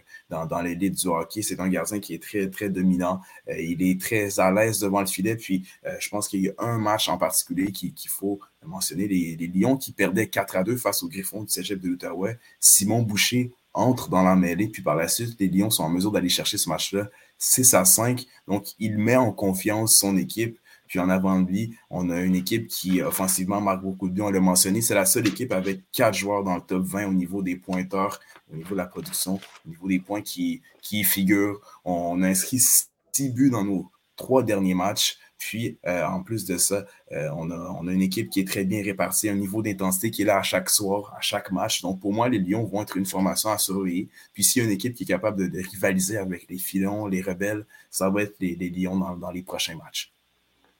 [0.47, 1.41] dans, l'élite du hockey.
[1.41, 3.21] C'est un gardien qui est très, très dominant.
[3.47, 5.35] il est très à l'aise devant le filet.
[5.35, 5.67] Puis
[5.99, 9.77] je pense qu'il y a un match en particulier qu'il faut mentionner, les, les, Lions
[9.77, 12.39] qui perdaient 4 à 2 face aux Griffons du Cégep de l'Outaouais.
[12.59, 16.11] Simon Boucher entre dans la mêlée, puis par la suite, les Lions sont en mesure
[16.11, 18.25] d'aller chercher ce match-là 6 à 5.
[18.47, 20.59] Donc, il met en confiance son équipe.
[20.93, 24.21] Puis en avant de lui, on a une équipe qui offensivement marque beaucoup de buts.
[24.21, 27.13] On l'a mentionné, c'est la seule équipe avec quatre joueurs dans le top 20 au
[27.13, 28.19] niveau des pointeurs,
[28.53, 30.61] au niveau de la production, au niveau des points qui,
[31.03, 31.59] figurent.
[31.83, 35.17] On a inscrit six buts dans nos trois derniers matchs.
[35.39, 38.83] Puis, en plus de ça, on a, on, a, une équipe qui est très bien
[38.83, 41.81] répartie, un niveau d'intensité qui est là à chaque soir, à chaque match.
[41.81, 44.09] Donc, pour moi, les Lions vont être une formation à surveiller.
[44.31, 47.23] Puis, s'il y a une équipe qui est capable de, rivaliser avec les Filons, les
[47.23, 50.12] Rebelles, ça va être les, Lions dans, les prochains matchs.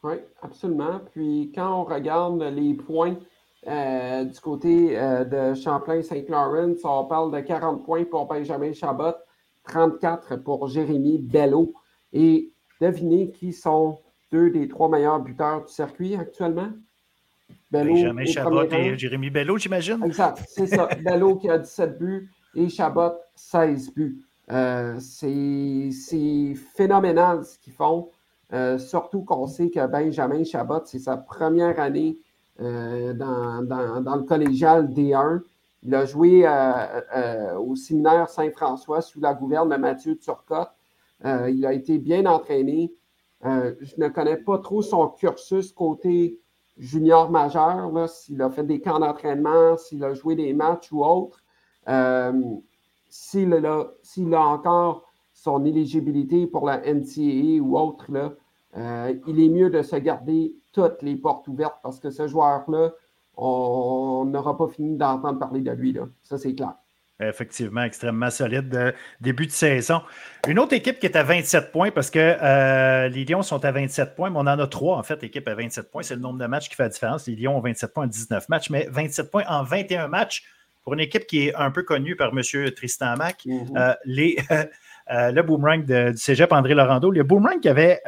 [0.04, 1.00] Oui, absolument.
[1.12, 3.16] Puis, quand on regarde les points
[3.68, 9.14] euh, du côté euh, de Champlain-Saint-Laurent, on parle de 40 points pour Benjamin Chabot,
[9.64, 11.74] 34 pour Jérémy Bello.
[12.12, 12.52] Et
[12.82, 14.00] devinez qui sont
[14.32, 16.70] deux des trois meilleurs buteurs du circuit actuellement?
[17.72, 20.04] Benjamin Chabot et Jérémy Bello, j'imagine?
[20.04, 20.90] Exact, c'est ça.
[21.02, 24.20] Bello qui a 17 buts et Chabot 16 buts.
[24.52, 28.10] Euh, c'est phénoménal ce qu'ils font.
[28.78, 32.18] Surtout qu'on sait que Benjamin Chabot, c'est sa première année
[32.62, 35.42] euh, dans, le collégial D1.
[35.82, 36.52] Il a joué euh,
[37.16, 40.72] euh, au séminaire Saint-François sous la gouverne de Mathieu Turcotte.
[41.24, 42.94] il a été bien entraîné.
[43.44, 46.40] je ne connais pas trop son cursus côté
[46.78, 51.44] junior majeur, s'il a fait des camps d'entraînement, s'il a joué des matchs ou autre.
[53.10, 58.34] s'il, a, a, encore son éligibilité pour la NCAA ou autre, là,
[58.76, 62.92] il est mieux de se garder toutes les portes ouvertes parce que ce joueur-là,
[63.36, 65.94] on n'aura pas fini d'entendre parler de lui.
[65.94, 66.08] Là.
[66.22, 66.74] Ça, c'est clair.
[67.20, 68.92] Effectivement, extrêmement solide euh,
[69.22, 70.02] début de saison.
[70.48, 73.72] Une autre équipe qui est à 27 points parce que euh, les Lions sont à
[73.72, 76.02] 27 points, mais on en a trois en fait, équipe à 27 points.
[76.02, 77.28] C'est le nombre de matchs qui fait la différence.
[77.28, 80.44] Les Lions ont 27 points en 19 matchs, mais 27 points en 21 matchs
[80.84, 82.72] pour une équipe qui est un peu connue par M.
[82.76, 83.46] Tristan Mack.
[83.46, 83.78] Mm-hmm.
[83.78, 84.38] Euh, les,
[85.10, 87.12] le boomerang du cégep André Laurando.
[87.12, 88.02] Le boomerang qui avait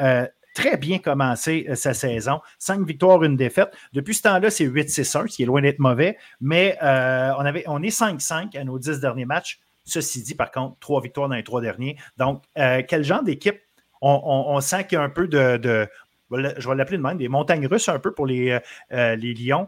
[0.55, 2.41] très bien commencé euh, sa saison.
[2.57, 3.71] Cinq victoires, une défaite.
[3.93, 7.31] Depuis ce temps-là, c'est 8-6-1, ce qui est loin d'être mauvais, mais euh,
[7.67, 9.59] on, est 5-5 à nos dix derniers matchs.
[9.83, 11.97] Ceci dit, par contre, trois victoires dans les trois derniers.
[12.17, 13.59] Donc, euh, quel genre d'équipe?
[14.01, 15.87] On, sent qu'il y a un peu de,
[16.31, 18.59] je vais l'appeler de même, des montagnes russes un peu pour les,
[18.91, 19.67] les Lions.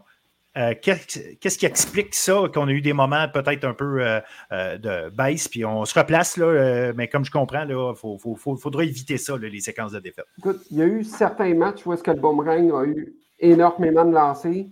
[0.58, 4.20] Euh, qu'est-ce qui explique ça, qu'on a eu des moments peut-être un peu euh,
[4.50, 9.18] euh, de baisse, puis on se replace, là, mais comme je comprends, il faudra éviter
[9.18, 10.26] ça, les séquences de défaite.
[10.38, 14.04] Écoute, il y a eu certains matchs où est-ce que le boomerang a eu énormément
[14.04, 14.66] de lancers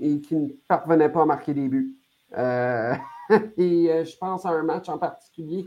[0.00, 1.96] et qui ne parvenait pas à marquer des buts.
[2.36, 5.66] et je pense à un match en particulier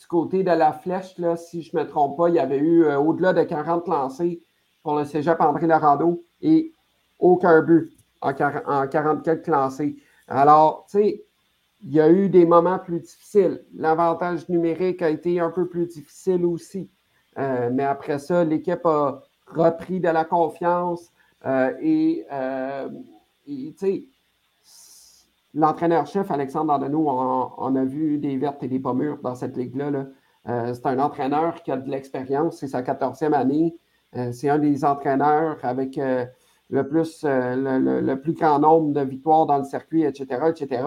[0.00, 2.58] du côté de la flèche, là, si je ne me trompe pas, il y avait
[2.58, 4.42] eu au-delà de 40 lancés
[4.82, 6.72] pour le cégep André Larando et
[7.18, 7.93] aucun but
[8.24, 9.96] en, 44 classés.
[10.28, 11.24] Alors, tu sais,
[11.82, 13.64] il y a eu des moments plus difficiles.
[13.74, 16.90] L'avantage numérique a été un peu plus difficile aussi.
[17.38, 21.10] Euh, mais après ça, l'équipe a repris de la confiance
[21.44, 22.88] euh, et, euh,
[23.46, 24.04] tu sais,
[25.52, 30.06] l'entraîneur-chef Alexandre Dandenou, on, a vu des vertes et des pommures dans cette ligue-là.
[30.46, 33.76] c'est un entraîneur qui a de l'expérience, c'est sa 14e année.
[34.32, 36.00] c'est un des entraîneurs avec
[36.70, 40.82] le plus, euh, le, plus grand nombre de victoires dans le circuit, etc., etc.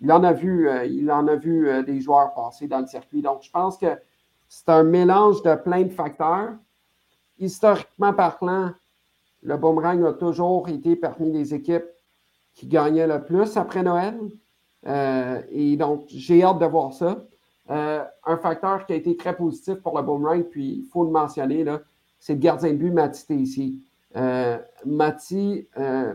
[0.00, 3.22] Il en a vu, euh, euh, des joueurs passer dans le circuit.
[3.22, 3.98] Donc, je pense que
[4.48, 6.50] c'est un mélange de plein de facteurs.
[7.38, 8.70] Historiquement parlant,
[9.42, 11.86] le boomerang a toujours été parmi les équipes
[12.54, 14.18] qui gagnaient le plus après Noël.
[15.52, 17.24] et donc, j'ai hâte de voir ça.
[17.68, 21.64] un facteur qui a été très positif pour le boomerang, puis il faut le mentionner,
[22.18, 23.80] c'est le gardien de but Matité ici.
[24.16, 26.14] Euh, Mati euh,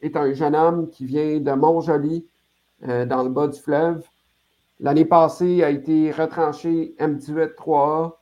[0.00, 2.26] est un jeune homme qui vient de Montjoli,
[2.88, 4.02] euh, dans le bas du fleuve.
[4.80, 8.12] L'année passée, a été retranché M18 3A,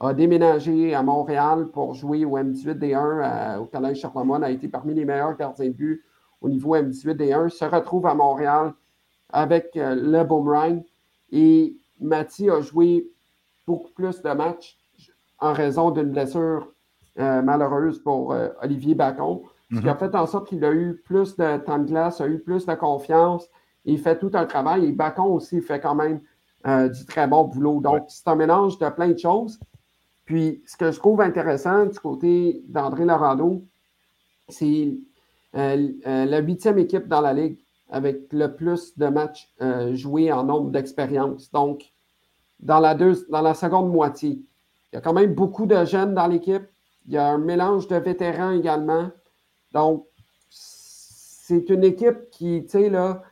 [0.00, 4.94] a déménagé à Montréal pour jouer au M18 D1 au Collège Charlemagne, a été parmi
[4.94, 6.04] les meilleurs gardiens de but
[6.40, 8.74] au niveau M18 D1, se retrouve à Montréal
[9.30, 10.82] avec le Boomerang
[11.30, 13.08] et Mati a joué
[13.66, 14.76] beaucoup plus de matchs
[15.38, 16.72] en raison d'une blessure euh,
[17.16, 19.40] malheureuse pour euh, Olivier Bacon.
[19.72, 19.98] Ce qui a mhm.
[19.98, 22.74] fait en sorte qu'il a eu plus de temps de glace, a eu plus de
[22.74, 23.48] confiance.
[23.84, 24.86] Il fait tout un travail.
[24.86, 26.20] Et Bacon aussi fait quand même
[26.66, 27.80] euh, du très bon boulot.
[27.80, 29.58] Donc, c'est un mélange de plein de choses.
[30.24, 33.62] Puis, ce que je trouve intéressant du côté d'André Larando,
[34.48, 34.94] c'est
[35.54, 37.58] la huitième équipe dans la Ligue
[37.90, 39.52] avec le plus de matchs
[39.92, 41.50] joués en nombre d'expériences.
[41.50, 41.92] Donc,
[42.60, 44.42] dans la, dans la seconde moitié,
[44.92, 46.64] il y a quand même beaucoup de jeunes dans l'équipe.
[47.06, 49.10] Il y a un mélange de vétérans également.
[49.72, 50.06] Donc,
[50.48, 53.22] c'est une équipe qui, tu sais, là,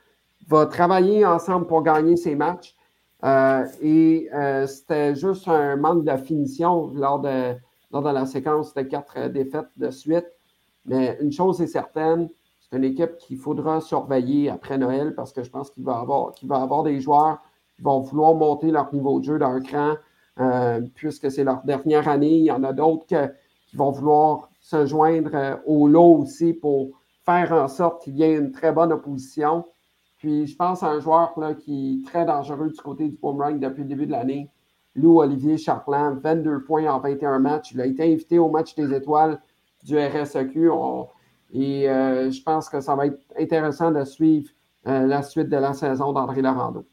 [0.49, 2.77] va travailler ensemble pour gagner ses matchs.
[3.25, 7.55] Euh, et euh, c'était juste un manque de finition lors de,
[7.91, 10.27] lors de la séquence de quatre défaites de suite.
[10.87, 12.29] Mais une chose est certaine,
[12.61, 16.33] c'est une équipe qu'il faudra surveiller après Noël parce que je pense qu'il va avoir,
[16.51, 17.43] avoir des joueurs
[17.77, 19.95] qui vont vouloir monter leur niveau de jeu d'un cran
[20.39, 22.37] euh, puisque c'est leur dernière année.
[22.39, 23.33] Il y en a d'autres que,
[23.71, 26.91] qui vont vouloir se joindre au lot aussi pour
[27.25, 29.65] faire en sorte qu'il y ait une très bonne opposition.
[30.19, 33.59] Puis je pense à un joueur là, qui est très dangereux du côté du boomerang
[33.59, 34.51] depuis le début de l'année,
[34.95, 37.73] Lou Olivier Charplan, 22 points en 21 matchs.
[37.73, 39.41] Il a été invité au match des étoiles
[39.85, 40.71] du RSEQ.
[41.53, 44.51] et euh, je pense que ça va être intéressant de suivre
[44.87, 46.85] euh, la suite de la saison d'André Laurando.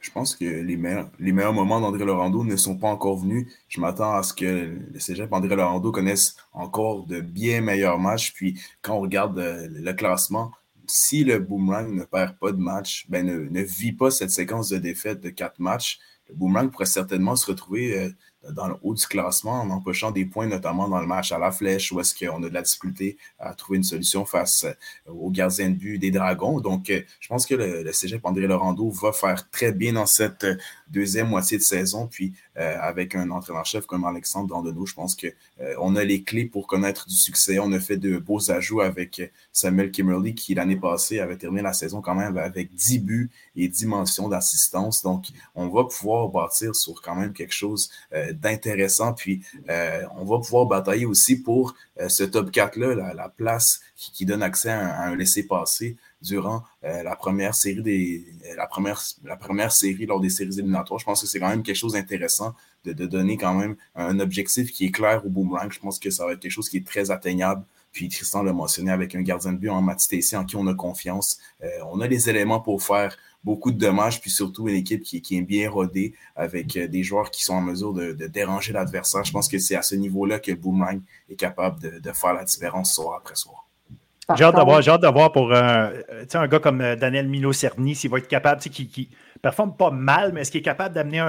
[0.00, 3.52] Je pense que les meilleurs, moments d'André Laurando ne sont pas encore venus.
[3.68, 8.32] Je m'attends à ce que le cégep André Laurando connaisse encore de bien meilleurs matchs.
[8.32, 10.52] Puis quand on regarde euh, le classement,
[10.86, 14.78] si le Boomerang ne perd pas de match, ben ne, vit pas cette séquence de
[14.78, 15.98] défaites de quatre matchs,
[16.28, 18.10] le Boomerang pourrait certainement se retrouver euh,
[18.48, 21.50] dans le haut du classement en empochant des points, notamment dans le match à la
[21.52, 25.30] flèche, où est-ce qu'on a de la difficulté à trouver une solution face euh, aux
[25.30, 26.60] gardiens de but des Dragons.
[26.60, 30.06] Donc, euh, je pense que le, le cégep André Laurando va faire très bien dans
[30.06, 30.46] cette
[30.90, 32.06] deuxième moitié de saison.
[32.06, 36.66] Puis, euh, avec un entraîneur-chef comme Alexandre Dandeno, je pense qu'on a les clés pour
[36.66, 37.58] connaître du succès.
[37.58, 41.72] On a fait de beaux ajouts avec Samuel Kimmerly, qui l'année passée avait terminé la
[41.72, 45.02] saison quand même avec 10 buts et 10 mentions d'assistance.
[45.02, 47.90] Donc, on va pouvoir bâtir sur quand même quelque chose
[48.32, 49.14] d'intéressant.
[49.14, 54.24] Puis, euh, on va pouvoir batailler aussi pour euh, ce top 4-là, la, place qui,
[54.24, 58.26] donne accès à, un laisser-passer durant euh, la première série des
[58.56, 60.98] la première la première série lors des séries éliminatoires.
[60.98, 64.72] Je pense que c'est quand même quelque chose d'intéressant de, donner quand même un objectif
[64.72, 65.70] qui est clair au boomerang.
[65.70, 67.64] Je pense que ça va être quelque chose qui est très atteignable.
[67.92, 70.00] Puis Tristan l'a mentionné avec un gardien de but en Matt
[70.34, 71.40] en qui on a confiance.
[71.90, 75.42] on a les éléments pour faire beaucoup de dommages, puis surtout une équipe qui, est
[75.42, 79.24] bien rodée avec euh, des joueurs qui sont en mesure de, déranger l'adversaire.
[79.24, 82.44] Je pense que c'est à ce niveau-là que le Boomerang est capable de, faire la
[82.44, 83.66] différence soir après soir.
[84.36, 85.90] J'ai hâte d'avoir, pour un,
[86.32, 89.10] un gars comme euh, Daniel Milo-Cerny, s'il va être capable, qui, qui
[89.42, 91.20] performe pas mal, mais est-ce qu'il est capable d'amener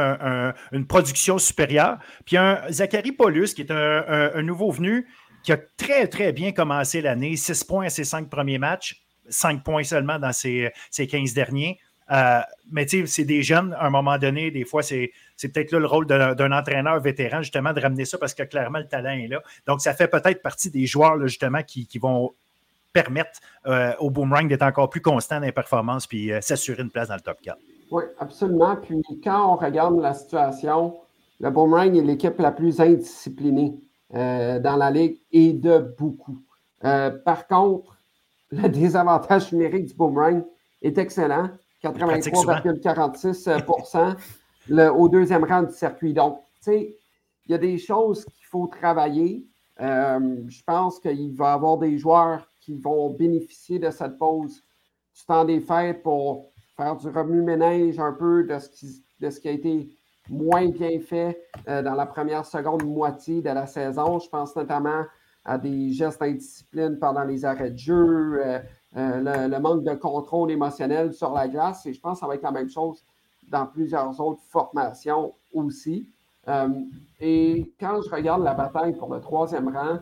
[0.72, 1.98] une production supérieure?
[2.26, 5.08] Puis un Zachary Paulus, qui est un, nouveau venu,
[5.44, 9.64] qui a très, très bien commencé l'année, 6 points à ses 5 premiers matchs, 5
[9.64, 11.80] points seulement dans ses, ses 15 derniers.
[12.12, 12.42] Euh,
[12.72, 15.12] mais tu sais, c'est des jeunes, à un moment donné, des fois, c'est,
[15.42, 18.88] peut-être là le rôle d'un entraîneur vétéran, justement, de ramener ça parce que clairement, le
[18.88, 19.42] talent est là.
[19.66, 22.34] Donc, ça fait peut-être partie des joueurs, justement, qui, vont
[22.94, 26.90] permettre euh, au Boomerang d'être encore plus constant dans les performances puis euh, s'assurer une
[26.90, 27.58] place dans le top 4.
[27.92, 28.76] Oui, absolument.
[28.78, 30.96] Puis quand on regarde la situation,
[31.40, 33.76] le Boomerang est l'équipe la plus indisciplinée
[34.14, 36.38] dans la ligue et de beaucoup.
[36.82, 37.96] par contre,
[38.52, 40.44] le désavantage numérique du Boomerang
[40.82, 41.50] est excellent.
[41.84, 44.18] 83,46%
[44.96, 46.14] au deuxième rang du circuit.
[46.14, 46.96] Donc, tu sais,
[47.46, 49.46] il y a des choses qu'il faut travailler.
[49.80, 54.64] Euh, je pense qu'il va y avoir des joueurs qui vont bénéficier de cette pause
[55.16, 56.46] du temps des fêtes pour
[56.78, 59.90] faire du remue-ménage un peu de ce, qui, de ce qui a été
[60.30, 64.20] moins bien fait euh, dans la première seconde moitié de la saison.
[64.20, 65.04] Je pense notamment
[65.44, 68.60] à des gestes d'indiscipline pendant les arrêts de jeu, euh,
[68.96, 71.86] euh, le, manque de contrôle émotionnel sur la glace.
[71.86, 73.04] Et je pense que ça va être la même chose
[73.50, 76.08] dans plusieurs autres formations aussi.
[77.20, 80.00] Et quand je regarde la bataille pour le troisième rang,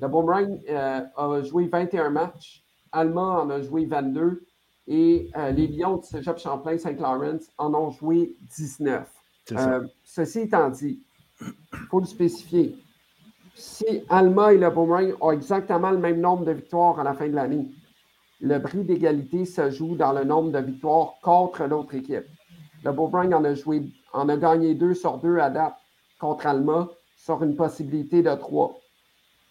[0.00, 2.62] le Boomerang euh, a joué 21 matchs,
[2.92, 4.44] Alma en a joué 22
[4.86, 9.06] et les Lions de Cégep Champlain-Saint-Laurent en ont joué 19.
[10.02, 11.02] ceci étant dit,
[11.40, 12.74] il faut le spécifier.
[13.54, 17.28] Si Alma et le Boomerang ont exactement le même nombre de victoires à la fin
[17.28, 17.68] de l'année,
[18.40, 22.26] le prix d'égalité se joue dans le nombre de victoires contre l'autre équipe.
[22.84, 25.74] Le Boomerang en a joué, en a gagné deux sur deux à date
[26.20, 28.78] contre Alma sur une possibilité de trois.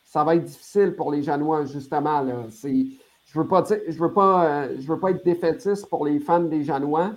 [0.08, 2.26] Ça va être difficile pour les Janois, justement.
[2.26, 6.64] Je ne veux, pas je veux, euh, veux pas être défaitiste pour les fans des
[6.64, 7.12] Janois,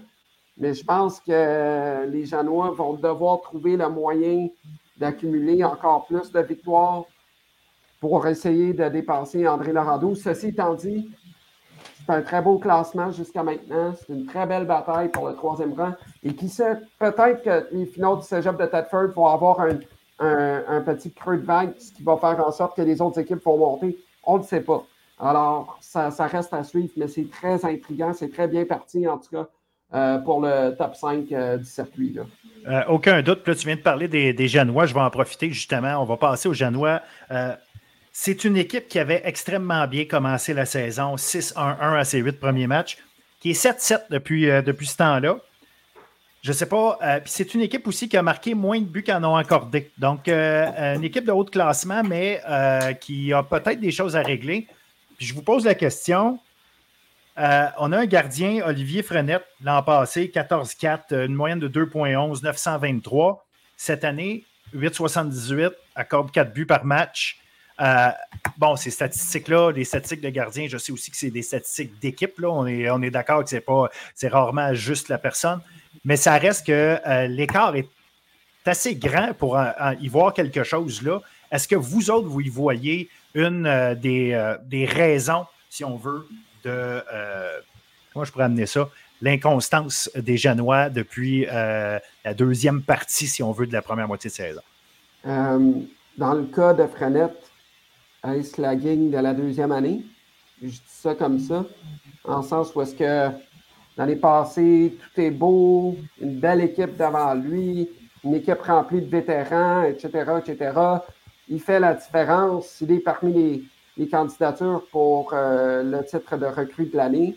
[0.58, 4.48] mais je pense que les Janois vont devoir trouver le moyen
[4.96, 7.04] d'accumuler encore plus de victoires
[8.00, 10.16] pour essayer de dépasser André Laurando.
[10.16, 11.08] Ceci étant dit,
[12.04, 13.94] c'est un très beau classement jusqu'à maintenant.
[14.00, 15.92] C'est une très belle bataille pour le troisième rang.
[16.24, 19.78] Et qui sait, peut-être que les finaux du cégep de Tedford vont avoir un,
[20.20, 23.58] petit creux de vague, ce qui va faire en sorte que les autres équipes vont
[23.58, 23.98] monter.
[24.24, 24.84] On ne sait pas.
[25.20, 28.12] Alors, ça, reste à suivre, mais c'est très intriguant.
[28.12, 29.48] C'est très bien parti, en tout cas,
[29.94, 32.16] euh, pour le top 5 euh, du circuit.
[32.66, 33.46] Euh, aucun doute.
[33.46, 34.48] Là, tu viens de parler des, des.
[34.48, 36.02] Je vais en profiter, justement.
[36.02, 37.02] On va passer aux Janois.
[38.12, 42.66] C'est une équipe qui avait extrêmement bien commencé la saison, 6-1-1 à ses huit premiers
[42.66, 42.98] matchs,
[43.38, 45.36] qui est 7-7 depuis, depuis ce temps-là.
[46.42, 46.98] Je ne sais pas.
[47.02, 49.90] Euh, c'est une équipe aussi qui a marqué moins de buts qu'en ont accordé.
[49.98, 52.40] Donc, euh, une équipe de haut classement, mais
[53.00, 54.66] qui a peut-être des choses à régler.
[55.18, 56.38] Puis je vous pose la question.
[57.36, 63.44] on a un gardien, Olivier Frenette, l'an passé, 14-4, une moyenne de 2,11, 923.
[63.76, 64.44] Cette année,
[64.74, 67.40] 8,78, accorde 4 buts par match.
[67.80, 68.10] Euh,
[68.58, 72.34] bon, ces statistiques-là, les statistiques de gardien, je sais aussi que c'est des statistiques d'équipe.
[72.42, 73.50] On est, on est d'accord que
[74.14, 75.60] c'est rarement juste la personne,
[76.04, 77.88] mais ça reste que euh, l'écart est
[78.66, 79.58] assez grand pour
[80.00, 81.20] y voir quelque chose là.
[81.50, 86.26] Est-ce que vous autres, vous y voyez une euh, des, des, raisons, si on veut,
[86.64, 87.02] de
[88.12, 88.88] comment je pourrais amener ça?
[89.22, 94.34] L'inconstance des Genois depuis la deuxième partie, si on veut, de la première moitié de
[94.34, 94.62] saison?
[95.24, 97.50] dans le cas de Frenette,
[98.24, 100.04] est-ce de la deuxième année?
[100.62, 101.64] Je dis ça comme ça,
[102.24, 103.30] en sens où est-ce que
[103.96, 107.88] l'année passée, tout est beau, une belle équipe devant lui,
[108.24, 110.72] une équipe remplie de vétérans, etc., etc.
[111.48, 112.80] Il fait la différence.
[112.80, 113.64] Il est parmi
[113.96, 117.36] les, candidatures pour euh, le titre de recrue de l'année.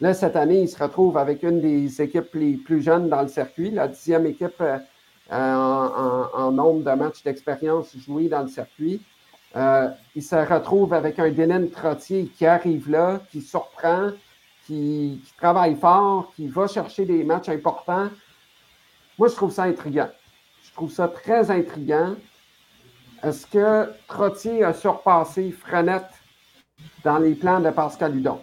[0.00, 3.28] Là, cette année, il se retrouve avec une des équipes les plus jeunes dans le
[3.28, 4.78] circuit, la dixième équipe euh,
[5.30, 9.00] en, nombre de matchs d'expérience joués dans le circuit.
[9.56, 14.10] Euh, il se retrouve avec un Denon Trottier qui arrive là, qui surprend,
[14.66, 18.08] qui, travaille fort, qui va chercher des matchs importants.
[19.18, 20.08] Moi, je trouve ça intriguant.
[20.62, 22.14] Je trouve ça très intriguant.
[23.22, 26.10] Est-ce que Trottier a surpassé Frenette
[27.04, 28.40] dans les plans de Pascal Hudon?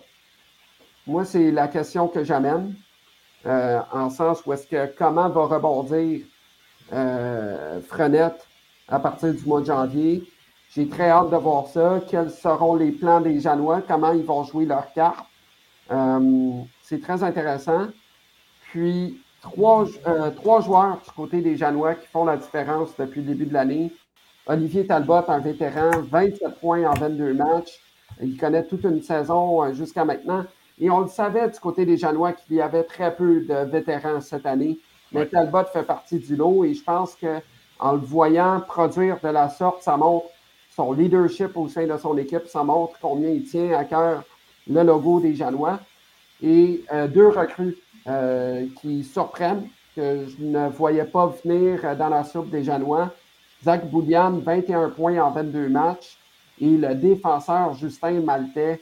[1.08, 2.76] Moi, c'est la question que j'amène,
[3.46, 6.26] euh, en sens où est-ce que comment va rebondir
[6.94, 8.48] euh, Frenette
[8.88, 10.24] à partir du mois de janvier?
[10.74, 12.00] J'ai très hâte de voir ça.
[12.08, 13.82] Quels seront les plans des Janois?
[13.82, 15.26] Comment ils vont jouer leurs cartes?
[15.92, 17.88] Euh, c'est très intéressant.
[18.70, 23.28] Puis, trois, euh, trois, joueurs du côté des Janois qui font la différence depuis le
[23.28, 23.92] début de l'année.
[24.48, 27.80] Olivier Talbot, un vétéran, 27 points en 22 matchs.
[28.22, 30.46] Il connaît toute une saison euh, jusqu'à maintenant.
[30.80, 34.22] Et on le savait du côté des Janois qu'il y avait très peu de vétérans
[34.22, 34.80] cette année.
[35.12, 39.50] Mais Talbot fait partie du lot et je pense qu'en le voyant produire de la
[39.50, 40.28] sorte, ça montre
[40.74, 42.48] son leadership au sein de son équipe.
[42.48, 44.24] Ça montre combien il tient à cœur
[44.74, 45.80] le logo des Janois.
[46.42, 47.78] Et euh, deux recrues
[48.08, 53.14] euh, qui surprennent, que je ne voyais pas venir dans la soupe des Janois.
[53.64, 56.18] Zach Boulian, 21 points en 22 matchs.
[56.60, 58.82] Et le défenseur Justin Maltais,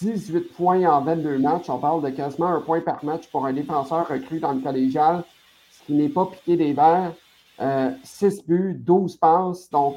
[0.00, 1.68] 18 points en 22 matchs.
[1.68, 5.24] On parle de quasiment un point par match pour un défenseur recru dans le collégial,
[5.70, 7.12] ce qui n'est pas piqué des verres.
[7.58, 9.70] 6 euh, buts, 12 passes.
[9.70, 9.96] Donc,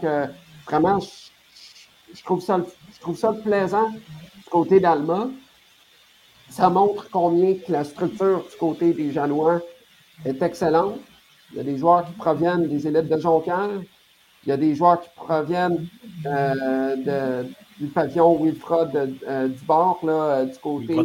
[0.66, 2.60] vraiment, je, trouve ça,
[2.94, 3.90] je trouve ça plaisant
[4.46, 5.28] du côté d'Alma.
[6.50, 9.62] Ça montre combien que la structure du côté des Janois
[10.24, 11.00] est excellente.
[11.52, 13.82] Il y a des joueurs qui proviennent des élites de Jonquière.
[14.46, 15.88] Il y a des joueurs qui proviennent
[16.26, 17.44] euh,
[17.80, 20.96] du pavillon Wilfred euh, du bord, là, euh, du côté.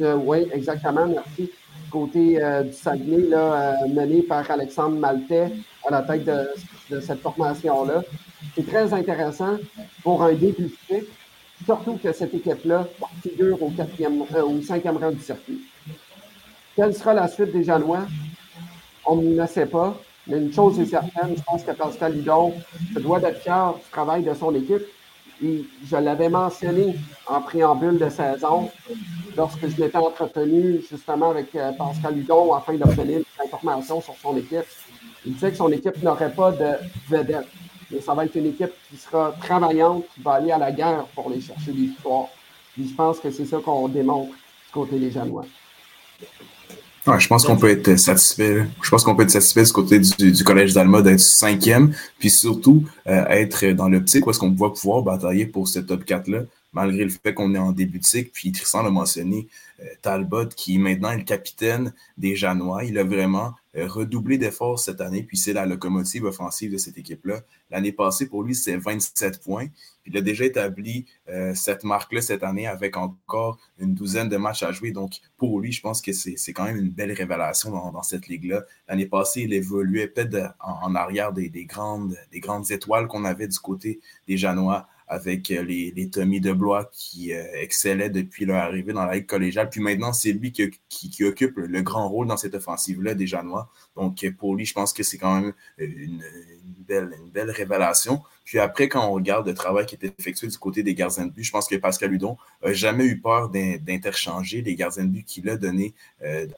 [0.00, 1.50] oui, exactement, merci.
[1.84, 5.52] Du côté du Saguenay, là, mené par Alexandre Maltais
[5.86, 6.48] à la tête de,
[6.90, 8.02] de cette formation-là.
[8.54, 9.56] C'est très intéressant
[10.02, 10.74] pour un début
[11.64, 12.86] surtout que cette équipe-là
[13.22, 15.62] figure au, quatrième, euh, cinquième rang du circuit.
[16.74, 18.06] Quelle sera la suite des Janois?
[19.06, 19.96] On ne sait pas.
[20.26, 22.52] Mais une chose est certaine, je pense que Pascal Lidon
[22.92, 24.82] se doit d'être fier du travail de son équipe.
[25.42, 26.96] Et je l'avais mentionné
[27.26, 28.70] en préambule de saison
[29.36, 34.36] lorsque je m'étais entretenu justement avec euh, Pascal Lidon afin d'obtenir des informations sur son
[34.36, 34.64] équipe.
[35.24, 36.72] Il disait que son équipe n'aurait pas de
[37.08, 37.46] vedette
[37.90, 41.04] mais ça va être une équipe qui sera travaillante, qui va aller à la guerre
[41.14, 42.28] pour aller chercher des victoires.
[42.78, 45.44] je pense que c'est ça qu'on démontre du côté des Janois.
[47.18, 48.66] je pense qu'on peut être satisfait.
[48.82, 52.84] Je pense qu'on peut être satisfait du côté du, Collège d'Alma d'être cinquième, puis surtout
[53.06, 56.42] euh, être dans l'optique où est-ce qu'on va pouvoir batailler pour ce top 4-là,
[56.72, 58.30] malgré le fait qu'on est en début de cycle.
[58.32, 59.48] Puis Tristan l'a mentionné,
[59.80, 64.78] euh, Talbot, qui maintenant est le capitaine des Janois, il a vraiment euh, redoublé d'efforts
[64.78, 67.40] cette année, puis c'est la locomotive offensive de cette équipe-là.
[67.70, 69.66] L'année passée, pour lui, c'est 27 points.
[70.06, 74.62] Il a déjà établi euh, cette marque-là cette année avec encore une douzaine de matchs
[74.62, 74.92] à jouer.
[74.92, 78.64] Donc, pour lui, je pense que c'est quand même une belle révélation dans, cette ligue-là.
[78.88, 83.58] L'année passée, il évoluait peut-être en, arrière des, grandes, des grandes étoiles qu'on avait du
[83.58, 88.92] côté des Janois avec euh, les, les Tommy Deblois qui euh, excellaient depuis leur arrivée
[88.92, 89.70] dans la Ligue collégiale.
[89.70, 93.70] Puis maintenant, c'est lui qui, qui, occupe le grand rôle dans cette offensive-là des Janois.
[93.94, 96.24] Donc, euh, pour lui, je pense que c'est quand même une,
[96.88, 98.22] belle, une belle révélation.
[98.44, 101.32] Puis après, quand on regarde le travail qui est effectué du côté des gardiens de
[101.32, 105.24] but, je pense que Pascal Hudon n'a jamais eu peur d'interchanger les gardiens de but
[105.24, 105.94] qu'il a donnés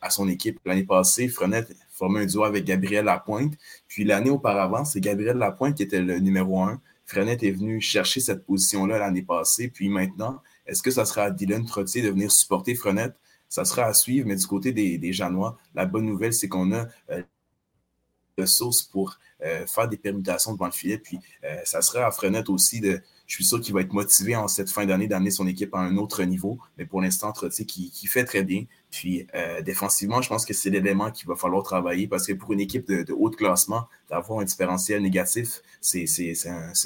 [0.02, 0.60] à son équipe.
[0.66, 3.54] L'année passée, Frenette formait un duo avec Gabriel Lapointe.
[3.88, 6.78] Puis l'année auparavant, c'est Gabriel Lapointe qui était le numéro un.
[7.08, 9.68] Frenette est venu chercher cette position-là l'année passée.
[9.68, 13.16] Puis maintenant, est-ce que ça sera à Dylan Trottier de venir supporter Frenette?
[13.48, 16.70] Ça sera à suivre, mais du côté des, des Janois, la bonne nouvelle, c'est qu'on
[16.72, 17.22] a euh,
[18.38, 20.98] ressources pour faire des permutations devant le filet.
[20.98, 21.20] Puis
[21.64, 24.70] ça serait à Frenette aussi de je suis sûr qu'il va être motivé en cette
[24.70, 26.58] fin d'année d'amener son équipe à un autre niveau.
[26.78, 28.64] Mais pour l'instant, Trottier qui, qui, fait très bien.
[28.90, 32.52] Puis euh, défensivement, je pense que c'est l'élément qu'il va falloir travailler parce que pour
[32.52, 36.06] une équipe de, haut classement, d'avoir un différentiel négatif, c'est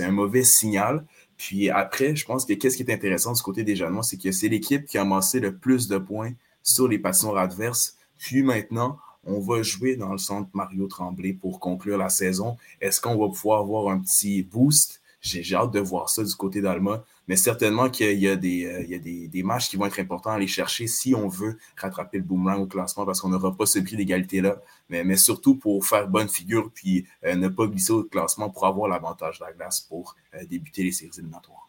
[0.01, 1.05] un, mauvais signal.
[1.37, 4.33] Puis après, je pense que qu'est-ce qui est intéressant du côté des Janois, c'est que
[4.33, 7.97] c'est l'équipe qui a amassé le plus de points sur les passions adverses.
[8.19, 12.57] Puis maintenant, on va jouer dans le centre Mario Tremblay pour conclure la saison.
[12.81, 15.01] Est-ce qu'on va pouvoir avoir un petit boost?
[15.21, 17.05] J'ai hâte de voir ça du côté d'Alma.
[17.29, 19.87] Mais certainement qu'il y a, des, euh, il y a des, des, matchs qui vont
[19.87, 23.29] être importants à aller chercher si on veut rattraper le boomerang au classement parce qu'on
[23.29, 24.57] n'aura pas ce prix d'égalité-là.
[24.89, 28.67] Mais, mais surtout pour faire bonne figure puis euh, ne pas glisser au classement pour
[28.67, 31.69] avoir l'avantage de la glace pour euh, débuter les séries éliminatoires.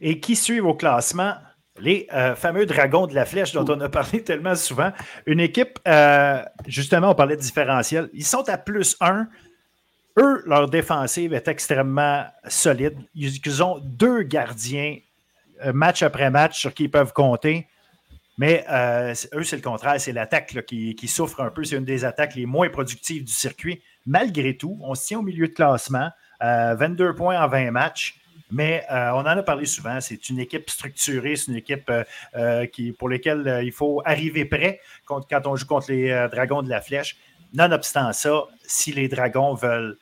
[0.00, 1.34] Et qui suivent au classement?
[1.78, 4.92] Les fameux dragons de la flèche dont on a parlé tellement souvent.
[5.26, 5.78] Une équipe,
[6.66, 8.08] justement, on parlait de différentiel.
[8.14, 9.28] Ils sont à plus 1
[10.18, 12.98] eux, leur défensive est extrêmement solide.
[13.14, 14.96] Ils, ont deux gardiens
[15.64, 17.66] euh, match après match sur qui ils peuvent compter.
[18.38, 20.00] Mais euh, eux, c'est le contraire.
[20.00, 21.64] C'est l'attaque qui, souffre un peu.
[21.64, 23.82] C'est une des attaques les moins productives du circuit.
[24.06, 26.10] Malgré tout, on se tient au milieu de classement.
[26.40, 28.20] 22 euh, points en 20 matchs.
[28.52, 30.00] Mais on en a parlé souvent.
[30.00, 31.34] C'est une équipe structurée.
[31.34, 31.90] C'est une équipe
[32.72, 36.80] qui, pour laquelle il faut arriver prêt quand on joue contre les Dragons de la
[36.80, 37.16] Flèche.
[37.54, 39.98] Nonobstant ça, si les Dragons veulent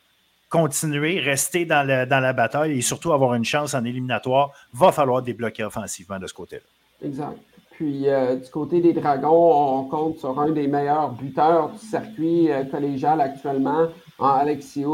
[0.55, 5.65] continuer, rester dans, la bataille et surtout avoir une chance en éliminatoire, va falloir débloquer
[5.65, 6.63] offensivement de ce côté-là.
[7.05, 7.37] Exact.
[7.73, 12.53] Puis euh, du côté des Dragons, on compte sur un des meilleurs buteurs du circuit
[12.53, 13.89] euh, collégial actuellement,
[14.21, 14.85] en Alexis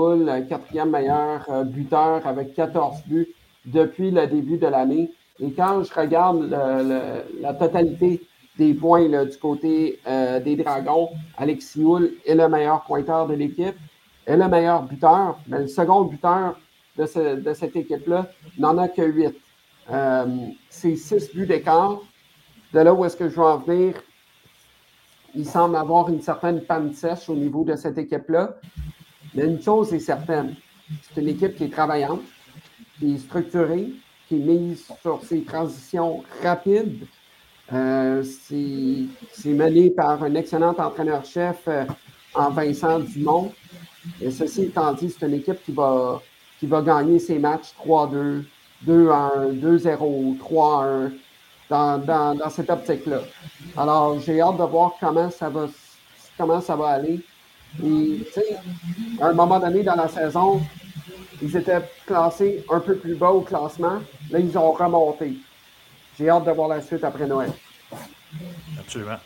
[0.49, 3.28] quatrième meilleur euh, buteur avec 14 buts
[3.66, 5.11] depuis le début de l'année.
[5.41, 6.49] Et quand je regarde
[7.41, 8.23] la totalité
[8.59, 9.99] des points du côté
[10.45, 11.09] des Dragons,
[11.39, 11.82] Alexis
[12.27, 13.77] est le meilleur pointeur de l'équipe
[14.31, 16.59] est le meilleur buteur, mais le second buteur
[16.97, 17.07] de,
[17.55, 19.35] cette équipe-là n'en a que huit.
[19.90, 20.27] Euh,
[20.69, 21.98] c'est six buts d'écart.
[22.73, 23.94] De là où est-ce que je veux en venir,
[25.35, 28.57] il semble avoir une certaine panne sèche au niveau de cette équipe-là.
[29.35, 30.55] Mais une chose est certaine,
[31.02, 32.23] c'est une équipe qui est travaillante,
[32.98, 33.90] qui est structurée,
[34.28, 37.07] qui est mise sur ses transitions rapides.
[37.73, 41.85] Euh, c'est mené par un excellent entraîneur-chef euh,
[42.35, 43.52] en Vincent Dumont.
[44.20, 46.20] Et ceci étant dit, c'est une équipe qui va,
[46.59, 48.44] qui va gagner ses matchs 3-2,
[48.86, 51.12] 2-1, 2-0, 3-1
[51.68, 53.20] dans, dans, dans, cette optique-là.
[53.77, 55.66] Alors, j'ai hâte de voir comment ça va,
[56.36, 57.20] comment ça va aller.
[57.85, 58.27] Et,
[59.20, 60.60] à un moment donné dans la saison,
[61.40, 64.01] ils étaient classés un peu plus bas au classement.
[64.31, 65.35] Là, ils ont remonté.
[66.18, 67.52] J'ai hâte de voir la suite après Noël.
[68.78, 69.18] Absolument.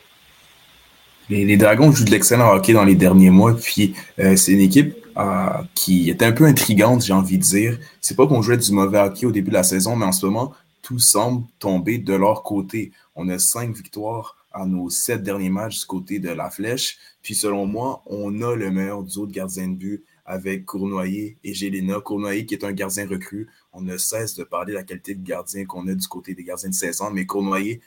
[1.31, 4.95] Les, Dragons jouent de l'excellent hockey dans les derniers mois, puis euh, c'est une équipe
[5.17, 7.79] euh, qui est un peu intrigante, j'ai envie de dire.
[8.01, 10.27] C'est pas qu'on jouait du mauvais hockey au début de la saison, mais en ce
[10.27, 10.53] moment,
[10.83, 12.93] tout semble tomber de leur côté.
[13.17, 16.99] On a cinq victoires à nos sept derniers matchs du côté de la flèche.
[17.23, 21.55] Puis selon moi, on a le meilleur duo de gardiens de but avec Cournoyer et
[21.55, 22.01] Gélina.
[22.01, 23.49] Cournoyer qui est un gardien recru.
[23.73, 26.45] On ne cesse de parler de la qualité de gardien qu'on a du côté des
[26.45, 27.81] gardiens de 16 ans, mais Cournoyer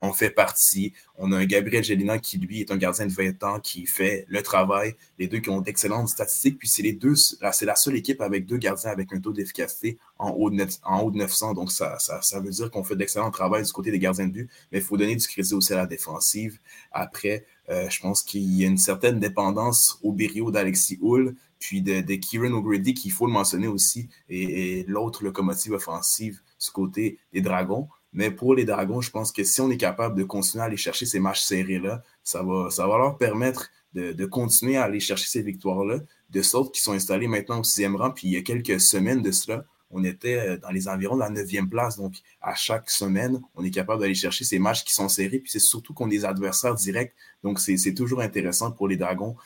[0.00, 0.92] on fait partie.
[1.16, 4.24] On a un Gabriel Gelina qui, lui, est un gardien de 20 ans qui fait
[4.28, 4.94] le travail.
[5.18, 6.58] Les deux qui ont d'excellentes statistiques.
[6.58, 9.98] Puis c'est les deux, c'est la seule équipe avec deux gardiens avec un taux d'efficacité
[10.18, 11.54] en, haut de en haut de 900.
[11.54, 14.50] Donc ça, ça, veut dire qu'on fait d'excellent travail du côté des gardiens de but.
[14.70, 16.58] Mais il faut donner du crédit aussi à la défensive.
[16.92, 21.82] Après, euh, je pense qu'il y a une certaine dépendance au Berio d'Alexis Hull, puis
[21.82, 26.70] de, de Kieran O'Grady, qu'il faut le mentionner aussi, et, et l'autre locomotive offensive du
[26.70, 27.88] côté des Dragons.
[28.18, 30.76] Mais pour les Dragons, je pense que si on est capable de continuer à aller
[30.76, 36.00] chercher ces matchs serrés-là, ça va, leur permettre de, continuer à aller chercher ces victoires-là,
[36.28, 38.10] de sorte qu'ils sont installés maintenant au sixième rang.
[38.10, 41.20] Puis il y a quelques semaines de cela, on était euh, dans les environs de
[41.20, 41.96] la neuvième place.
[41.96, 45.38] Donc, à chaque semaine, on est capable d'aller chercher ces matchs qui sont serrés.
[45.38, 47.14] Puis c'est surtout qu'on des adversaires directs.
[47.44, 49.36] Donc, c'est toujours intéressant pour les Dragons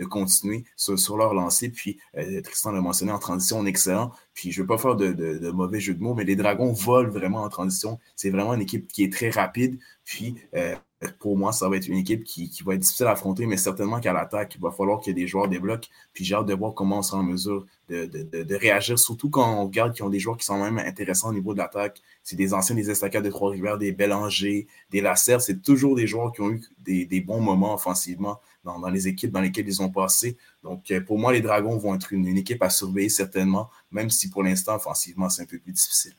[0.00, 1.68] de continuer sur, leur lancée.
[1.68, 4.12] Puis euh, Tristan l'a mentionné en transition, excellent.
[4.34, 7.10] Puis je ne veux pas faire de, mauvais jeu de mots, mais les Dragons volent
[7.10, 7.98] vraiment en transition.
[8.16, 9.78] C'est vraiment une équipe qui est très rapide.
[10.04, 10.74] Puis euh,
[11.18, 14.00] pour moi, ça va être une équipe qui, va être difficile à affronter, mais certainement
[14.00, 15.88] qu'à l'attaque, il va falloir ait des joueurs débloquent.
[16.12, 19.64] Puis j'ai hâte de voir comment on sera en mesure de, réagir, surtout quand on
[19.64, 22.02] regarde qu'ils ont des joueurs qui sont même intéressants au niveau de l'attaque.
[22.22, 25.40] C'est des anciens des Estacades de Trois-Rivières, des Bélanger, des Lacers.
[25.40, 29.40] C'est toujours des joueurs qui ont eu des, bons moments offensivement dans, les équipes dans
[29.40, 30.36] lesquelles ils ont passé.
[30.62, 34.28] Donc euh, pour moi, les Dragons vont être une, équipe à surveiller certainement, même si
[34.28, 36.12] pour l'instant, offensivement, c'est un peu plus difficile.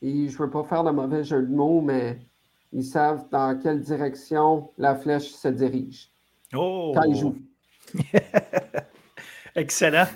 [0.00, 2.18] Et je ne veux pas faire de mauvais jeu de mots, mais
[2.74, 6.10] ils savent dans quelle direction la flèche se dirige
[6.52, 6.92] oh!
[6.94, 7.38] quand ils jouent.
[9.54, 10.06] Excellent.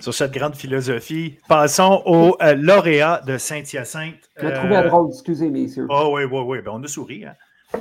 [0.00, 4.28] Sur cette grande philosophie, passons au euh, lauréat de Saint-Hyacinthe.
[4.36, 4.56] Je euh...
[4.56, 5.86] trouvé drôle, excusez, messieurs.
[5.88, 6.58] Oh oui, oui, oui.
[6.62, 7.24] Ben, on a souri.
[7.24, 7.36] Hein?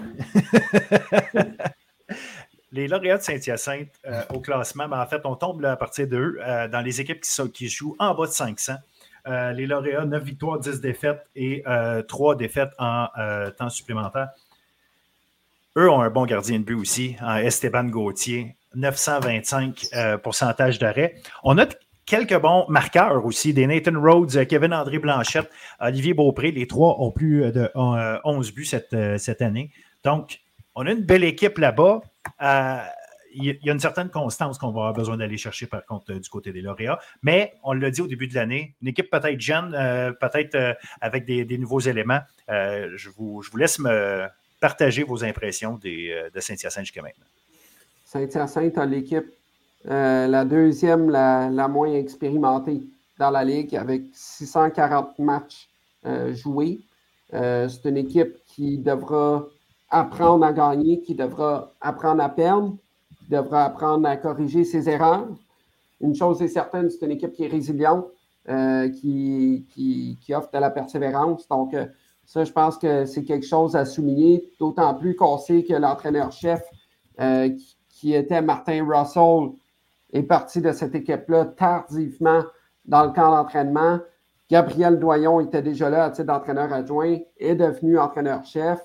[2.72, 6.38] les lauréats de Saint-Hyacinthe euh, au classement, ben, en fait, on tombe à partir d'eux
[6.40, 8.76] euh, dans les équipes qui, qui, jouent en bas de 500.
[9.28, 11.64] Euh, les lauréats, 9 victoires, 10 défaites et
[12.08, 13.08] 3 défaites en
[13.58, 14.30] temps supplémentaire.
[15.76, 19.88] Eux ont un bon gardien de but aussi, Esteban Gauthier, 925
[20.22, 21.16] pourcentage d'arrêt.
[21.44, 21.66] On a
[22.06, 26.52] quelques bons marqueurs aussi, des Nathan Rhodes, Kevin André Blanchette, Olivier Beaupré.
[26.52, 29.72] Les trois ont plus de 11 buts cette, cette année.
[30.04, 30.42] Donc,
[30.76, 32.02] on a une belle équipe là-bas.
[33.34, 36.12] Euh, il y a une certaine constance qu'on va avoir besoin d'aller chercher, par contre,
[36.12, 37.00] euh, du côté des lauréats.
[37.22, 41.26] Mais on l'a dit au début de l'année, une équipe peut-être jeune, euh, peut-être avec
[41.26, 42.20] des, nouveaux éléments.
[42.48, 44.28] je, vous, laisse me
[44.60, 47.26] partager vos impressions des, de Saint-Hyacinthe jusqu'à maintenant.
[48.06, 49.32] Saint-Hyacinthe a l'équipe
[49.86, 52.82] la deuxième, la, moins expérimentée
[53.18, 55.70] dans la Ligue, avec 640 matchs
[56.32, 56.80] joués.
[57.32, 59.46] C'est une équipe qui devra
[59.90, 62.76] apprendre à gagner, qui devra apprendre à perdre,
[63.24, 65.28] qui devra apprendre à corriger ses erreurs.
[66.02, 68.06] Une chose est certaine, c'est une équipe qui est résiliente,
[68.50, 71.48] euh, qui, qui, offre de la persévérance.
[71.48, 71.86] Donc, euh,
[72.26, 76.62] ça, je pense que c'est quelque chose à souligner, d'autant plus qu'on sait que l'entraîneur-chef,
[77.20, 77.50] euh,
[77.90, 79.52] qui, était Martin Russell,
[80.12, 82.44] est parti de cette équipe-là tardivement
[82.86, 84.00] dans le camp d'entraînement.
[84.50, 88.80] Gabriel Doyon était déjà là à titre d'entraîneur adjoint, est devenu entraîneur-chef.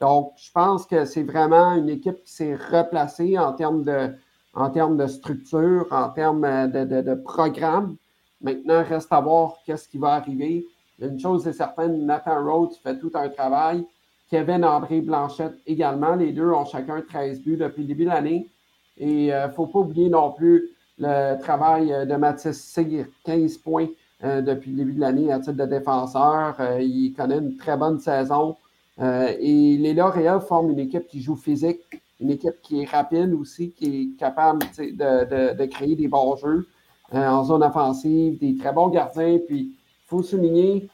[0.00, 4.14] Donc, je pense que c'est vraiment une équipe qui s'est replacée en termes de,
[4.54, 7.96] en termes de structure, en termes de, de, programme.
[8.40, 10.66] Maintenant, reste à voir qu'est-ce qui va arriver.
[11.00, 13.86] Une chose est certaine, Nathan Rhodes fait tout un travail.
[14.30, 16.14] Kevin André Blanchette également.
[16.14, 18.48] Les deux ont chacun 13 buts depuis le début de l'année.
[18.96, 23.58] Et il euh, ne faut pas oublier non plus le travail de Mathis Cyr, 15
[23.58, 23.88] points
[24.22, 26.54] euh, depuis le début de l'année à titre de défenseur.
[26.60, 28.56] Euh, il connaît une très bonne saison.
[29.00, 33.32] Euh, et les lauréats forment une équipe qui joue physique, une équipe qui est rapide
[33.32, 36.68] aussi, qui est capable de, créer des bons jeux
[37.14, 39.38] euh, en zone offensive, des très bons gardiens.
[39.46, 40.88] Puis, il faut souligner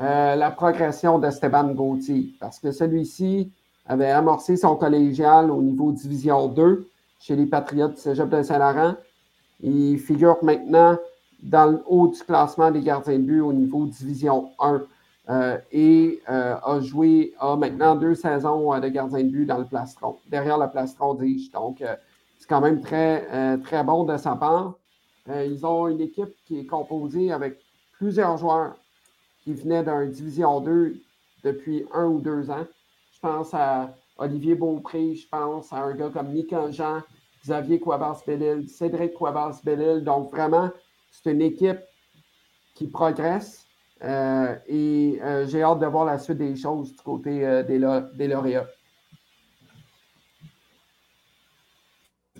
[0.00, 3.52] euh, la progression d'Esteban Gauthier, parce que celui-ci
[3.84, 6.88] avait amorcé son collégial au niveau Division 2
[7.18, 8.94] chez les Patriotes du de Saint-Laurent.
[9.62, 10.96] Il figure maintenant
[11.42, 14.82] dans le haut du classement des gardiens de but au niveau Division 1.
[15.30, 19.58] Euh, et euh, a joué, a maintenant deux saisons euh, de gardien de but dans
[19.58, 21.52] le plastron, derrière le plastron, dis-je.
[21.52, 21.84] Donc,
[22.38, 24.74] c'est quand même très, très bon de sa part.
[25.28, 27.60] ils ont une équipe qui est composée avec
[27.92, 28.76] plusieurs joueurs
[29.44, 30.96] qui venaient d'un Division 2
[31.44, 32.66] depuis un ou deux ans.
[33.12, 37.02] Je pense à Olivier Beaupré, je pense à un gars comme Nicolas Jean,
[37.44, 40.02] Xavier Quabas-Bellil, Cédric Quabas-Bellil.
[40.02, 40.70] Donc, vraiment,
[41.10, 41.80] c'est une équipe
[42.74, 43.66] qui progresse,
[44.02, 47.78] euh, et euh, j'ai hâte de voir la suite des choses du côté euh, des,
[48.16, 48.66] des, lauréats.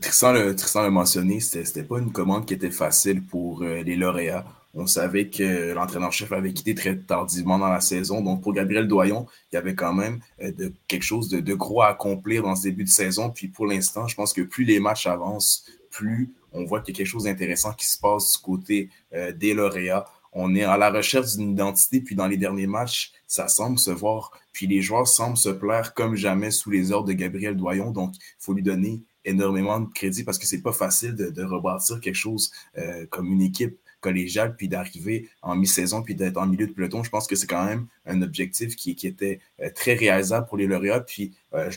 [0.01, 4.47] Tristan l'a mentionné, ce n'était pas une commande qui était facile pour les lauréats.
[4.73, 8.23] On savait que l'entraîneur-chef avait quitté très tardivement dans la saison.
[8.23, 11.82] Donc, pour Gabriel Doyon, il y avait quand même de, quelque chose de, de, gros
[11.82, 13.28] à accomplir dans ce début de saison.
[13.28, 16.97] Puis pour l'instant, je pense que plus les matchs avancent, plus on voit qu'il y
[16.97, 18.89] a quelque chose d'intéressant qui se passe du côté
[19.37, 23.48] des lauréats on est à la recherche d'une identité, puis dans les derniers matchs, ça
[23.48, 24.31] semble se voir.
[24.52, 27.90] Puis les joueurs semblent se plaire comme jamais sous les ordres de Gabriel Doyon.
[27.90, 32.01] Donc, il faut lui donner énormément de crédit parce que c'est pas facile de, rebâtir
[32.01, 36.66] quelque chose euh, comme une équipe collégiale, puis d'arriver en mi-saison, puis d'être en milieu
[36.66, 37.02] de peloton.
[37.02, 40.66] Je pense que c'est quand même un objectif qui, était euh, très réalisable pour les
[40.66, 41.01] lauréats.
[41.01, 41.70] Puis euh,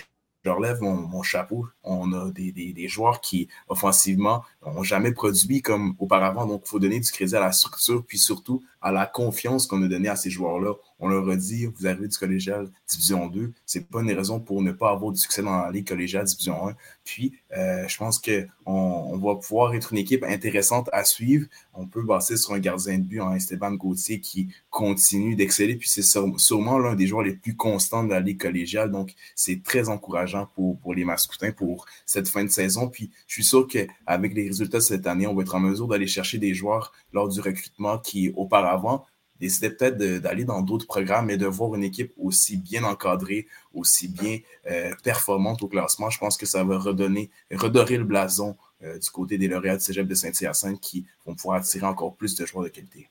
[0.51, 1.67] relève mon, chapeau.
[1.83, 6.45] On a des, des, joueurs qui, offensivement, n'ont jamais produit comme auparavant.
[6.45, 9.81] Donc, il faut donner du crédit à la structure, puis surtout à la confiance qu'on
[9.83, 10.73] a donnée à ces joueurs-là.
[10.99, 14.61] On leur a dit, vous arrivez du collégial Division 2, c'est pas une raison pour
[14.61, 16.75] ne pas avoir du succès dans la Ligue collégiale Division 1.
[17.03, 21.47] Puis, euh, je pense qu'on on va pouvoir être une équipe intéressante à suivre.
[21.73, 25.75] On peut passer sur un gardien de but en Esteban Gauthier qui continue d'exceller.
[25.75, 28.91] Puis, c'est sûrement l'un des joueurs les plus constants de la Ligue collégiale.
[28.91, 32.87] Donc, c'est très encourageant pour, pour les Mascoutins pour cette fin de saison.
[32.87, 35.87] Puis, je suis sûr qu'avec les résultats de cette année, on va être en mesure
[35.87, 39.05] d'aller chercher des joueurs lors du recrutement qui, auparavant,
[39.43, 44.07] décidaient peut-être d'aller dans d'autres programmes, mais de voir une équipe aussi bien encadrée, aussi
[44.07, 44.39] bien
[44.69, 49.09] euh, performante au classement, je pense que ça va redonner, redorer le blason euh, du
[49.09, 52.63] côté des lauréats de Cégep de Saint-Hyacinthe qui vont pouvoir attirer encore plus de joueurs
[52.63, 53.09] de qualité.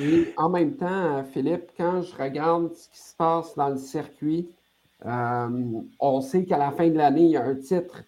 [0.00, 4.48] Et en même temps, Philippe, quand je regarde ce qui se passe dans le circuit,
[5.04, 8.02] euh, on sait qu'à la fin de l'année, il y a un titre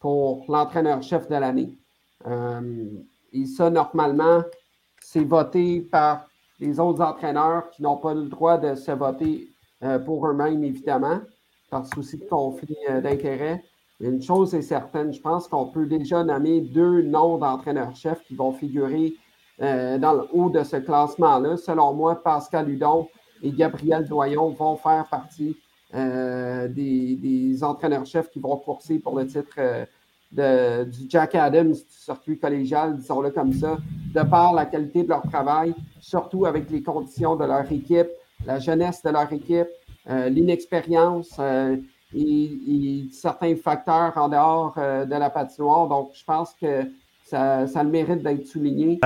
[0.00, 1.74] pour l'entraîneur-chef de l'année.
[3.32, 4.42] Et ça, normalement,
[5.00, 6.29] c'est voté par
[6.60, 9.48] les autres entraîneurs qui n'ont pas le droit de se voter
[9.82, 11.20] euh, pour eux-mêmes, évidemment,
[11.70, 13.64] par souci de conflit euh, d'intérêt.
[13.98, 18.52] Une chose est certaine, je pense qu'on peut déjà nommer deux noms d'entraîneurs-chefs qui vont
[18.52, 19.14] figurer
[19.60, 21.56] euh, dans le haut de ce classement-là.
[21.56, 23.08] Selon moi, Pascal Hudon
[23.42, 25.56] et Gabriel Doyon vont faire partie
[25.92, 29.58] des, entraîneurs-chefs qui vont courser pour le titre
[30.32, 33.78] du Jack Adams du circuit collégial, disons-le comme ça,
[34.14, 38.08] de par la qualité de leur travail, surtout avec les conditions de leur équipe,
[38.46, 39.68] la jeunesse de leur équipe,
[40.08, 41.76] euh, l'inexpérience euh,
[42.14, 45.88] et, certains facteurs en dehors euh, de la patinoire.
[45.88, 46.84] Donc, je pense que
[47.24, 48.98] ça, ça le mérite d'être souligné.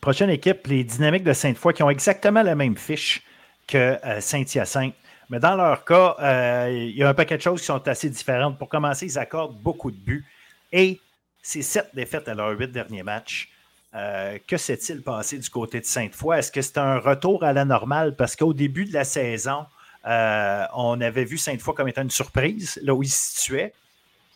[0.00, 3.22] prochaine équipe, les Dynamiques de Sainte-Foy, qui ont exactement la même fiche
[3.66, 4.94] que Saint-Hyacinthe.
[5.30, 8.58] Mais dans leur cas, il y a un paquet de choses qui sont assez différentes.
[8.58, 10.26] Pour commencer, ils accordent beaucoup de buts.
[10.72, 11.00] Et
[11.42, 13.50] c'est sept défaites à leurs huit derniers matchs.
[13.94, 16.38] Euh, que s'est-il passé du côté de Sainte-Foy?
[16.38, 18.16] Est-ce que c'est un retour à la normale?
[18.16, 19.64] Parce qu'au début de la saison,
[20.06, 23.72] euh, on avait vu Sainte-Foy comme étant une surprise, là où il se situait.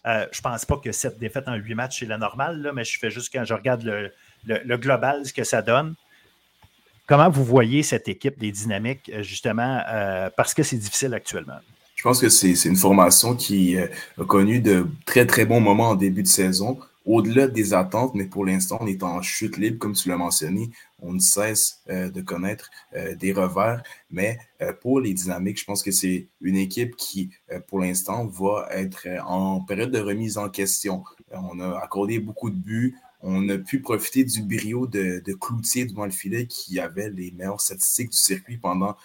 [0.07, 2.73] Euh, je ne pense pas que cette défaite en huit matchs, c'est la normale, là,
[2.73, 3.83] mais je fais juste quand je regarde
[4.45, 5.95] le, global, ce que ça donne.
[7.07, 9.81] Comment vous voyez cette équipe des dynamiques, justement,
[10.37, 11.59] parce que c'est difficile actuellement?
[11.97, 15.95] Je pense que c'est une formation qui a connu de très, très bons moments en
[15.95, 19.95] début de saison au-delà des attentes, mais pour l'instant, on est en chute libre, comme
[19.95, 20.71] tu l'as mentionné.
[21.01, 23.83] On ne cesse euh, de connaître euh, des revers.
[24.11, 27.31] Mais euh, pour les dynamiques, je pense que c'est une équipe qui,
[27.67, 31.05] pour l'instant, va être en période de remise en question.
[31.33, 32.97] On a accordé beaucoup de buts.
[33.25, 37.61] On a pu profiter du brio de, Cloutier devant le filet qui avait les meilleures
[37.61, 38.97] statistiques du circuit pendant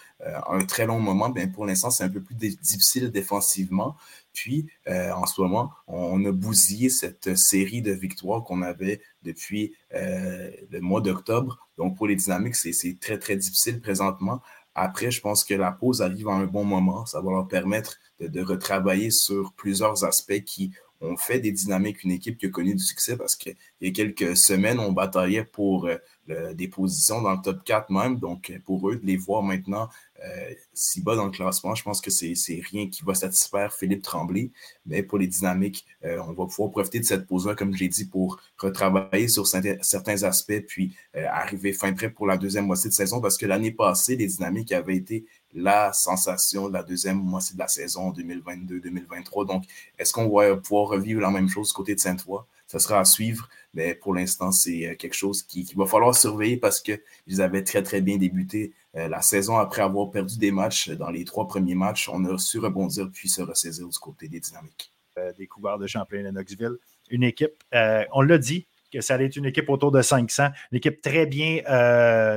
[0.48, 1.28] un très long moment.
[1.28, 3.96] Bien, pour l'instant, c'est un peu plus difficile défensivement.
[4.38, 9.74] Puis, euh, en ce moment, on a bousillé cette série de victoires qu'on avait depuis
[9.94, 11.68] euh, le mois d'octobre.
[11.76, 14.40] Donc, pour les dynamiques, c'est très, très difficile présentement.
[14.76, 17.04] Après, je pense que la pause arrive à un bon moment.
[17.04, 22.10] Ça va leur permettre de retravailler sur plusieurs aspects qui ont fait des dynamiques une
[22.12, 25.86] équipe qui a connu du succès parce qu'il y a quelques semaines, on bataillait pour
[25.86, 28.18] euh, des positions dans le top 4 même.
[28.18, 29.88] Donc, pour eux, de les voir maintenant
[30.24, 32.34] euh, si bas dans le classement, je pense que c'est
[32.70, 34.50] rien qui va satisfaire Philippe Tremblay.
[34.86, 37.88] Mais pour les dynamiques, euh, on va pouvoir profiter de cette pause-là, comme je l'ai
[37.88, 42.90] dit, pour retravailler sur certains aspects, puis euh, arriver fin prêt pour la deuxième moitié
[42.90, 47.18] de saison, parce que l'année passée, les dynamiques avaient été la sensation de la deuxième
[47.18, 49.46] moitié de la saison 2022-2023.
[49.46, 49.64] Donc,
[49.98, 52.40] est-ce qu'on va pouvoir revivre la même chose côté de Sainte-Foy?
[52.66, 56.80] Ça sera à suivre, mais pour l'instant, c'est quelque chose qui, va falloir surveiller parce
[56.80, 61.10] qu'ils avaient très, très bien débuté euh, la saison après avoir perdu des matchs dans
[61.10, 62.10] les trois premiers matchs.
[62.12, 64.92] On a su rebondir puis se ressaisir du côté des dynamiques.
[65.18, 66.76] Euh, découvert de Champlain de Knoxville.
[67.10, 70.48] Une équipe, euh, on l'a dit, que ça allait être une équipe autour de 500,
[70.72, 71.60] une équipe très bien,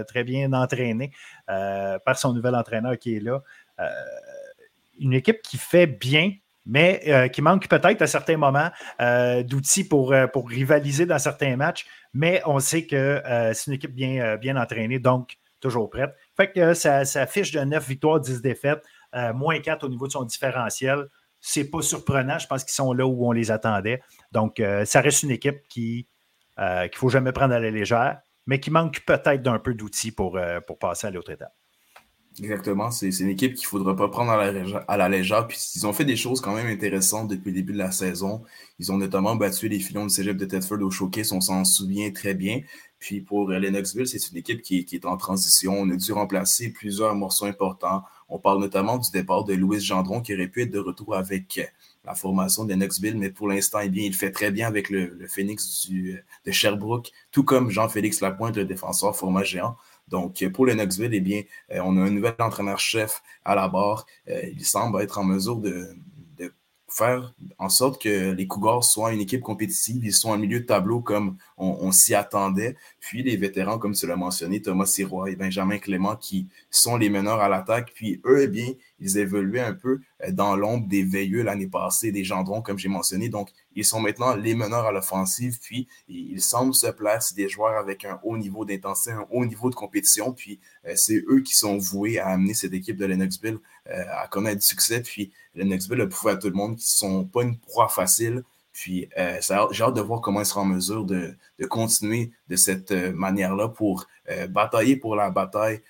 [0.08, 1.12] très bien entraînée
[1.48, 3.42] par son nouvel entraîneur qui est là.
[5.00, 6.34] une équipe qui fait bien,
[6.66, 8.70] mais euh, qui manque peut-être à certains moments
[9.02, 11.86] euh, d'outils pour, euh, pour rivaliser dans certains matchs.
[12.14, 13.22] Mais on sait que
[13.54, 16.14] c'est une équipe bien, bien entraînée, donc toujours prête.
[16.36, 18.84] Fait que ça, fiche de 9 victoires, 10 défaites,
[19.34, 21.08] moins 4 au niveau de son différentiel.
[21.40, 24.02] C'est pas surprenant, je pense qu'ils sont là où on les attendait.
[24.34, 26.06] Donc, ça reste une équipe qui
[26.62, 30.12] qu'il ne faut jamais prendre à la légère, mais qui manque peut-être d'un peu d'outils
[30.12, 31.54] pour, pour passer à l'autre étape.
[32.40, 35.48] Exactement, c'est une équipe qu'il ne faudra pas prendre à la, légère.
[35.48, 38.44] Puis ils ont fait des choses quand même intéressantes depuis le début de la saison.
[38.80, 42.10] Ils ont notamment battu les filons de cégep de Tedford au showcase, on s'en souvient
[42.12, 42.62] très bien.
[43.00, 45.74] Puis pour Lennoxville, c'est une équipe qui, qui, est en transition.
[45.74, 48.04] On a dû remplacer plusieurs morceaux importants.
[48.30, 51.60] On parle notamment du départ de Louis Gendron qui aurait pu être de retour avec
[52.04, 55.16] la formation de Lennoxville, mais pour l'instant, eh bien, il fait très bien avec le,
[55.20, 59.76] le Phoenix du, de Sherbrooke, tout comme Jean-Félix Lapointe, le défenseur format géant.
[60.08, 64.06] Donc, pour le Knoxville, eh bien, euh, on a un nouvel entraîneur-chef à la barre.
[64.30, 65.96] Euh, il semble être en mesure de,
[66.92, 70.04] faire en sorte que les Cougars soient une équipe compétitive.
[70.04, 72.76] Ils sont en milieu de tableau comme on, s'y attendait.
[73.00, 77.10] Puis les vétérans, comme tu l'as mentionné, Thomas Sirois et Benjamin Clément, qui sont les
[77.10, 77.94] meneurs à l'attaque.
[77.96, 82.12] Puis eux, eh bien, ils évoluaient un peu euh, dans l'ombre des Veilleux l'année passée,
[82.12, 83.30] des Gendrons, comme j'ai mentionné.
[83.30, 85.60] Donc, ils sont maintenant les meneurs à l'offensive.
[85.62, 89.70] Puis, ils semblent se placer des joueurs avec un haut niveau d'intensité, un haut niveau
[89.70, 90.34] de compétition.
[90.34, 93.60] Puis, euh, c'est eux qui sont voués à amener cette équipe de Lennoxville
[93.90, 95.02] à connaître du succès.
[95.02, 98.44] Puis, Lennoxville a prouvé à tout le monde qu'ils ne sont pas une proie facile.
[98.74, 99.38] Puis, euh,
[99.72, 101.36] j'ai hâte de voir comment ils seront en mesure de,
[101.70, 105.82] continuer de cette euh, manière-là pour euh, batailler pour la bataille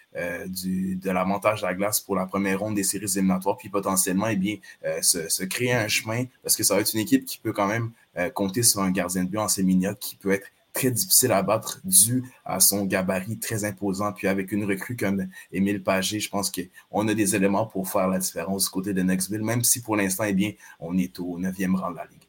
[0.48, 3.70] du, de la montage de la glace pour la première ronde des séries éliminatoires, puis
[3.70, 4.58] potentiellement, eh bien,
[5.02, 7.92] se, créer un chemin, parce que ça va être une équipe qui peut quand même
[8.34, 11.82] compter sur un gardien de but en Sémignac qui peut être très difficile à battre
[11.84, 14.12] dû à son gabarit très imposant.
[14.14, 18.08] Puis avec une recrue comme Émile Pagé, je pense qu'on a des éléments pour faire
[18.08, 21.38] la différence du côté de Knoxville, même si pour l'instant, eh bien, on est au
[21.38, 22.28] neuvième rang de la Ligue.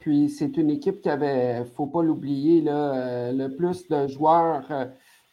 [0.00, 4.64] Puis c'est une équipe qui avait, faut pas l'oublier, euh, le plus de joueurs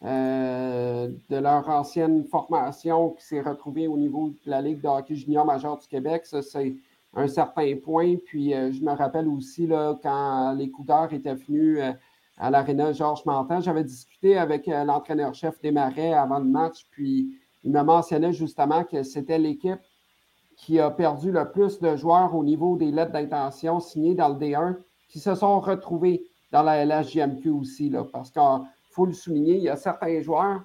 [0.04, 5.16] euh, de leur ancienne formation qui s'est retrouvée au niveau de la Ligue de hockey
[5.16, 6.26] junior majeur du Québec.
[6.26, 6.76] Ça, c'est
[7.18, 8.16] un certain point.
[8.24, 11.80] Puis euh, je me rappelle aussi là, quand les Cougars étaient venus
[12.36, 17.72] à l'aréna Georges Mantin, j'avais discuté avec l'entraîneur-chef des Marais avant le match, puis il
[17.72, 19.80] me mentionnait justement que c'était l'équipe
[20.56, 24.34] qui a perdu le plus de joueurs au niveau des lettres d'intention signées dans le
[24.34, 24.76] D1
[25.08, 27.90] qui se sont retrouvés dans la LHJMQ aussi.
[27.90, 28.42] Là, parce qu'il
[28.90, 30.62] faut le souligner, il y a certains joueurs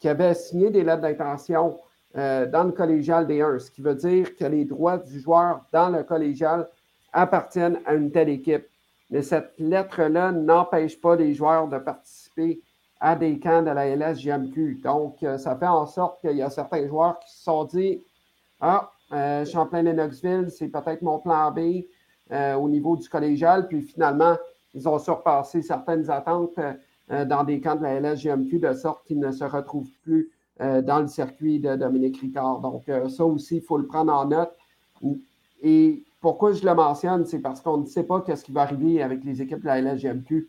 [0.00, 1.78] qui avaient signé des lettres d'intention
[2.16, 5.90] euh, dans le collégial D1, ce qui veut dire que les droits du joueur dans
[5.90, 6.66] le collégial
[7.12, 8.66] appartiennent à une telle équipe.
[9.10, 12.60] Mais cette lettre-là n'empêche pas les joueurs de participer
[13.00, 14.80] à des camps de la LSJMQ.
[14.82, 18.02] Donc, euh, ça fait en sorte qu'il y a certains joueurs qui se sont dit
[18.60, 21.84] Ah, euh, Champlain-Lennoxville, c'est peut-être mon plan B
[22.30, 23.68] euh, au niveau du collégial.
[23.68, 24.36] Puis finalement,
[24.74, 26.58] ils ont surpassé certaines attentes
[27.10, 31.00] euh, dans des camps de la LSGMQ de sorte qu'ils ne se retrouvent plus dans
[31.00, 32.60] le circuit de Dominique Ricard.
[32.60, 34.50] Donc, ça aussi, il faut le prendre en note.
[35.62, 39.02] Et pourquoi je le mentionne, c'est parce qu'on ne sait pas ce qui va arriver
[39.02, 40.48] avec les équipes de la LSGMQ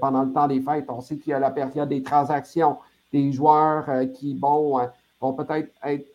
[0.00, 0.86] pendant le temps des fêtes.
[0.88, 2.76] On sait qu'il y a la période des transactions,
[3.12, 4.88] des joueurs qui vont
[5.20, 6.06] peut-être être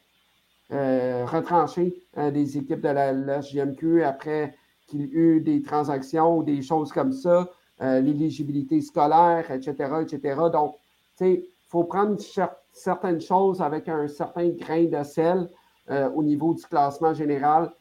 [0.74, 4.54] euh, retrancher euh, des équipes de la, JMQ après
[4.86, 7.50] qu'il y eu des transactions ou des choses comme ça,
[7.82, 9.72] euh, l'éligibilité scolaire, etc.,
[10.02, 10.36] etc.
[10.52, 10.76] Donc,
[11.18, 12.18] tu sais, faut prendre
[12.72, 15.50] certaines choses avec un certain grain de sel
[16.16, 17.72] au niveau du classement général,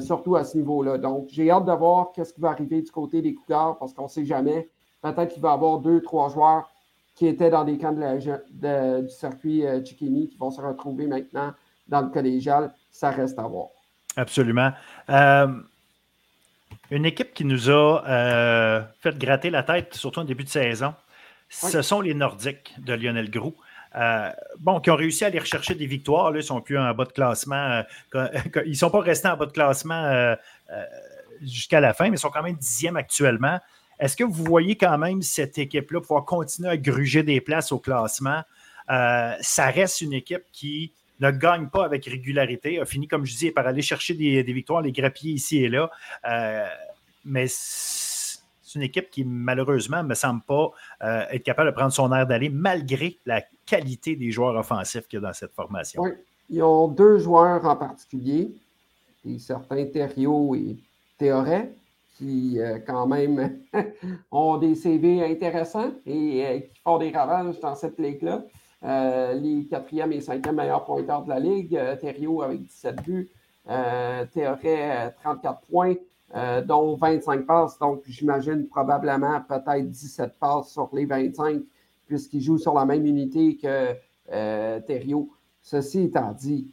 [0.00, 0.98] surtout à ce niveau-là.
[0.98, 4.04] Donc, j'ai hâte de voir qu'est-ce qui va arriver du côté des Cougars parce qu'on
[4.04, 4.68] ne sait jamais.
[5.02, 6.70] Peut-être qu'il va y avoir deux, trois joueurs
[7.16, 11.52] qui étaient dans des camps du circuit Chikini qui vont se retrouver maintenant
[11.88, 13.68] dans le collégial, ça reste à voir.
[14.16, 14.72] Absolument.
[15.10, 15.48] Euh,
[16.90, 20.94] une équipe qui nous a euh, fait gratter la tête, surtout en début de saison,
[21.48, 23.56] ce sont les Nordiques de Lionel Groux.
[23.96, 26.30] Euh, bon, qui ont réussi à aller rechercher des victoires.
[26.30, 27.82] Là, ils sont plus en bas de classement.
[28.14, 30.36] ils ne sont pas restés en bas de classement
[31.42, 33.58] jusqu'à la fin, mais ils sont quand même dixième actuellement.
[33.98, 37.78] Est-ce que vous voyez quand même cette équipe-là pouvoir continuer à gruger des places au
[37.78, 38.42] classement?
[38.88, 43.50] ça reste une équipe qui ne gagne pas avec régularité, a fini, comme je disais,
[43.50, 45.90] par aller chercher des, victoires, les grappiller ici et là.
[46.28, 46.66] Euh,
[47.24, 47.46] mais
[48.68, 50.70] c'est une équipe qui, malheureusement, ne me semble pas
[51.02, 55.20] euh, être capable de prendre son air d'aller, malgré la qualité des joueurs offensifs qu'il
[55.20, 56.02] y a dans cette formation.
[56.02, 56.10] Oui,
[56.50, 58.50] ils ont deux joueurs en particulier,
[59.38, 60.76] certains Thériault et
[61.18, 61.72] Théoret,
[62.16, 63.60] qui, euh, quand même,
[64.30, 68.42] ont des CV intéressants et qui font des ravages dans cette ligue-là.
[68.84, 71.76] Euh, les quatrième et cinquième meilleurs pointeurs de la Ligue.
[71.76, 73.28] Euh, Thériault avec 17 buts.
[73.68, 75.94] Euh, Théoret, 34 points,
[76.66, 77.78] dont 25 passes.
[77.78, 81.62] Donc, j'imagine probablement peut-être 17 passes sur les 25,
[82.06, 83.94] puisqu'il joue sur la même unité que
[84.80, 85.30] Thériault.
[85.62, 86.70] Ceci étant dit,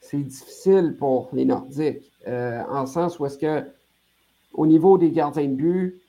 [0.00, 3.64] c'est difficile pour les Nordiques, en sens où est-ce que,
[4.54, 6.00] au niveau des gardiens de but,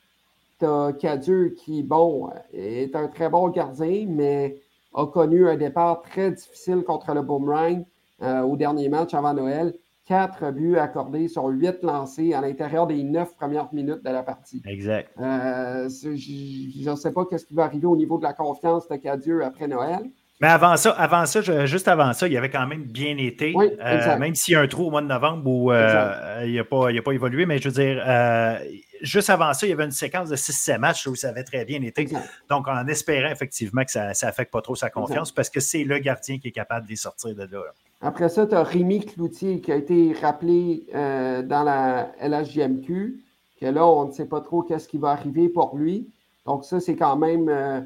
[0.60, 4.62] tu as Cadieux qui, bon, est un très bon gardien, mais
[4.94, 7.86] a connu un départ très difficile contre le Boomerang
[8.22, 9.74] euh, au dernier match avant Noël.
[10.10, 14.60] Quatre buts accordés sur huit lancés à l'intérieur des neuf premières minutes de la partie.
[14.66, 15.12] Exact.
[15.20, 18.96] Euh, je ne sais pas ce qui va arriver au niveau de la confiance de
[18.96, 20.10] Cadieux après Noël.
[20.42, 23.54] Mais avant ça, avant ça, juste avant ça, il avait quand même bien été.
[23.56, 26.64] Oui, euh, même s'il y a un trou au mois de novembre où il n'a
[26.64, 28.04] pas, pas, évolué, mais je veux dire,
[29.04, 31.66] juste avant ça, il y avait une séquence de 6-7 matchs où ça avait très
[31.66, 32.10] bien été.
[32.50, 36.00] Donc, en espérant effectivement que ça n'affecte pas trop sa confiance, parce que c'est le
[36.00, 37.62] gardien qui est capable de les sortir de là.
[38.02, 43.24] Après ça, tu as Rémi Cloutier qui a été rappelé euh, dans la LHJMQ,
[43.60, 46.10] que là, on ne sait pas trop qu'est-ce qui va arriver pour lui.
[46.46, 47.82] Donc, ça, c'est quand même euh,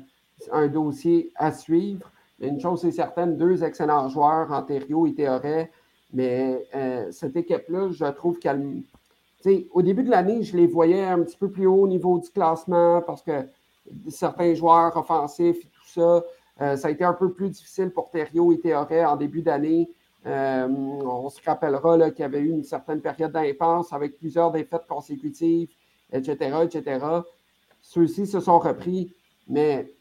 [0.52, 2.12] un dossier à suivre.
[2.40, 5.72] Une chose est certaine, deux excellents joueurs, Antério et Théoret,
[6.14, 8.84] mais euh, cette équipe-là, je trouve qu'elle
[9.72, 12.30] au début de l'année, je les voyais un petit peu plus haut au niveau du
[12.30, 13.46] classement parce que
[14.08, 16.24] certains joueurs offensifs et tout ça,
[16.62, 19.90] euh, ça a été un peu plus difficile pour Thériault et Théoret en début d'année.
[20.26, 24.88] Euh, on se rappellera qu'il y avait eu une certaine période d'impasse avec plusieurs défaites
[24.88, 25.70] consécutives,
[26.12, 27.06] etc., etc.
[27.82, 29.14] Ceux-ci se sont repris,
[29.50, 29.92] mais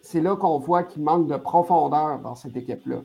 [0.00, 2.98] c'est là qu'on voit qu'il manque de profondeur dans cette équipe-là.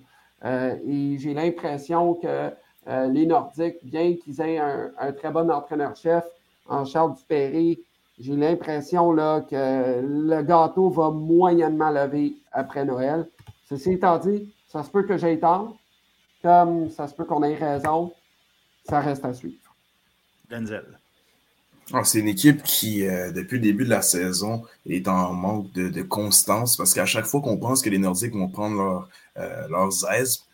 [0.45, 2.51] Euh, et j'ai l'impression que
[2.87, 6.23] euh, les Nordiques, bien qu'ils aient un, très bon entraîneur-chef
[6.67, 7.79] en Charles Dupéré,
[8.19, 13.27] j'ai l'impression que le gâteau va moyennement lever après Noël.
[13.67, 15.75] Ceci étant dit, ça se peut que j'aie tort,
[16.41, 18.13] comme ça se peut qu'on ait raison.
[18.87, 19.75] Ça reste à suivre.
[20.49, 20.99] Denzel.
[21.93, 25.71] Ah, c'est une équipe qui, euh, depuis le début de la saison, est en manque
[25.73, 29.67] de, constance parce qu'à chaque fois qu'on pense que les Nordiques vont prendre leur, euh,
[29.67, 30.45] leurs aises,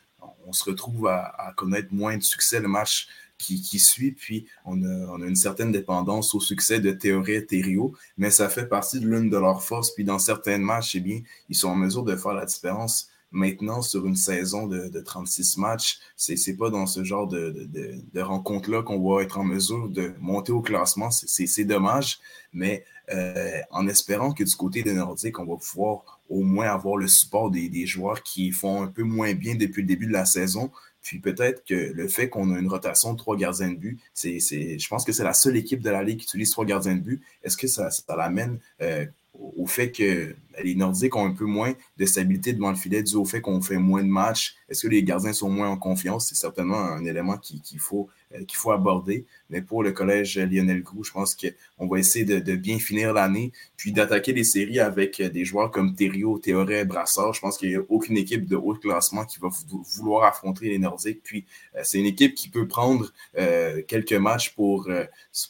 [0.48, 3.08] on se retrouve à, connaître moins de succès le match
[3.38, 8.32] qui, suit, puis on a, une certaine dépendance au succès de Théorie et Thériault, mais
[8.32, 11.56] ça fait partie de l'une de leurs forces, puis dans certains matchs, eh bien, ils
[11.56, 16.00] sont en mesure de faire la différence Maintenant, sur une saison de, de 36 matchs,
[16.16, 20.12] c'est n'est pas dans ce genre de, de rencontre-là qu'on va être en mesure de
[20.20, 21.12] monter au classement.
[21.12, 22.18] C'est dommage,
[22.52, 22.84] mais
[23.14, 27.08] euh, en espérant que du côté des Nordiques, on va pouvoir au moins avoir le
[27.08, 30.72] support des, joueurs qui font un peu moins bien depuis le début de la saison.
[31.04, 34.88] Puis peut-être que le fait qu'on a une rotation de trois gardiens de but, je
[34.88, 37.22] pense que c'est la seule équipe de la Ligue qui utilise trois gardiens de but.
[37.44, 41.74] Est-ce que ça, ça l'amène euh, au fait que les Nordiques ont un peu moins
[41.98, 44.56] de stabilité devant le filet dû au fait qu'on fait moins de matchs.
[44.70, 46.28] Est-ce que les gardiens sont moins en confiance?
[46.28, 49.26] C'est certainement un élément qu'il faut euh, faut aborder.
[49.50, 53.54] Mais pour le collège Lionel Groux, je pense qu'on va essayer de, bien finir l'année,
[53.78, 57.34] puis d'attaquer les séries avec des joueurs comme Thériault, Théoré, Brassard.
[57.34, 59.50] Je pense qu'il n'y a aucune équipe de haut classement qui va
[59.96, 61.22] vouloir affronter les Nordiques.
[61.24, 64.90] Puis euh, c'est une équipe qui peut prendre euh, quelques matchs pour,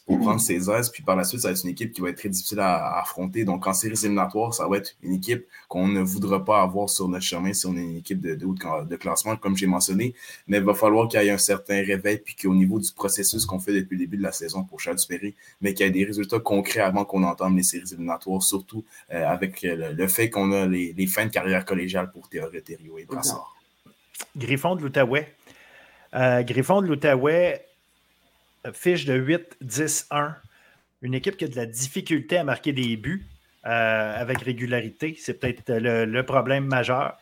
[0.06, 0.90] prendre ses aises.
[0.90, 3.00] Puis par la suite, ça va être une équipe qui va être très difficile à,
[3.00, 3.44] affronter.
[3.44, 7.08] Donc en séries éliminatoires, ça va être une équipe qu'on ne voudra pas avoir sur
[7.08, 10.14] notre chemin si on est une équipe de, de haut de classement, comme j'ai mentionné.
[10.46, 13.46] Mais il va falloir qu'il y ait un certain réveil, puis qu'au niveau du processus
[13.46, 15.92] qu'on fait depuis le début de la saison pour Charles Perry, mais qu'il y ait
[15.92, 20.52] des résultats concrets avant qu'on entame les séries éliminatoires, surtout euh, avec le, fait qu'on
[20.52, 23.54] a les, fins de carrière collégiale pour Théorie Thériault et Brassard.
[24.36, 25.34] Griffon de l'Outaouais.
[26.14, 27.64] Euh, Griffon de l'Outaouais,
[28.72, 29.18] fiche de
[29.62, 30.34] 8-10-1.
[31.02, 33.24] Une équipe qui a de la difficulté à marquer des buts
[33.66, 35.16] euh, avec régularité.
[35.20, 37.16] C'est peut-être le, problème majeur.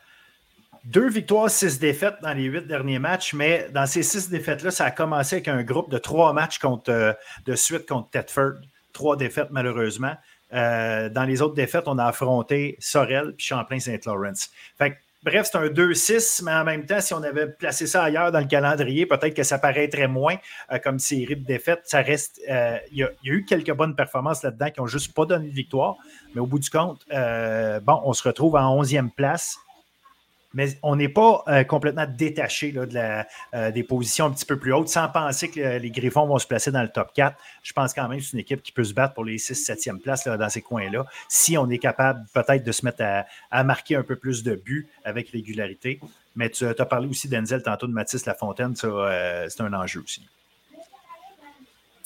[0.85, 4.85] Deux victoires, six défaites dans les huit derniers matchs, mais dans ces six défaites-là, ça
[4.85, 7.13] a commencé avec un groupe de trois matchs contre, euh,
[7.47, 8.61] de suite contre Thetford.
[8.93, 10.15] Trois défaites, malheureusement.
[10.53, 14.51] Euh, dans les autres défaites, on a affronté Sorel puis Champlain-Saint-Lawrence.
[15.27, 18.41] Bref, c'est un 2-6, mais en même temps, si on avait placé ça ailleurs dans
[18.41, 20.37] le calendrier, peut-être que ça paraîtrait moins
[20.73, 21.83] euh, comme série de défaites.
[21.85, 22.41] Ça reste.
[22.93, 25.97] Il y, a eu quelques bonnes performances là-dedans qui n'ont juste pas donné de victoire,
[26.35, 29.59] mais au bout du compte, bon, on se retrouve en 11e place
[30.57, 34.59] mais on n'est pas euh, complètement détaché de la, euh, des positions un petit peu
[34.59, 37.37] plus hautes sans penser que les Griffons vont se placer dans le top 4.
[37.63, 40.01] Je pense quand même que c'est une équipe qui peut se battre pour les 6-7e
[40.01, 43.05] places dans ces coins-là, si on est capable peut-être de se mettre
[43.51, 46.01] à, marquer un peu plus de buts avec régularité.
[46.35, 50.27] Mais tu as parlé aussi d'Enzel tantôt de Mathis Lafontaine, euh, c'est un enjeu aussi.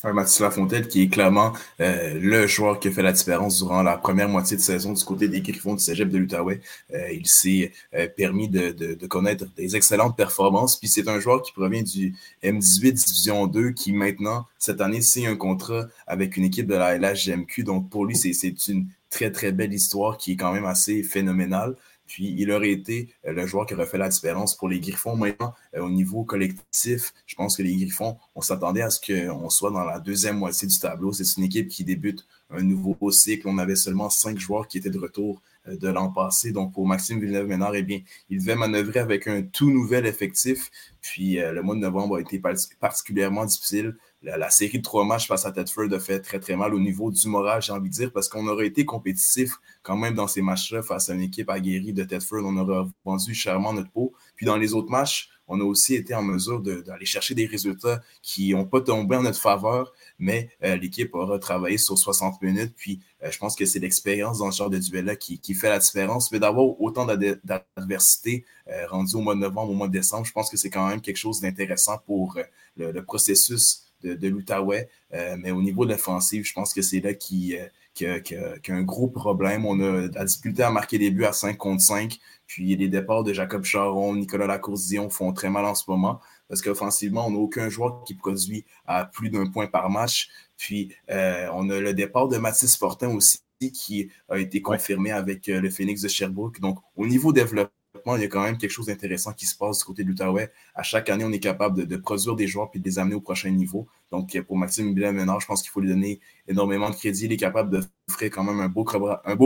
[0.05, 3.97] Mathis Lafontaine, qui est clairement euh, le joueur qui a fait la différence durant la
[3.97, 6.61] première moitié de saison du côté des Griffons du Cégep de l'Outaouais.
[6.95, 10.77] Euh, il s'est euh, permis de, de, connaître des excellentes performances.
[10.77, 15.27] Puis c'est un joueur qui provient du M18 Division 2 qui maintenant, cette année, signe
[15.27, 17.65] un contrat avec une équipe de la LHGMQ.
[17.65, 21.77] Donc pour lui, c'est une très, très belle histoire qui est quand même assez phénoménale.
[22.11, 25.15] Puis il aurait été euh, le joueur qui aurait fait la différence pour les Griffons.
[25.15, 29.49] Maintenant, euh, au niveau collectif, je pense que les Griffons, on s'attendait à ce qu'on
[29.49, 31.13] soit dans la deuxième moitié du tableau.
[31.13, 33.47] C'est une équipe qui débute un nouveau cycle.
[33.47, 36.51] On avait seulement cinq joueurs qui étaient de retour euh, de l'an passé.
[36.51, 40.69] Donc, pour Maxime Villeneuve-Ménard, eh bien, il devait manœuvrer avec un tout nouvel effectif.
[41.01, 42.43] Puis, le mois de novembre a été
[42.81, 46.75] particulièrement difficile la, série de trois matchs face à Tedford a fait très, très mal
[46.75, 50.15] au niveau du moral, j'ai envie de dire, parce qu'on aurait été compétitif quand même
[50.15, 52.43] dans ces matchs-là face à une équipe aguerrie de Tedford.
[52.45, 54.13] On aurait vendu chèrement notre peau.
[54.37, 58.01] Puis dans les autres matchs, on a aussi été en mesure d'aller chercher des résultats
[58.23, 62.73] qui n'ont pas tombé en notre faveur, mais euh, l'équipe aura travaillé sur 60 minutes.
[62.77, 65.81] Puis euh, je pense que c'est l'expérience dans ce genre de duel-là qui, fait la
[65.81, 66.31] différence.
[66.31, 70.33] Mais d'avoir autant d'adversité euh, rendu au mois de novembre, au mois de décembre, je
[70.33, 72.39] pense que c'est quand même quelque chose d'intéressant pour
[72.77, 74.89] le processus de, l'Outaouais.
[75.15, 78.21] Euh, mais au niveau de l'offensive, je pense que c'est là qui, euh,
[78.69, 79.67] un gros problème.
[79.67, 82.19] On a la difficulté à marquer des buts à 5 contre 5.
[82.47, 86.21] Puis les départs de Jacob Charon, Nicolas Lacour-Dion font très mal en ce moment.
[86.49, 90.29] Parce qu'offensivement, on n'a aucun joueur qui produit à plus d'un point par match.
[90.57, 93.41] Puis euh, on a le départ de Mathis Fortin aussi
[93.75, 96.61] qui a été confirmé avec le Phoenix de Sherbrooke.
[96.61, 99.79] Donc, au niveau développement, il y a quand même quelque chose d'intéressant qui se passe
[99.79, 100.51] du côté de l'Outaouais.
[100.75, 103.21] À chaque année, on est capable de, produire des joueurs et de les amener au
[103.21, 103.87] prochain niveau.
[104.11, 107.27] Donc, pour Maxime Billet-Ménard, je pense qu'il faut lui donner énormément de crédit.
[107.27, 108.85] Il est capable d'offrir quand même un beau,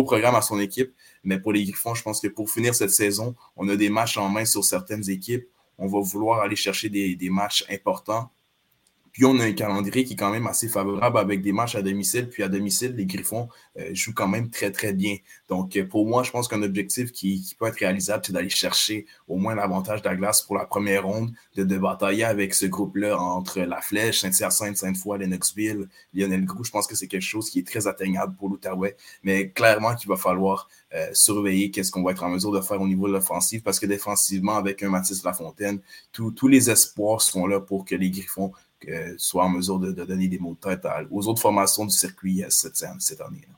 [0.05, 0.93] programme à son équipe.
[1.23, 4.17] Mais pour les Griffons, je pense que pour finir cette saison, on a des matchs
[4.17, 5.47] en main sur certaines équipes.
[5.79, 8.31] On va vouloir aller chercher des matchs importants
[9.15, 11.82] Puis on a un calendrier qui est quand même assez favorable avec des matchs à
[11.82, 12.28] domicile.
[12.28, 15.19] Puis à domicile, les Griffons euh, jouent quand même très, très bien.
[15.49, 19.07] Donc euh, pour moi, je pense qu'un objectif qui, peut être réalisable, c'est d'aller chercher
[19.28, 22.66] au moins l'avantage de la glace pour la première ronde, de, de batailler avec ce
[22.66, 26.65] groupe-là entre La Flèche, Saint-Hyacinthe, Sainte-Foy, Lennoxville, Lionel Grou.
[26.65, 28.97] Je pense que c'est quelque chose qui est très atteignable pour l'Outaouais.
[29.23, 32.81] Mais clairement qu'il va falloir euh, surveiller qu'est-ce qu'on va être en mesure de faire
[32.81, 35.81] au niveau de l'offensive parce que défensivement, avec un Mathis Lafontaine,
[36.11, 38.53] tous les espoirs sont là pour que les Griffons
[38.89, 42.43] euh, soient en mesure de, donner des mots de tête aux autres formations du circuit
[42.43, 43.47] euh, cette, cette année.
[43.48, 43.55] -là.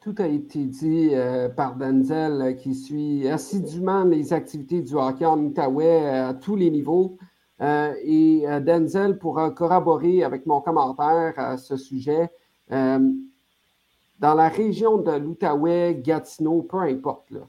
[0.00, 1.12] Tout a été dit
[1.56, 7.18] par Denzel qui suit assidûment les activités du hockey en Outaouais à tous les niveaux.
[7.60, 12.28] et Denzel pourra corroborer avec mon commentaire à ce sujet
[14.22, 17.40] dans la région de l'Outaouais, Gatineau, peu importe, là,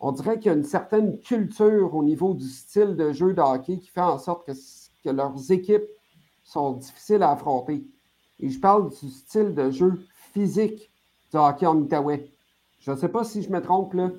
[0.00, 3.40] on dirait qu'il y a une certaine culture au niveau du style de jeu de
[3.40, 4.52] hockey qui fait en sorte que,
[5.04, 5.84] que leurs équipes
[6.42, 7.84] sont difficiles à affronter.
[8.40, 10.00] Et je parle du style de jeu
[10.32, 10.90] physique
[11.30, 12.30] du hockey en Outaouais.
[12.80, 14.10] Je ne sais pas si je me trompe là.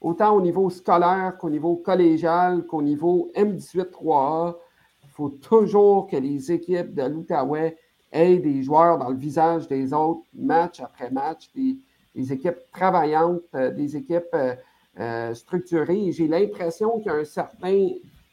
[0.00, 4.54] Autant au niveau scolaire qu'au niveau collégial, qu'au niveau M18-3A,
[5.02, 7.78] il faut toujours que les équipes de l'Outaouais
[8.12, 13.70] aient des joueurs dans le visage des autres, match après match, des, équipes travaillantes, euh,
[13.70, 14.54] des équipes euh,
[15.00, 16.12] euh, structurées.
[16.12, 17.88] J'ai l'impression qu'il y a un certain.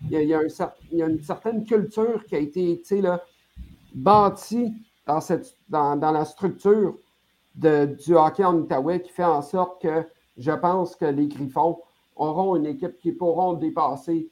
[0.09, 0.41] Il y a,
[0.91, 2.81] une certaine culture qui a été
[3.93, 4.73] bâtie
[5.69, 6.97] dans, la structure
[7.55, 10.05] du hockey en Outaouais qui fait en sorte que
[10.37, 11.77] je pense que les Griffons
[12.15, 14.29] auront une équipe qui pourront dépasser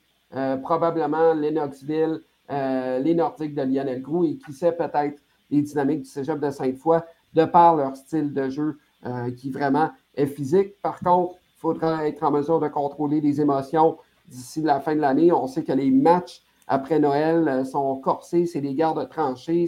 [0.63, 6.39] probablement Lennoxville, les Nordiques de Lionel Grou et qui sait peut-être les dynamiques du cégep
[6.39, 7.01] de Sainte-Foy
[7.33, 10.81] de par leur style de jeu euh, qui vraiment est physique.
[10.81, 13.97] Par contre, il faudra être en mesure de contrôler les émotions
[14.29, 15.31] d'ici la fin de l'année.
[15.31, 19.65] On sait que les matchs après Noël euh, sont corsés, c'est des gardes tranchées,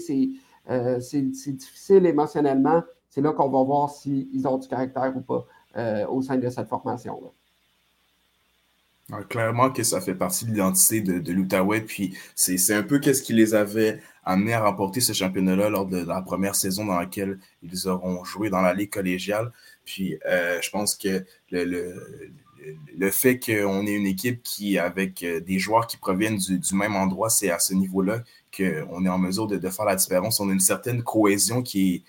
[0.69, 2.83] euh, c'est difficile émotionnellement.
[3.09, 5.45] C'est là qu'on va voir s'ils ont du caractère ou pas
[6.09, 7.29] au sein de cette formation-là.
[9.29, 13.21] Clairement que ça fait partie de l'identité de, de l'Outaouais, puis c'est un peu qu'est-ce
[13.21, 17.39] qui les avait amenés à remporter ce championnat-là lors de la première saison dans laquelle
[17.63, 19.51] ils auront joué dans la Ligue collégiale.
[19.83, 22.31] Puis euh, je pense que le, le,
[22.97, 26.95] le fait qu'on ait une équipe qui, avec euh, des joueurs qui proviennent du, même
[26.95, 28.23] endroit, c'est à ce niveau-là
[28.55, 30.39] qu'on est en mesure de, faire la différence.
[30.39, 32.03] On a une certaine cohésion qui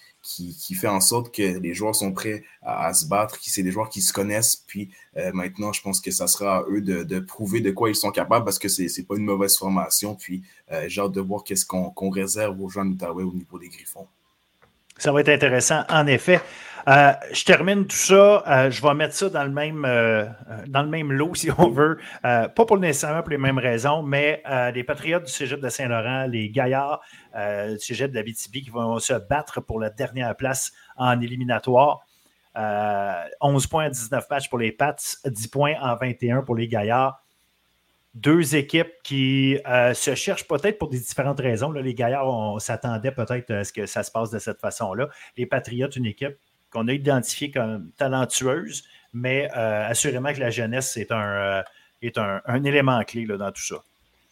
[0.74, 3.88] fait en sorte que les joueurs sont prêts à, se battre, qui c'est des joueurs
[3.88, 4.56] qui se connaissent.
[4.56, 7.96] Puis euh, maintenant, je pense que ça sera à eux de, prouver de quoi ils
[7.96, 10.16] sont capables parce que c'est n'est pas une mauvaise formation.
[10.16, 10.42] Puis
[10.72, 14.06] euh, j'ai hâte de voir qu'est-ce qu'on réserve aux gens d'Outaouais au niveau des Griffons.
[14.98, 16.40] Ça va être intéressant, en effet.
[16.88, 18.42] Euh, je termine tout ça.
[18.46, 20.26] Euh, je vais mettre ça dans le même, euh,
[20.66, 21.98] dans le même lot, si on veut.
[22.22, 24.42] pas pour nécessairement pour les mêmes raisons, mais
[24.74, 27.00] les Patriotes du Cégep de Saint-Laurent, les Gaillards
[27.34, 32.00] du Cégep de qui vont se battre pour la dernière place en éliminatoire.
[33.40, 37.18] 11 points à 19 matchs pour les Pats, 10 points en 21 pour les Gaillards
[38.14, 39.56] deux équipes qui
[39.94, 41.72] se cherchent peut-être pour des différentes raisons.
[41.72, 45.08] les Gaillards, on, s'attendait peut-être à ce que ça se passe de cette façon-là.
[45.38, 46.36] Les Patriotes, une équipe
[46.72, 51.62] qu'on a identifié comme talentueuse, mais euh, assurément que la jeunesse est un, euh,
[52.00, 53.76] est un, élément clé là, dans tout ça.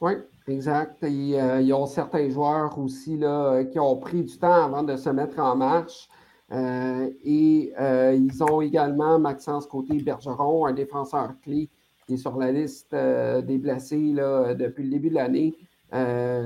[0.01, 0.13] Oui,
[0.49, 0.97] exact.
[1.03, 4.97] Il euh, y a certains joueurs aussi là, qui ont pris du temps avant de
[4.97, 6.09] se mettre en marche.
[6.53, 11.69] et ils ont également Maxence Côté-Bergeron, un défenseur clé
[12.07, 15.55] qui est sur la liste des blessés là, depuis le début de l'année.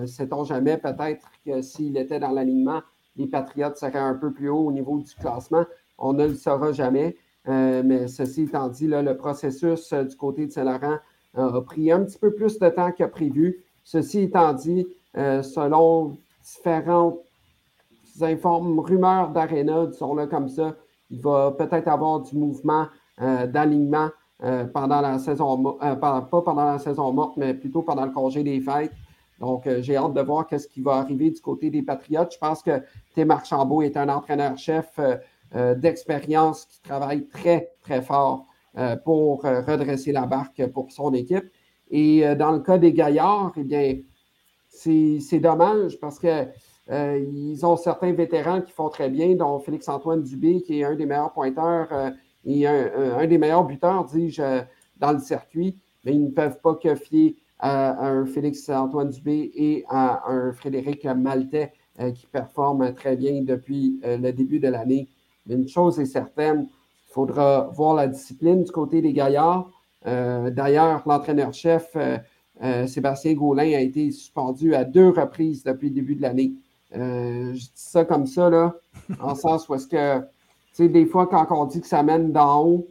[0.06, 2.82] Sait-on jamais peut-être que s'il était dans l'alignement,
[3.16, 5.64] les Patriotes seraient un peu plus haut au niveau du classement.
[6.04, 7.16] On ne le saura jamais.
[7.48, 10.98] Euh, mais ceci étant dit, le processus euh, du côté de Saint-Laurent
[11.36, 13.64] euh, a pris un petit peu plus de temps que prévu.
[13.84, 17.20] Ceci étant dit, selon différentes
[18.20, 20.74] informes, rumeurs d'Arena, disons-le comme ça,
[21.10, 22.86] il va peut-être avoir du mouvement
[23.18, 24.08] d'alignement
[24.72, 28.92] pendant la saison, pas pendant la saison morte, mais plutôt pendant le congé des fêtes.
[29.38, 32.32] Donc, j'ai hâte de voir ce qui va arriver du côté des Patriotes.
[32.32, 32.82] Je pense que
[33.14, 34.98] Tim Archambault est un entraîneur-chef
[35.54, 41.44] d'expérience qui travaille très, très fort euh, pour euh, redresser la barque pour son équipe.
[41.92, 43.98] Et dans le cas des Gaillards, eh bien,
[44.68, 50.80] c'est dommage parce qu'ils ont certains vétérans qui font très bien, dont Félix-Antoine Dubé, qui
[50.80, 51.88] est un des meilleurs pointeurs
[52.44, 54.62] et un, des meilleurs buteurs, dis-je,
[54.98, 55.78] dans le circuit.
[56.04, 61.04] Mais ils ne peuvent pas que fier à, un Félix-Antoine Dubé et à un Frédéric
[61.04, 61.70] Maltais
[62.14, 65.06] qui performe très bien depuis le début de l'année
[65.48, 69.70] une chose est certaine, il faudra voir la discipline du côté des gaillards.
[70.06, 76.14] Euh, d'ailleurs, l'entraîneur-chef euh, Sébastien Gaulin a été suspendu à deux reprises depuis le début
[76.14, 76.54] de l'année.
[76.92, 78.74] je dis ça comme ça, là,
[79.20, 80.26] en sens où est-ce que, tu
[80.72, 82.88] sais, des fois, quand on dit que ça mène d'en haut,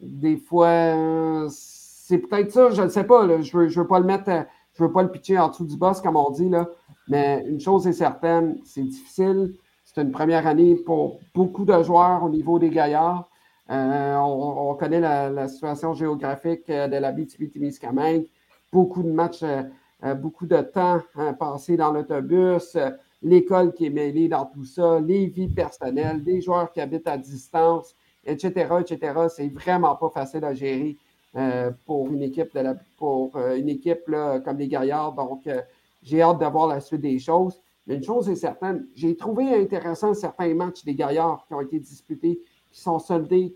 [0.00, 4.46] des fois, c'est peut-être ça, je ne sais pas, je ne veux, pas le mettre,
[4.74, 6.68] je veux pas le pitcher en dessous du boss, comme on dit, là,
[7.08, 9.54] mais une chose est certaine, c'est difficile.
[9.92, 13.28] C'est une première année pour beaucoup de joueurs au niveau des gaillards.
[13.70, 18.26] Euh, on, connaît la, situation géographique euh, de la BTB-Témiscamingue.
[18.72, 22.78] Beaucoup de matchs, euh, beaucoup de temps hein, passé dans l'autobus,
[23.20, 27.18] l'école qui est mêlée dans tout ça, les vies personnelles, des joueurs qui habitent à
[27.18, 29.26] distance, etc., etc.
[29.28, 30.96] C'est vraiment pas facile à gérer
[31.84, 34.08] pour une équipe, de la, pour, une équipe
[34.44, 35.14] comme les Gaillards.
[35.14, 35.48] Donc,
[36.02, 37.60] j'ai hâte d'avoir la suite des choses.
[37.90, 42.40] Une chose est certaine, j'ai trouvé intéressant certains matchs des Gaillards qui ont été disputés
[42.70, 43.52] qui sont soldés,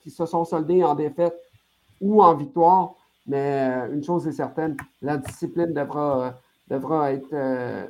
[0.00, 1.36] qui, se sont soldés en défaite
[2.00, 2.94] ou en victoire.
[3.26, 6.34] Mais euh, une chose est certaine, la discipline devra,
[6.68, 7.86] devra être euh,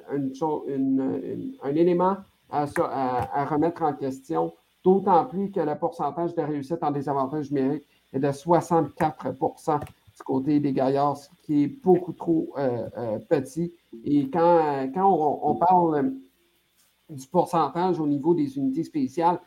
[1.62, 2.16] un élément
[2.51, 4.53] à, remettre en question,
[4.85, 10.61] d'autant plus que le pourcentage de réussite en désavantage numérique est de 64 du côté
[10.61, 13.73] des gaillards, qui est beaucoup trop euh, petit.
[14.05, 16.13] Et quand, quand on, on, parle
[17.11, 19.39] du pourcentage au niveau des unités spéciales,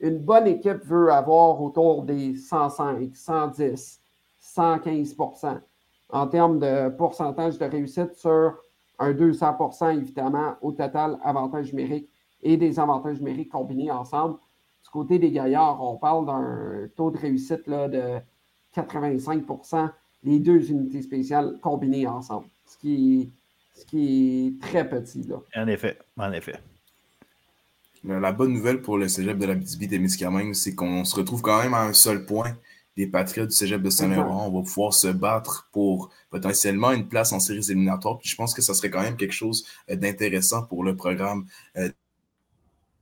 [0.00, 4.00] une bonne équipe veut avoir autour des 105, 110,
[4.42, 5.60] 115%
[6.10, 8.56] en termes de pourcentage de réussite sur
[8.98, 12.08] un 200% évidemment, au total avantage numérique
[12.42, 14.36] et des avantages numériques combinés ensemble.
[14.84, 18.20] Du côté des gaillards, on parle d'un taux de réussite là, de
[18.72, 19.44] 85
[20.24, 23.30] les deux unités spéciales combinées ensemble, ce qui,
[23.74, 25.22] ce qui est très petit.
[25.24, 25.36] Là.
[25.56, 26.56] En effet, en effet.
[28.04, 31.62] La bonne nouvelle pour le cégep de la BTB des c'est qu'on se retrouve quand
[31.62, 32.54] même à un seul point
[32.96, 34.46] des Patriotes du cégep de Saint-Laurent.
[34.46, 38.18] On va pouvoir se battre pour potentiellement une place en séries éliminatoires.
[38.18, 41.46] Puis je pense que ça serait quand même quelque chose euh, d'intéressant pour le programme
[41.76, 41.88] euh,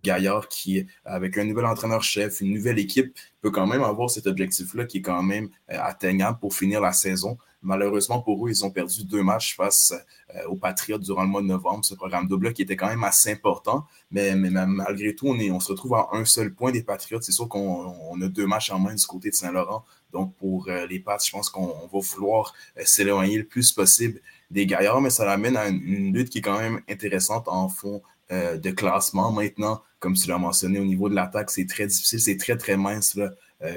[0.03, 4.85] Gaillard qui, avec un nouvel entraîneur-chef, une nouvelle équipe, peut quand même avoir cet objectif-là
[4.85, 7.39] qui est quand même euh, atteignable pour finir la saison.
[7.62, 9.95] Malheureusement pour eux, ils ont perdu deux matchs face
[10.35, 11.85] euh, aux Patriots durant le mois de novembre.
[11.85, 13.87] Ce programme double qui était quand même assez important.
[14.11, 17.20] Mais, malgré tout, on, se retrouve à un seul point des Patriots.
[17.20, 19.85] C'est sûr qu'on a deux matchs en main du côté de Saint-Laurent.
[20.12, 22.53] Donc pour euh, les Pats, je pense qu'on va vouloir
[22.85, 24.20] s'éloigner le plus possible
[24.53, 28.03] des gaillards, mais ça l'amène à une, lutte qui est quand même intéressante en fond
[28.31, 29.31] de classement.
[29.32, 32.77] Maintenant, comme tu l'as mentionné, au niveau de l'attaque, c'est très difficile, c'est très, très
[32.77, 33.31] mince là,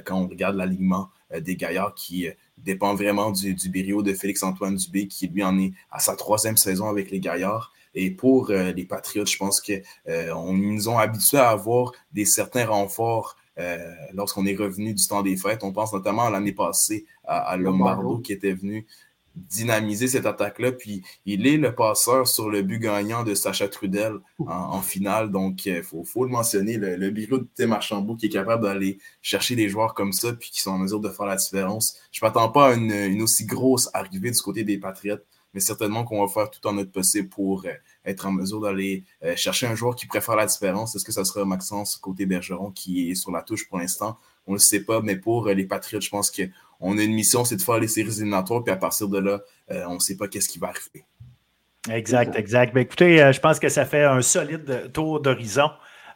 [0.06, 1.10] quand on regarde l'alignement
[1.42, 2.28] des gaillards qui
[2.58, 6.88] dépend vraiment du, du de Félix-Antoine Dubé, qui lui en est à sa troisième saison
[6.88, 7.72] avec les Gaillards.
[7.94, 12.26] Et pour euh, les Patriotes, je pense qu'ils euh, nous ont habitués à avoir des
[12.26, 13.78] certains renforts euh,
[14.14, 15.64] lorsqu'on est revenu du temps des fêtes.
[15.64, 18.86] On pense notamment à l'année passée à, à Lombardo qui était venu
[19.36, 20.72] dynamiser cette attaque-là.
[20.72, 25.32] Puis il est le passeur sur le but gagnant de Sacha Trudel en, finale.
[25.32, 28.64] Donc, il euh, faut, le mentionner, le, le bureau de Tim Archambault qui est capable
[28.64, 31.98] d'aller chercher des joueurs comme ça puis qui sont en mesure de faire la différence.
[32.12, 36.04] Je ne m'attends pas à une, aussi grosse arrivée du côté des Patriotes, mais certainement
[36.04, 37.74] qu'on va faire tout en notre possible pour euh,
[38.06, 40.96] être en mesure d'aller euh, chercher un joueur qui préfère la différence.
[40.96, 44.18] Est-ce que ça sera Maxence côté Bergeron qui est sur la touche pour l'instant?
[44.48, 46.44] On ne le sait pas, mais pour les Patriotes, je pense que
[46.80, 49.42] on a une mission, c'est de faire les séries éliminatoires, puis à partir de là,
[49.72, 51.06] euh, on ne sait pas qu'est-ce qui va arriver.
[51.90, 52.74] Exact, exact.
[52.74, 55.70] Ben, écoutez, euh, je pense que ça fait un solide tour d'horizon.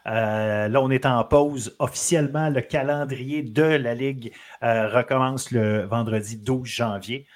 [0.06, 1.76] Euh, là, on est en pause.
[1.78, 4.32] Officiellement, le calendrier de la Ligue
[4.62, 7.26] recommence le vendredi 12 janvier.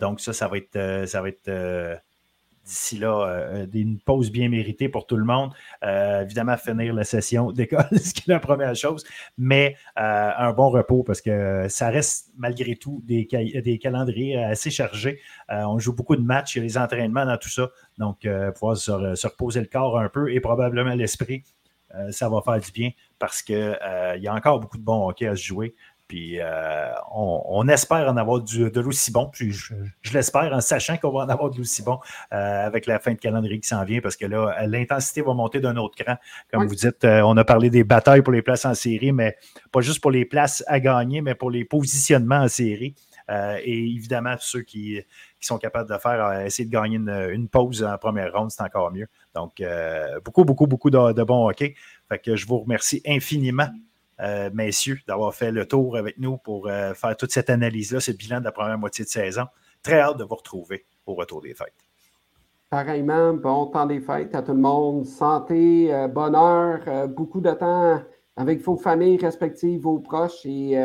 [0.00, 2.00] donc, ça, ça va être, ça va être
[2.70, 5.52] d'ici là, euh, une pause bien méritée pour tout le monde.
[5.82, 9.04] Euh, évidemment, finir la session d'école, ce qui est la première chose,
[9.36, 13.26] mais euh, un bon repos parce que ça reste malgré tout des,
[13.82, 15.20] calendriers assez chargés.
[15.48, 19.66] on joue beaucoup de matchs, les entraînements dans tout ça, donc pouvoir se, reposer le
[19.66, 21.42] corps un peu et probablement l'esprit.
[22.10, 23.78] ça va faire du bien parce qu'il
[24.16, 25.74] il y a encore beaucoup de bons hockey à se jouer.
[26.10, 29.30] Puis euh, on, espère en avoir du, de l'aussi bon.
[29.32, 29.72] Puis je,
[30.12, 32.00] l'espère en sachant qu'on va en avoir de l'aussi bon
[32.32, 35.60] euh, avec la fin de calendrier qui s'en vient parce que là, l'intensité va monter
[35.60, 36.16] d'un autre cran.
[36.52, 39.36] Comme vous dites, euh, on a parlé des batailles pour les places en série, mais
[39.70, 42.96] pas juste pour les places à gagner, mais pour les positionnements en série.
[43.62, 45.00] et évidemment, ceux qui,
[45.38, 49.06] sont capables de faire, essayer de gagner une, pause en première ronde, c'est encore mieux.
[49.32, 49.62] Donc,
[50.24, 51.76] beaucoup, beaucoup, beaucoup de, de bons hockey.
[52.08, 53.68] Fait que je vous remercie infiniment
[54.22, 58.10] euh, messieurs, d'avoir fait le tour avec nous pour euh, faire toute cette analyse-là, ce
[58.10, 59.44] bilan de la première moitié de saison.
[59.82, 61.74] Très hâte de vous retrouver au retour des fêtes.
[62.68, 65.06] Pareillement, bon temps des fêtes à tout le monde.
[65.06, 68.00] Santé, euh, bonheur, beaucoup de temps
[68.36, 70.76] avec vos familles respectives, vos proches et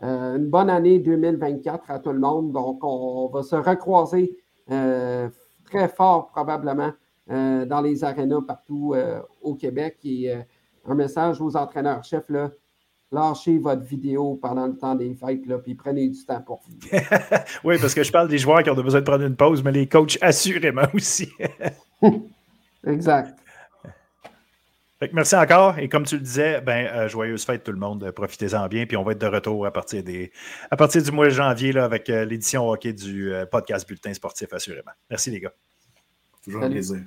[0.00, 2.52] une bonne année 2024 à tout le monde.
[2.52, 4.36] Donc, on, va se recroiser
[4.68, 6.92] très fort probablement
[7.26, 8.94] dans les arénas partout
[9.42, 9.98] au Québec.
[10.04, 10.32] Et
[10.90, 12.50] un message aux entraîneurs-chefs, là,
[13.10, 16.76] lâchez votre vidéo pendant le temps des fêtes, là, puis prenez du temps pour vous.
[17.64, 19.72] oui, parce que je parle des joueurs qui ont besoin de prendre une pause, mais
[19.72, 21.28] les coachs assurément aussi.
[22.86, 23.38] exact.
[25.12, 25.78] merci encore.
[25.78, 28.10] Et comme tu le disais, ben, euh, joyeuse fête tout le monde.
[28.10, 28.84] Profitez-en bien.
[28.86, 30.30] Puis on va être de retour à partir, des,
[30.70, 34.12] à partir du mois de janvier là, avec euh, l'édition hockey du euh, podcast Bulletin
[34.12, 34.92] Sportif, assurément.
[35.08, 35.52] Merci les gars.
[36.44, 37.00] Toujours un plaisir.